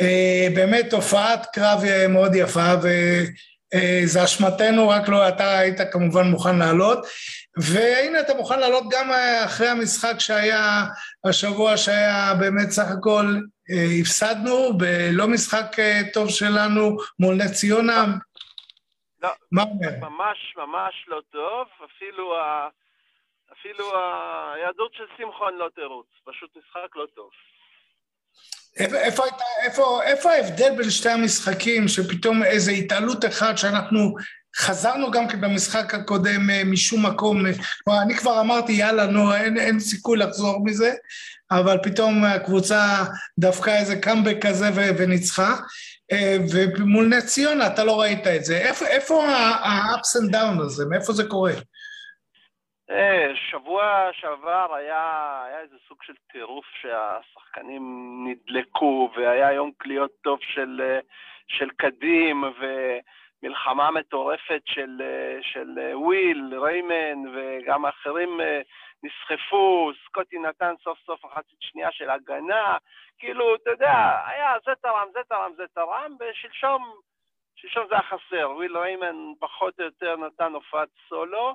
[0.00, 7.06] אה, באמת הופעת קרב מאוד יפה, וזה אשמתנו, רק לא אתה היית כמובן מוכן לעלות.
[7.56, 9.10] והנה אתה מוכן לעלות גם
[9.44, 10.84] אחרי המשחק שהיה
[11.24, 13.36] השבוע, שהיה באמת סך הכל
[13.70, 18.04] אה, הפסדנו, בלא משחק אה, טוב שלנו מול נס ציונה.
[19.22, 19.30] לא?
[19.52, 22.68] ממש ממש לא טוב, אפילו, ה...
[23.60, 23.84] אפילו
[24.54, 27.30] היהדות של שמחון לא תירוץ, פשוט משחק לא טוב.
[28.76, 29.24] איפה,
[29.64, 34.14] איפה, איפה, ההבדל בין שתי המשחקים, שפתאום איזו התעלות אחת שאנחנו
[34.56, 37.42] חזרנו גם כן במשחק הקודם אה, משום מקום,
[37.84, 40.92] כלומר אני כבר אמרתי יאללה נו אין, אין סיכוי לחזור מזה,
[41.50, 43.04] אבל פתאום הקבוצה
[43.38, 45.56] דפקה איזה קאמבק כזה וניצחה,
[46.12, 50.84] אה, ומול נס ציונה אתה לא ראית את זה, איפה, איפה ה-ups and down הזה,
[50.90, 51.52] מאיפה זה קורה?
[52.90, 57.82] אה, שבוע שעבר היה, היה איזה סוג של טירוף שהשחקנים
[58.26, 60.98] נדלקו והיה יום קליעות טוב של,
[61.48, 62.64] של קדים ו...
[63.42, 65.02] מלחמה מטורפת של,
[65.42, 68.40] של וויל ריימן וגם האחרים
[69.02, 72.76] נסחפו, סקוטי נתן סוף סוף מחצית שנייה של הגנה,
[73.18, 76.94] כאילו, אתה יודע, היה זה תרם, זה תרם, זה תרם, ושלשום,
[77.56, 78.50] שלשום זה היה חסר.
[78.50, 81.54] וויל ריימן פחות או יותר נתן הופעת סולו,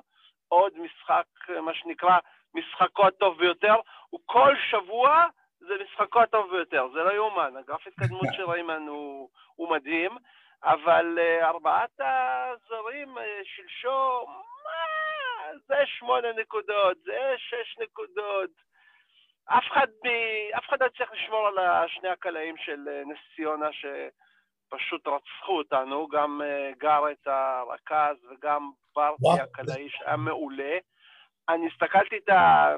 [0.54, 1.26] עוד משחק,
[1.62, 2.18] מה שנקרא,
[2.54, 3.74] משחקו הטוב ביותר,
[4.10, 5.26] הוא כל שבוע
[5.58, 10.16] זה משחקו הטוב ביותר, זה לא יאומן, הגרף התקדמות של ריימן הוא, הוא מדהים,
[10.64, 18.50] אבל uh, ארבעת הזרים uh, שלשום, מה, זה שמונה נקודות, זה שש נקודות.
[19.46, 20.08] אף אחד, מ...
[20.58, 23.68] אף אחד לא צריך לשמור על שני הקלעים של uh, נס ציונה
[24.78, 30.78] שפשוט רצחו אותנו, גם uh, גארט הרכז וגם ברטי הקלעי שהיה מעולה.
[31.48, 32.74] אני הסתכלתי את ה...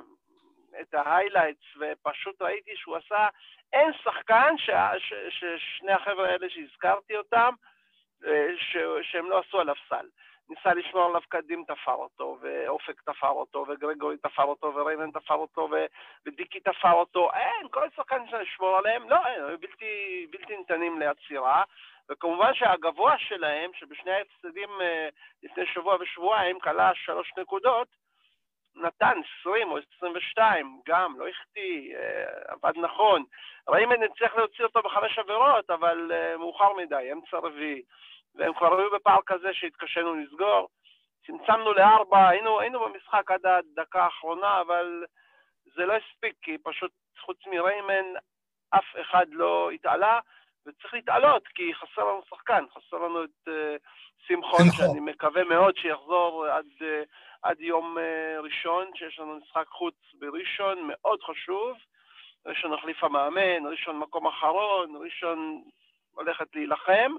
[0.81, 3.29] את ההיילייטס, ופשוט ראיתי שהוא עשה,
[3.73, 7.55] אין שחקן ש, ש, ששני החבר'ה האלה שהזכרתי אותם,
[8.27, 10.07] אה, ש, שהם לא עשו עליו סל.
[10.49, 15.69] ניסה לשמור עליו קדים תפר אותו, ואופק תפר אותו, וגרגורי תפר אותו, ורייבן תפר אותו,
[15.73, 15.87] ו...
[16.27, 21.01] ודיקי תפר אותו, אין, כל שחקן אפשר לשמור עליהם, לא, אין, הם בלתי, בלתי ניתנים
[21.01, 21.63] לעצירה.
[22.09, 25.09] וכמובן שהגבוה שלהם, שבשני ההפסדים אה,
[25.43, 27.89] לפני שבוע ושבועיים כלה שלוש נקודות,
[28.77, 33.25] נתן 20 או 22, גם, לא החטיא, אה, עבד נכון.
[33.69, 37.83] ריימן הצליח להוציא אותו בחמש עבירות, אבל אה, מאוחר מדי, אמצע רביעי.
[38.37, 40.69] והם כבר היו בפער כזה שהתקשינו לסגור.
[41.27, 45.05] צמצמנו לארבע, היינו, היינו במשחק עד הדקה האחרונה, אבל
[45.77, 46.91] זה לא הספיק, כי פשוט
[47.21, 48.05] חוץ מריימן
[48.71, 50.21] אף אחד לא התעלה,
[50.67, 53.53] וצריך להתעלות, כי חסר לנו שחקן, חסר לנו את uh,
[54.27, 56.67] שמחון, שאני מקווה מאוד שיחזור עד...
[56.81, 57.07] Uh,
[57.47, 61.77] עד יום אה, ראשון, שיש לנו משחק חוץ בראשון, מאוד חשוב.
[62.47, 65.63] ראשון החליף המאמן, ראשון מקום אחרון, ראשון
[66.13, 67.13] הולכת להילחם.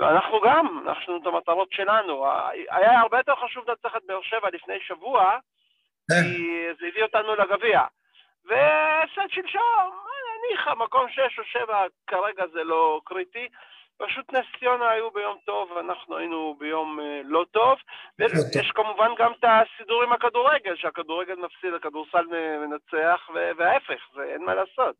[0.00, 2.26] ואנחנו גם, אנחנו את המטרות שלנו.
[2.70, 5.38] היה הרבה יותר חשוב לנצח את באר שבע לפני שבוע,
[6.10, 6.22] כן.
[6.22, 7.80] כי זה הביא אותנו לגביע.
[8.44, 9.90] והפסד שלשום,
[10.50, 13.48] ניחא, מקום שש או שבע, כרגע זה לא קריטי.
[13.98, 17.78] פשוט נס ציונה היו ביום טוב, ואנחנו היינו ביום אה, לא טוב.
[18.18, 22.26] ויש כמובן גם את הסידור עם הכדורגל, שהכדורגל מפסיד, הכדורסל
[22.60, 24.96] מנצח, וההפך, ואין מה לעשות.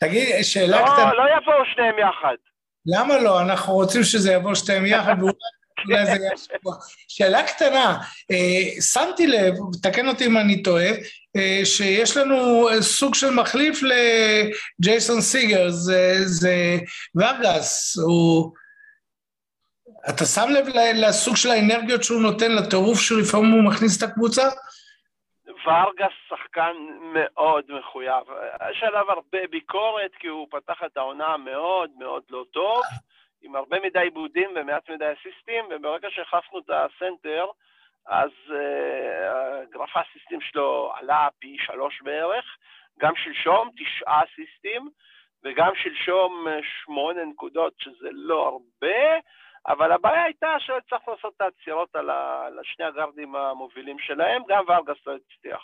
[0.00, 1.14] תגיד, שאלה לא, קטנה...
[1.14, 2.36] לא יבואו שניהם יחד.
[2.86, 3.40] למה לא?
[3.40, 5.32] אנחנו רוצים שזה יבוא שתיהם יחד, ואולי
[5.86, 6.74] אולי זה יהיה שבוע.
[7.08, 7.98] שאלה קטנה,
[8.30, 10.90] אה, שמתי לב, תקן אותי אם אני טועה,
[11.36, 16.78] אה, שיש לנו סוג של מחליף לג'ייסון סיגר, זה, זה
[17.14, 18.52] ורגס, הוא...
[20.08, 24.48] אתה שם לב לסוג של האנרגיות שהוא נותן, לטירוף שלפעמים הוא מכניס את הקבוצה?
[25.68, 28.24] ורגס שחקן מאוד מחויב.
[28.70, 32.82] יש עליו הרבה ביקורת כי הוא פתח את העונה מאוד מאוד לא טוב.
[33.42, 37.46] עם הרבה מדי עיבודים ומעט מדי אסיסטים, וברגע שהחלפנו את הסנטר,
[38.06, 42.44] אז uh, גרף האסיסטים שלו עלה פי שלוש בערך,
[42.98, 44.88] גם שלשום תשעה אסיסטים,
[45.44, 49.18] וגם שלשום אה, שמונה נקודות, שזה לא הרבה,
[49.68, 55.06] אבל הבעיה הייתה הצלחנו לעשות את העצירות על, על שני הגרדים המובילים שלהם, גם ורגס
[55.06, 55.62] לא הצליח.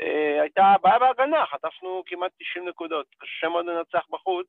[0.00, 4.46] Uh, הייתה בעיה בהגנה, חטפנו כמעט 90 נקודות, קשה מאוד לנצח בחוץ,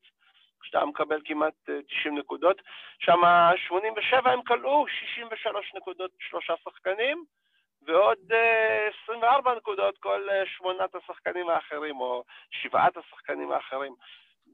[0.59, 2.61] כשאתה מקבל כמעט 90 אה, נקודות.
[2.99, 3.21] שם
[3.67, 7.25] 87 הם כלאו 63 נקודות שלושה שחקנים,
[7.81, 8.17] ועוד
[9.03, 13.95] 24 אה, נקודות כל אה, שמונת השחקנים האחרים, או שבעת השחקנים האחרים.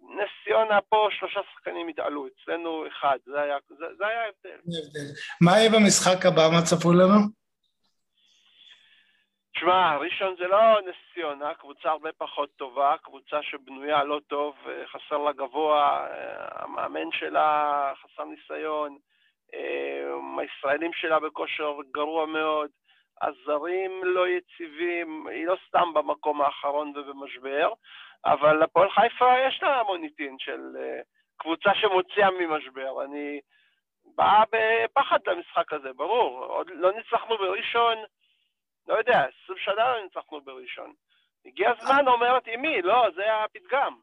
[0.01, 4.59] נס ציונה פה שלושה שחקנים התעלו, אצלנו אחד, זה היה, זה, זה היה ההבדל.
[5.41, 7.41] מה יהיה במשחק הבא, מה צפו לנו?
[9.55, 14.87] תשמע, ראשון זה לא נס ציונה, קבוצה הרבה פחות טובה, קבוצה שבנויה לא טוב, אה,
[14.87, 18.97] חסר לה גבוה, אה, המאמן שלה חסר ניסיון,
[19.53, 22.69] אה, הישראלים שלה בכושר גרוע מאוד,
[23.21, 27.73] הזרים לא יציבים, היא לא סתם במקום האחרון ובמשבר,
[28.25, 30.61] אבל הפועל חיפה יש לה מוניטין של
[31.37, 33.03] קבוצה שמוציאה ממשבר.
[33.05, 33.39] אני
[34.15, 36.45] באה בפחד למשחק הזה, ברור.
[36.45, 37.97] עוד לא ניצחנו בראשון,
[38.87, 40.93] לא יודע, עשרים שנה לא ניצחנו בראשון.
[41.45, 43.95] הגיע הזמן, אומרת אמי, לא, זה הפתגם.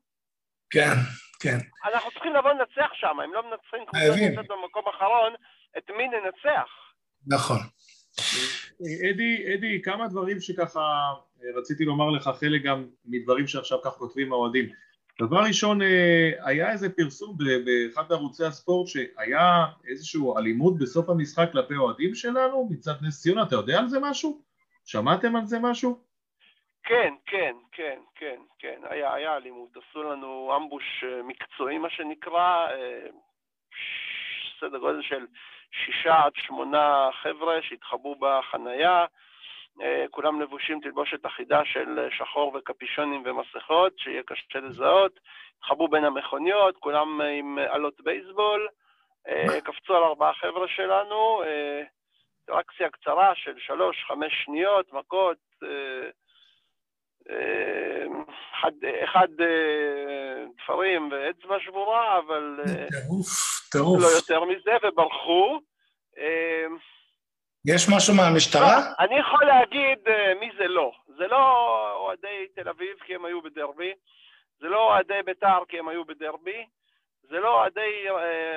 [0.71, 0.95] כן,
[1.43, 1.59] כן.
[1.85, 5.35] אנחנו צריכים לבוא לנצח שם, אם לא מנצחים קבוצה נמצאת במקום האחרון,
[5.79, 6.69] את מי ננצח?
[7.27, 7.59] נכון.
[9.11, 10.81] אדי, אדי, כמה דברים שככה
[11.45, 14.69] אה, רציתי לומר לך, חלק גם מדברים שעכשיו כך כותבים האוהדים.
[15.21, 21.77] דבר ראשון, אה, היה איזה פרסום באחד מערוצי הספורט שהיה איזושהי אלימות בסוף המשחק כלפי
[21.77, 24.43] אוהדים שלנו מצד נס ציונה, אתה יודע על זה משהו?
[24.85, 26.01] שמעתם על זה משהו?
[26.83, 29.69] כן, כן, כן, כן, כן, היה, היה אלימות.
[29.77, 32.67] עשו לנו אמבוש אה, מקצועי, מה שנקרא,
[34.61, 35.27] סדר גודל של
[35.73, 39.05] שישה עד שמונה חבר'ה שהתחבאו בחנייה,
[39.83, 45.21] אה, כולם לבושים תלבושת אחידה של שחור וקפישונים ומסכות, שיהיה קשה לזהות,
[45.59, 48.69] התחברו בין המכוניות, כולם עם עלות בייסבול,
[49.29, 51.83] אה, קפצו על ארבעה חבר'ה שלנו, אה,
[52.39, 55.37] אינטראקציה קצרה של שלוש-חמש שניות, מכות,
[58.55, 58.73] אחד,
[59.05, 59.29] אחד
[60.59, 62.61] תפרים ואצבע שבורה, אבל
[62.91, 63.29] טירוף,
[63.73, 64.03] טירוף.
[64.03, 65.61] לא יותר מזה, וברחו.
[67.67, 68.77] יש משהו מהמשטרה?
[68.79, 69.99] לא, אני יכול להגיד
[70.41, 70.93] מי זה לא.
[71.07, 73.93] זה לא אוהדי תל אביב, כי הם היו בדרבי,
[74.61, 76.67] זה לא אוהדי בית"ר, כי הם היו בדרבי,
[77.23, 78.07] זה לא אוהדי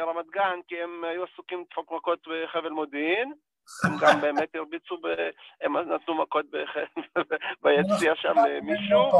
[0.01, 3.33] רמת גן, כי הם היו עסוקים לדפוק מכות בחבל מודיעין,
[3.83, 5.07] הם גם באמת הרביצו, ב...
[5.61, 6.45] הם נתנו מכות
[7.63, 9.11] ביציע שם למישהו,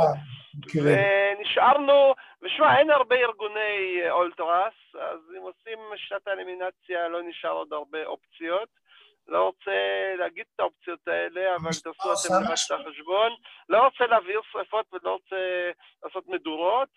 [0.84, 8.06] ונשארנו, ושמע, אין הרבה ארגוני אולטרס, אז אם עושים שנת האלימינציה לא נשאר עוד הרבה
[8.06, 8.70] אופציות.
[9.28, 9.72] לא רוצה
[10.20, 13.32] להגיד את האופציות האלה, אבל תעשו אתם לבד את החשבון.
[13.70, 15.72] לא רוצה להבעיר שרפות ולא רוצה
[16.04, 16.90] לעשות מדורות.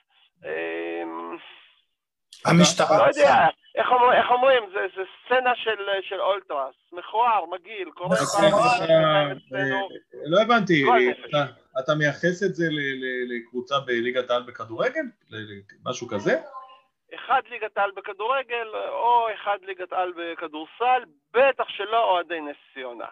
[2.46, 2.98] המשטרה...
[2.98, 8.16] לא יודע, איך, אומר, איך אומרים, זה, זה סצנה של, של אולטרס, מכוער, מגעיל, קורה
[8.16, 9.38] פעם
[10.26, 10.84] לא הבנתי,
[11.28, 11.44] אתה,
[11.78, 12.64] אתה מייחס את זה
[13.28, 15.04] לקבוצה בליגת העל בכדורגל?
[15.84, 16.40] משהו כזה?
[17.14, 21.02] אחד ליגת העל בכדורגל או אחד ליגת העל בכדורסל,
[21.34, 23.06] בטח שלא אוהדי נס ציונה.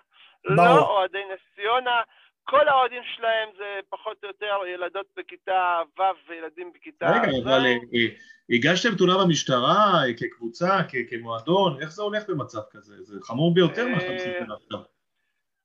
[0.44, 2.00] לא אוהדי נס ציונה,
[2.44, 7.10] כל האוהדים שלהם זה פחות או יותר ילדות בכיתה ו' וילדים בכיתה ז'.
[7.10, 8.06] רגע, אבל אה,
[8.50, 10.78] הגשתם תלונה במשטרה כקבוצה,
[11.10, 13.02] כמועדון, איך זה הולך במצב כזה?
[13.02, 14.78] זה חמור ביותר מה שאתה מסתכל עכשיו.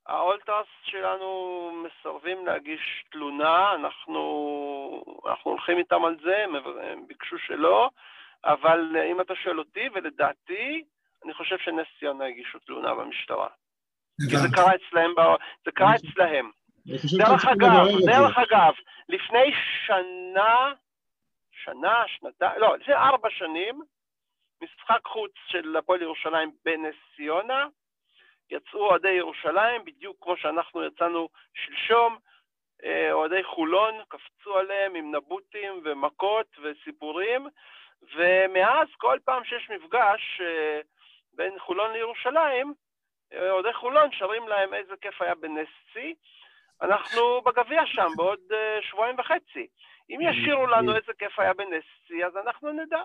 [0.08, 4.22] האולטרס שלנו מסרבים להגיש תלונה, אנחנו,
[5.28, 6.44] אנחנו הולכים איתם על זה,
[6.84, 7.90] הם ביקשו שלא,
[8.46, 10.84] אבל אם אתה שואל אותי, ולדעתי,
[11.26, 13.48] אני חושב שנס ציונה הגישו תלונה במשטרה.
[14.30, 15.12] כי זה קרה אצלהם,
[15.66, 16.52] זה קרה אצלהם.
[17.18, 18.74] דרך אגב, דרך אגב,
[19.10, 19.54] לפני
[19.86, 20.74] שנה,
[21.52, 23.82] שנה, שנתיים, לא, לפני ארבע שנים,
[24.62, 27.68] משחק חוץ של הפועל ירושלים בנס ציונה,
[28.52, 32.18] יצאו אוהדי ירושלים, בדיוק כמו שאנחנו יצאנו שלשום,
[32.84, 37.48] אה, אוהדי חולון קפצו עליהם עם נבוטים ומכות וסיפורים,
[38.16, 40.80] ומאז כל פעם שיש מפגש אה,
[41.34, 42.74] בין חולון לירושלים,
[43.34, 46.16] אה, אוהדי חולון שרים להם איזה כיף היה בנס צי.
[46.82, 49.68] אנחנו בגביע שם בעוד uh, שבועיים וחצי.
[50.10, 53.02] אם ישירו לנו איזה כיף היה בנס צי, אז אנחנו נדע.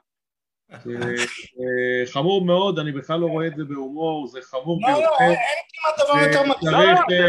[2.13, 5.01] חמור מאוד, אני בכלל לא רואה את זה בהומור, זה חמור ביותר.
[5.01, 5.37] לא, לא, אין
[5.69, 6.69] כמעט דבר יותר מצחיק.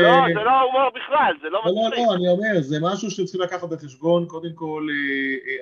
[0.01, 1.99] לא, זה לא הומור בכלל, זה לא מצחיק.
[1.99, 4.25] לא, לא, אני אומר, זה משהו שצריכים לקחת בחשבון.
[4.27, 4.87] קודם כל,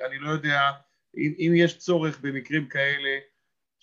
[0.06, 0.70] אני לא יודע,
[1.16, 3.18] אם יש צורך במקרים כאלה,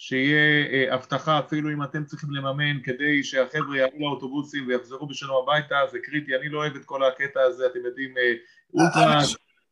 [0.02, 5.76] שיהיה אה, הבטחה אפילו אם אתם צריכים לממן כדי שהחבר'ה יעלו לאוטובוסים ויחזרו בשלום הביתה,
[5.92, 8.34] זה קריטי, אני לא אוהב את כל הקטע הזה, אתם יודעים, אה,
[8.74, 9.20] אולטרה...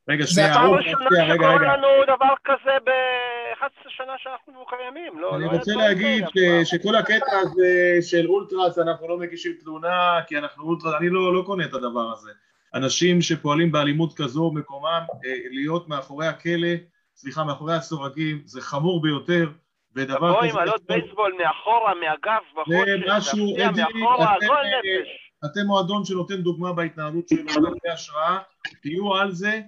[0.09, 5.35] רגע, שנייה, זה פעם ראשונה שקורה לנו דבר כזה ב-11 שנה שאנחנו קיימים, לא...
[5.35, 6.25] אני רוצה להגיד
[6.63, 11.65] שכל הקטע הזה של אולטרס, אנחנו לא מגישים תלונה, כי אנחנו אולטרס, אני לא קונה
[11.65, 12.31] את הדבר הזה.
[12.73, 16.73] אנשים שפועלים באלימות כזו, מקומם אה, להיות מאחורי הכלא,
[17.15, 19.49] סליחה, מאחורי הסורגים, זה חמור ביותר.
[19.97, 20.49] ודבר כזה...
[20.49, 25.07] עם עלות בייסבול מאחורה, מהגב, בחושך, להפתיע מאחורה, גול נפש.
[25.45, 28.37] אתם מועדון שנותן דוגמה בהתנהלות שלו, נותן השראה,
[28.81, 29.61] תהיו על זה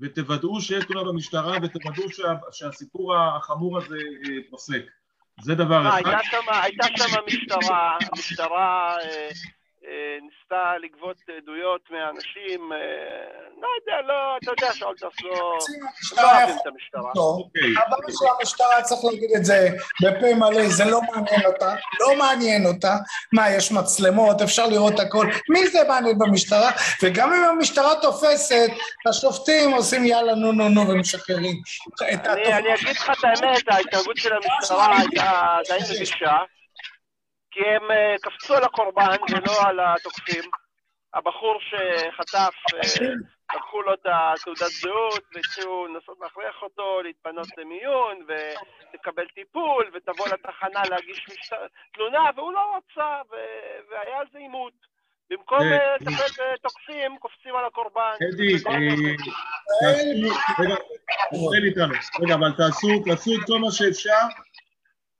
[0.00, 4.82] ותוודאו שיש תלונה במשטרה ותוודאו שה, שהסיפור החמור הזה אה, פוסק.
[5.40, 6.02] זה דבר אחד.
[6.62, 9.28] הייתה שם משטרה, המשטרה אה, אה,
[10.22, 12.78] ניסתה לגבות עדויות מאנשים, אה,
[13.62, 15.58] לא יודע, לא, אתה יודע שאולטרס לא,
[16.16, 17.12] לא אוהבים את המשטרה.
[17.16, 17.62] אוקיי.
[17.62, 19.68] הבעיה של המשטרה, צריך להגיד את זה
[20.02, 22.96] בפה מלא, זה לא מעניין אותה, לא מעניין אותה.
[23.32, 26.70] מה, יש מצלמות, אפשר לראות הכל, מי זה מעניין במשטרה?
[27.02, 28.70] וגם אם המשטרה תופסת,
[29.06, 31.56] השופטים עושים יאללה נו נו נו ומשחררים.
[32.00, 36.36] אני אגיד לך את האמת, ההתנהגות של המשטרה הייתה די מבישה.
[37.58, 40.50] כי הם אה, קפצו על הקורבן ולא על התוקפים.
[41.14, 43.08] הבחור שחטף, אה,
[43.54, 50.82] לקחו לו את התעודת זהות והתחילו לנסות להכריח אותו להתפנות למיון ולקבל טיפול ותבוא לתחנה
[50.90, 51.26] להגיש.
[51.94, 53.20] תלונה והוא לא רצה
[53.90, 54.72] והיה על זה עימות.
[55.30, 58.14] במקום אה, לטפל בתוקפים, קופצים על הקורבן.
[58.34, 58.52] אדי,
[62.20, 62.88] רגע, אבל תעשו
[63.34, 64.24] את כל מה שאפשר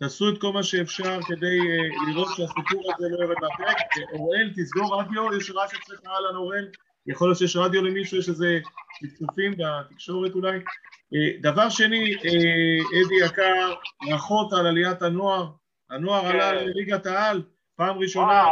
[0.00, 3.76] תעשו את כל מה שאפשר כדי uh, לראות שהסיפור הזה לא יורד מהפרק.
[4.12, 6.68] אוראל, תסגור רדיו, יש רעש אצלך אהלן אוראל?
[7.06, 8.58] יכול להיות שיש רדיו למישהו, יש איזה
[9.00, 10.58] צפצופים בתקשורת אולי.
[10.58, 12.20] Uh, דבר שני, uh,
[13.06, 13.74] אדי יקר,
[14.06, 15.46] ברכות על עליית הנוער.
[15.90, 17.42] הנוער עלה לליגת העל,
[17.76, 18.44] פעם ראשונה,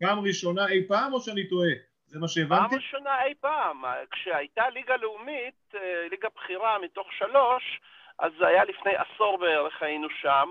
[0.00, 1.70] פעם ראשונה אי פעם או שאני טועה?
[2.06, 2.68] זה מה שהבנתי?
[2.68, 3.82] פעם ראשונה אי פעם.
[4.10, 7.80] כשהייתה ליגה לאומית, אה, ליגה בכירה מתוך שלוש,
[8.18, 10.48] אז זה היה לפני עשור בערך היינו שם.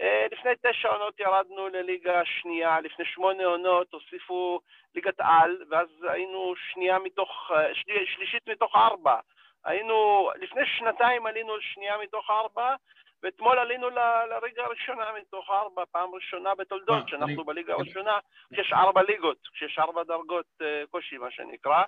[0.00, 4.60] אה, לפני תשע עונות ירדנו לליגה שנייה, לפני שמונה עונות הוסיפו
[4.94, 9.20] ליגת על, ואז היינו שנייה מתוך, אה, שלי, שלישית מתוך ארבע.
[9.64, 12.74] היינו, לפני שנתיים עלינו לשנייה מתוך ארבע,
[13.22, 18.18] ואתמול עלינו ל- לליגה הראשונה מתוך ארבע, פעם ראשונה בתולדות, שאנחנו אני- בליגה הראשונה,
[18.52, 21.82] כשיש ארבע ליגות, כשיש ארבע דרגות אה, קושי, מה שנקרא,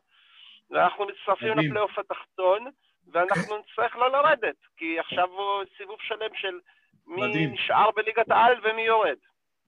[0.71, 1.49] ואנחנו מצטרפים.
[1.67, 2.67] לפלייאוף התחתון,
[3.13, 6.61] ואנחנו נצטרך לא לרדת, כי עכשיו הוא סיבוב שלם של
[7.07, 7.53] מי מדהים.
[7.53, 9.17] נשאר בליגת העל ומי יורד.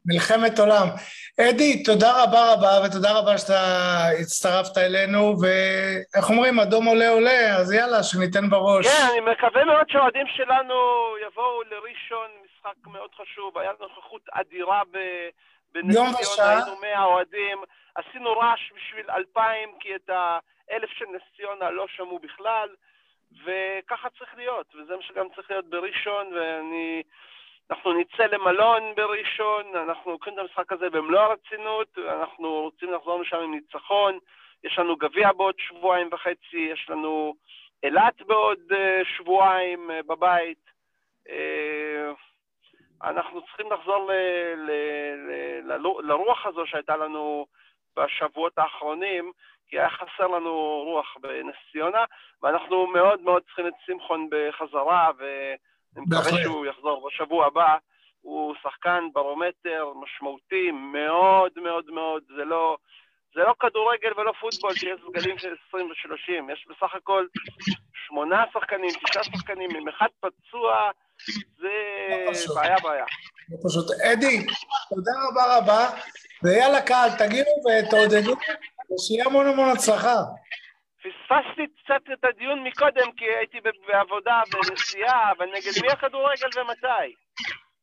[0.06, 0.86] מלחמת עולם.
[1.40, 3.62] אדי, תודה רבה רבה, ותודה רבה שאתה
[4.20, 8.86] הצטרפת אלינו, ואיך אומרים, אדום עולה עולה, אז יאללה, שניתן בראש.
[8.86, 10.74] כן, אני מקווה מאוד שהאוהדים שלנו
[11.26, 15.28] יבואו לראשון, משחק מאוד חשוב, היה נוכחות אדירה ב-
[15.94, 16.50] יום ושעה.
[16.64, 17.58] היינו 100 אוהדים,
[17.94, 22.68] עשינו רעש בשביל אלפיים, כי את האלף של נס ציונה לא שמעו בכלל,
[23.32, 27.02] וככה צריך להיות, וזה מה שגם צריך להיות בראשון, ואני...
[27.70, 33.36] אנחנו נצא למלון בראשון, אנחנו לוקחים את המשחק הזה במלוא הרצינות, אנחנו רוצים לחזור משם
[33.36, 34.18] עם ניצחון,
[34.64, 37.34] יש לנו גביע בעוד שבועיים וחצי, יש לנו
[37.82, 40.70] אילת בעוד אה, שבועיים אה, בבית.
[41.28, 42.12] אה,
[43.02, 44.12] אנחנו צריכים לחזור ל,
[44.56, 44.70] ל,
[45.64, 47.46] ל, לרוח הזו שהייתה לנו
[47.96, 49.32] בשבועות האחרונים,
[49.68, 52.04] כי היה חסר לנו רוח בנס ציונה,
[52.42, 56.42] ואנחנו מאוד מאוד צריכים את שמחון בחזרה, ואני מקווה.
[56.42, 57.76] שהוא יחזור בשבוע הבא.
[58.20, 62.76] הוא שחקן ברומטר משמעותי מאוד מאוד מאוד, זה לא,
[63.34, 67.26] זה לא כדורגל ולא פוטבול שיש סגלים של 20 ו-30, יש בסך הכל
[68.06, 70.90] שמונה שחקנים, תשעה שחקנים, עם אחד פצוע,
[71.58, 71.68] זה
[72.48, 72.54] לא.
[72.54, 73.04] בעיה בעיה.
[73.48, 73.86] לא פשוט.
[74.12, 74.46] אדי,
[74.88, 75.90] תודה רבה רבה,
[76.42, 78.34] ויאללה קהל, תגיעו ותעודדו,
[78.92, 80.16] ושיהיה המון המון הצלחה.
[80.98, 83.58] פספסתי קצת את הדיון מקודם, כי הייתי
[83.88, 87.14] בעבודה ונסיעה, אבל נגד מי הכדורגל ומתי?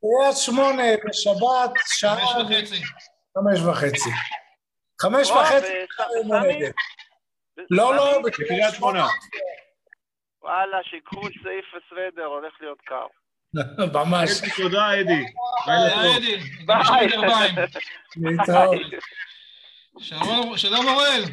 [0.02, 2.82] קריית שמונה בשבת, שעה חמש וחצי.
[3.38, 4.10] חמש וחצי.
[5.02, 5.74] חמש וחצי.
[7.70, 8.22] לא, לא?
[8.24, 9.08] בקריית שמונה.
[10.42, 13.08] וואלה, שיקחו את סעיף וסוודר, הולך להיות קר.
[14.00, 14.30] ממש.
[14.58, 15.26] תודה, אדי.
[16.66, 17.08] ביי.
[18.18, 18.78] להתראות.
[20.00, 21.24] שלום, שלום אוראל.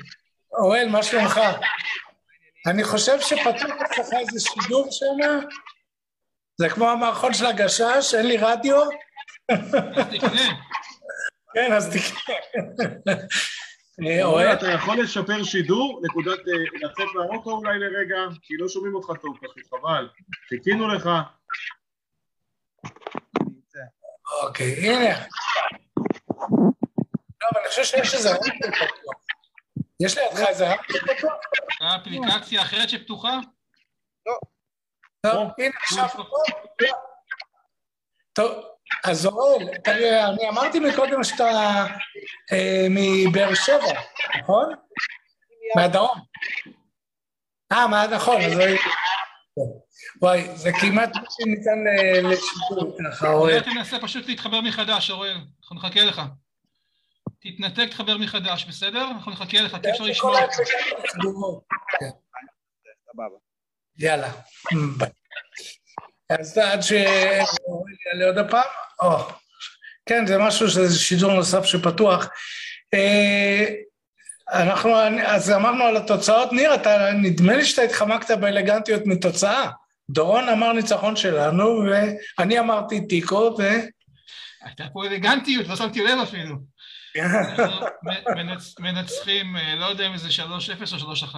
[0.52, 1.40] אוראל, מה שלומך?
[2.66, 5.46] אני חושב שפתוח אצלך איזה שידור שם.
[6.56, 8.80] זה כמו המערכון של הגשש, אין לי רדיו.
[10.10, 10.62] תקנה.
[11.54, 12.34] כן, אז תקרא.
[14.06, 18.94] אה, אוראל, אתה יכול לשפר שידור, נקודת, אה, לצאת מהאוטו אולי לרגע, כי לא שומעים
[18.94, 20.08] אותך טוב פשוט, חבל.
[20.48, 21.08] חיכינו לך.
[24.42, 25.14] אוקיי, הנה.
[27.78, 28.88] לא, חושב שיש איזה רדיו פתוח.
[30.00, 31.32] יש לידך איזה רדיו פתוח?
[31.80, 33.38] האפליקציה אחרת שפתוחה?
[35.26, 36.08] טוב, הנה עכשיו.
[38.32, 38.52] טוב,
[39.04, 39.28] אז
[39.84, 41.50] תראה, אני אמרתי מקודם שאתה
[42.52, 44.00] אה, מבאר שבע,
[44.40, 44.74] נכון?
[45.76, 46.18] מהדרום.
[47.72, 48.52] אה, מה, נכון, אז...
[50.22, 53.32] וואי, זה כמעט בלתי ניתן ל- לשידור ככה.
[53.32, 55.36] אולי תנסה פשוט להתחבר מחדש, אוראל.
[55.62, 56.22] אנחנו נחכה לך.
[57.42, 59.08] תתנתק, תחבר מחדש, בסדר?
[59.10, 60.54] אנחנו נחכה לך, כי אפשר לשמוע אותך.
[62.00, 62.10] כן.
[63.12, 63.36] סבבה.
[63.98, 64.32] יאללה.
[66.30, 68.62] אז עד שאוראל יעלה עוד הפעם,
[70.06, 72.28] כן, זה משהו, זה שידור נוסף שפתוח.
[72.94, 73.66] אה,
[74.52, 74.96] אנחנו,
[75.26, 79.70] אז אמרנו על התוצאות, ניר, אתה, נדמה לי שאתה התחמקת באלגנטיות מתוצאה.
[80.10, 81.82] דורון אמר ניצחון שלנו,
[82.38, 83.62] ואני אמרתי תיקו, ו...
[84.64, 86.56] הייתה פה אלגנטיות, לא שמתי לב אפילו.
[88.78, 90.42] מנצחים, אה, לא יודע אם זה 3-0
[90.92, 91.34] או 3-1.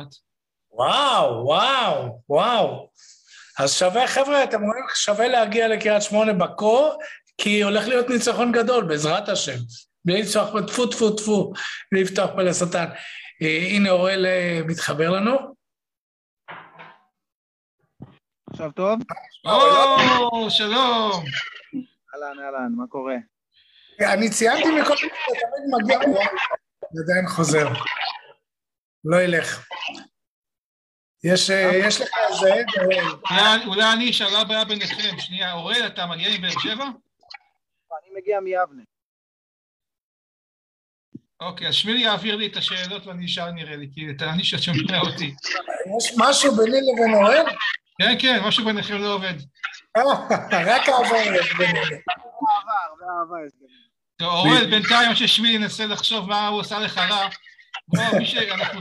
[0.73, 2.91] וואו, וואו, וואו.
[3.59, 6.99] אז שווה, חבר'ה, אתם רואים, שווה להגיע לקריית שמונה בקור,
[7.39, 9.57] כי הולך להיות ניצחון גדול, בעזרת השם.
[10.05, 11.53] בלי לפתוח, טפו טפו טפו,
[11.93, 12.87] בלי לפתוח פה לשטן.
[13.43, 15.55] אה, הנה אוראל אה, מתחבר לנו.
[18.51, 18.99] עכשיו טוב?
[19.45, 21.25] או, שלום.
[22.15, 23.15] אהלן, אהלן, מה קורה?
[24.01, 25.11] אני ציינתי מקודם שאתה
[25.41, 25.99] תמיד מגיע,
[26.95, 27.69] ועדיין חוזר.
[29.05, 29.67] לא ילך.
[31.25, 33.69] יש, אה, יש לך איזה עד, אוראל.
[33.69, 35.19] אולי- אני אשאלה הבעיה ביניכם.
[35.19, 36.85] שנייה, אוראל, אתה מגיע מבאר שבע?
[36.85, 38.83] אני מגיע מיבנה.
[41.41, 45.01] אוקיי, אז שמילי יעביר לי את השאלות ואני אשאל נראה לי, כי אתה אני שומע
[45.01, 45.35] אותי.
[45.99, 47.45] יש משהו ביני לבין אוראל?
[47.99, 49.35] כן, כן, משהו ביניכם לא עובד.
[50.71, 51.53] רק אהבה יש.
[51.55, 53.53] באהבה, הרבה אהבה יש.
[54.17, 57.29] טוב, אוראל, בינתיים ששמילי ינסה לחשוב מה הוא עשה לך רע,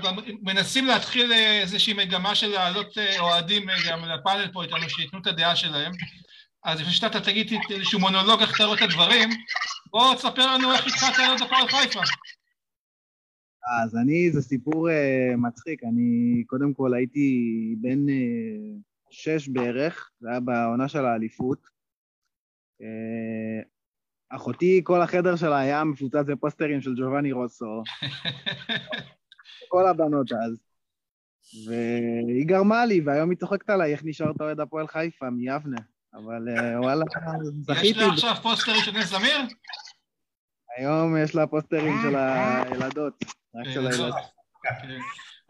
[0.03, 4.89] גם מנסים להתחיל אה, איזושהי מגמה של להעלות אה, אוהדים אה, גם לפאנל פה איתנו,
[4.89, 5.91] שייתנו את הדעה שלהם.
[6.63, 9.29] אז לפני שאתה תגיד איזשהו מונולוג איך אתה רואה את הדברים,
[9.91, 11.99] בוא תספר לנו איך התחלת להיות הפועל חיפה.
[13.83, 15.83] אז אני, זה סיפור uh, מצחיק.
[15.83, 17.29] אני קודם כל הייתי
[17.81, 21.59] בן uh, שש בערך, זה היה בעונה של האליפות.
[22.81, 23.72] Uh,
[24.35, 27.83] אחותי, כל החדר שלה היה מפוצץ בפוסטרים של ג'ובאני רוסו.
[29.71, 30.63] כל הבנות אז.
[31.67, 35.77] והיא גרמה לי, והיום היא צוחקת עליי, איך נשארת אוהד הפועל חיפה, מיבנה.
[36.13, 37.05] אבל uh, וואלה,
[37.61, 37.87] זכיתי.
[37.87, 39.37] יש לה עכשיו פוסטרים של נס זמיר?
[40.77, 43.23] היום יש לה פוסטרים של הילדות.
[43.55, 44.15] רק של הילדות.
[44.63, 44.99] כן.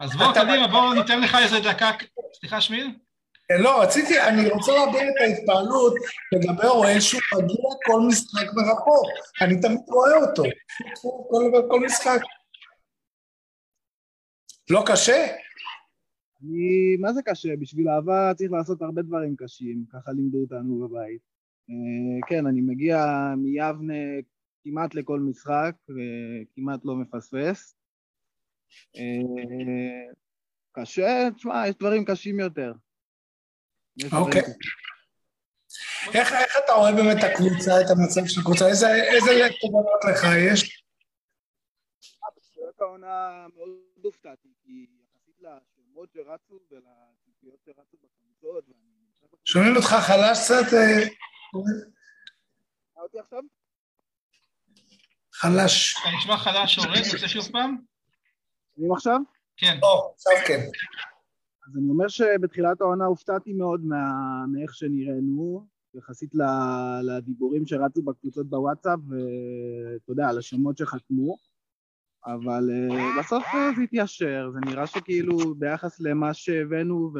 [0.00, 1.90] אז בוא, קדימה, בואו ניתן לך איזה דקה.
[2.40, 2.94] סליחה, שמיל?
[3.50, 5.94] לא, רציתי, אני רוצה להביע את ההתפעלות
[6.32, 9.06] לגבי אוהל שהוא מגיע כל משחק מרחוק.
[9.40, 10.42] אני תמיד רואה אותו,
[11.28, 12.20] כל, כל משחק.
[14.70, 15.26] לא קשה?
[16.42, 17.56] אני, מה זה קשה?
[17.60, 21.20] בשביל אהבה צריך לעשות הרבה דברים קשים, ככה לימדו אותנו בבית.
[21.70, 22.96] אה, כן, אני מגיע
[23.36, 23.94] מיבנה
[24.64, 27.76] כמעט לכל משחק, וכמעט לא מפספס.
[28.96, 30.14] אה,
[30.72, 32.72] קשה, תשמע, יש דברים קשים יותר.
[34.12, 34.42] אוקיי.
[36.14, 38.68] איך, איך אתה רואה באמת את הקבוצה, את המצב של הקבוצה?
[38.68, 40.84] איזה, איזה תובנות לך יש?
[42.36, 48.64] בתחילת העונה מאוד הופתעתי, כי יחסית לשמות שרצו ולציפיות שרצו בקבוצות,
[49.44, 50.74] שומעים אותך חלש קצת?
[50.74, 51.08] אה,
[52.96, 53.40] אותי עכשיו?
[55.32, 55.96] חלש.
[56.00, 57.76] אתה נשמע חלש הורג, רוצה שוב פעם?
[58.74, 59.18] שומעים עכשיו?
[59.56, 59.78] כן.
[59.82, 60.60] או, עכשיו כן.
[61.66, 63.84] אז אני אומר שבתחילת העונה הופתעתי מאוד.
[64.48, 66.34] מאיך שנראינו, יחסית
[67.02, 71.36] לדיבורים שרצו בקבוצות בוואטסאפ, ואתה יודע, על השמות שחתמו,
[72.26, 77.12] אבל uh, בסוף uh, זה התיישר, זה נראה שכאילו ביחס למה שהבאנו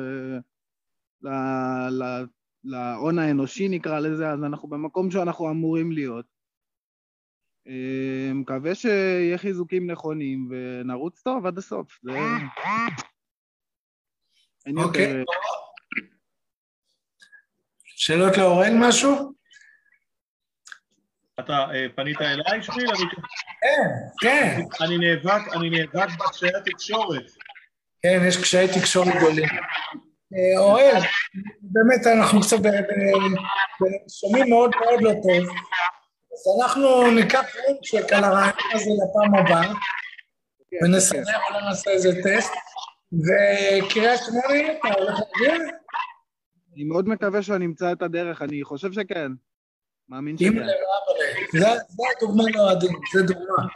[2.65, 6.27] ולהון האנושי נקרא לזה, אז אנחנו במקום שאנחנו אמורים להיות.
[7.69, 11.99] Uh, מקווה שיהיה חיזוקים נכונים ונרוץ טוב עד הסוף.
[12.03, 12.11] זה...
[14.77, 15.25] אוקיי.
[17.87, 19.33] שאלות לאורן משהו?
[21.41, 22.87] אתה פנית אליי, שמיל?
[23.61, 23.89] כן,
[24.21, 24.61] כן.
[24.81, 27.23] אני נאבק, אני נאבק בקשיי התקשורת.
[28.03, 29.49] כן, יש קשיי תקשורת גדולים.
[30.59, 31.03] אוהל,
[31.61, 32.57] באמת אנחנו קצת
[34.21, 35.57] שומעים מאוד מאוד לא טוב,
[36.33, 39.73] אז אנחנו ניקח רונצ'ק על הרעיון הזה לפעם הבאה,
[40.83, 42.53] ונסדר אולי נעשה איזה טסט.
[43.23, 45.67] וקריית שמונה, אתה הולך להגיע?
[46.75, 49.33] אני מאוד מקווה שאני אמצא את הדרך, אני חושב שכן.
[50.09, 50.67] מאמין שכן.
[51.53, 51.69] זה
[52.17, 53.67] הדוגמה לאוהדים, זה דוגמה.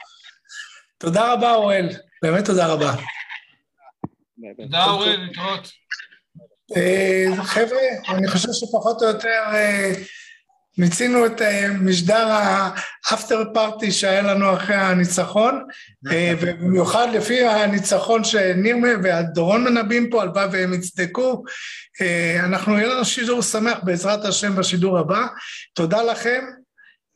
[0.98, 1.88] תודה רבה, אוראל.
[2.22, 2.92] באמת תודה רבה.
[4.56, 5.68] תודה, אוראל, להתראות.
[7.44, 7.78] חבר'ה,
[8.08, 9.42] אני חושב שפחות או יותר
[10.78, 11.42] מיצינו את
[11.80, 15.64] משדר האפטר פארטי שהיה לנו אחרי הניצחון,
[16.02, 21.42] ובמיוחד לפי הניצחון שניר והדורון מנבאים פה, הלוואי והם יצדקו.
[22.44, 25.26] אנחנו, יהיה לנו שידור שמח בעזרת השם בשידור הבא.
[25.74, 26.44] תודה לכם,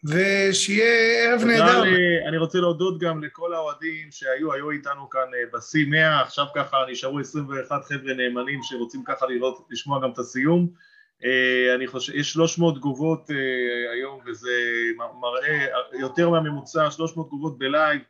[0.05, 1.83] ושיהיה ערב נהדר.
[2.29, 7.21] אני רוצה להודות גם לכל האוהדים שהיו, היו איתנו כאן בשיא 100, עכשיו ככה נשארו
[7.21, 10.92] 21 חבר'ה נאמנים שרוצים ככה לראות, לשמוע גם את הסיום.
[11.75, 13.31] אני חושב, יש 300 תגובות
[13.93, 14.51] היום וזה
[15.21, 18.01] מראה יותר מהממוצע, 300 תגובות בלייב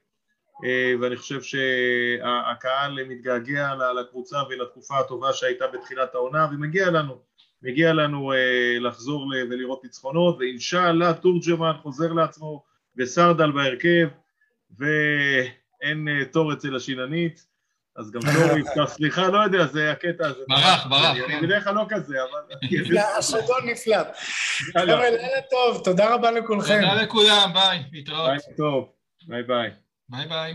[1.00, 7.18] ואני חושב שהקהל מתגעגע לקבוצה ולתקופה הטובה שהייתה בתחילת העונה ומגיע לנו,
[7.62, 8.32] מגיע לנו
[8.80, 12.64] לחזור ולראות ניצחונות ואינשאללה תורג'מן חוזר לעצמו
[12.96, 14.08] וסרדל בהרכב
[14.78, 17.51] ואין תור אצל השיננית
[17.96, 20.42] אז גם לא יפתח, סליחה, לא יודע, זה הקטע הזה.
[20.48, 21.16] ברח, ברח.
[21.26, 22.56] אני בדרך כלל לא כזה, אבל...
[22.62, 23.96] נפלא, השדון נפלא.
[24.72, 26.80] חבר'ה, לילה טוב, תודה רבה לכולכם.
[26.80, 28.28] תודה לכולם, ביי, להתראות.
[28.30, 28.92] ביי טוב,
[29.26, 29.70] ביי ביי.
[30.08, 30.54] ביי ביי.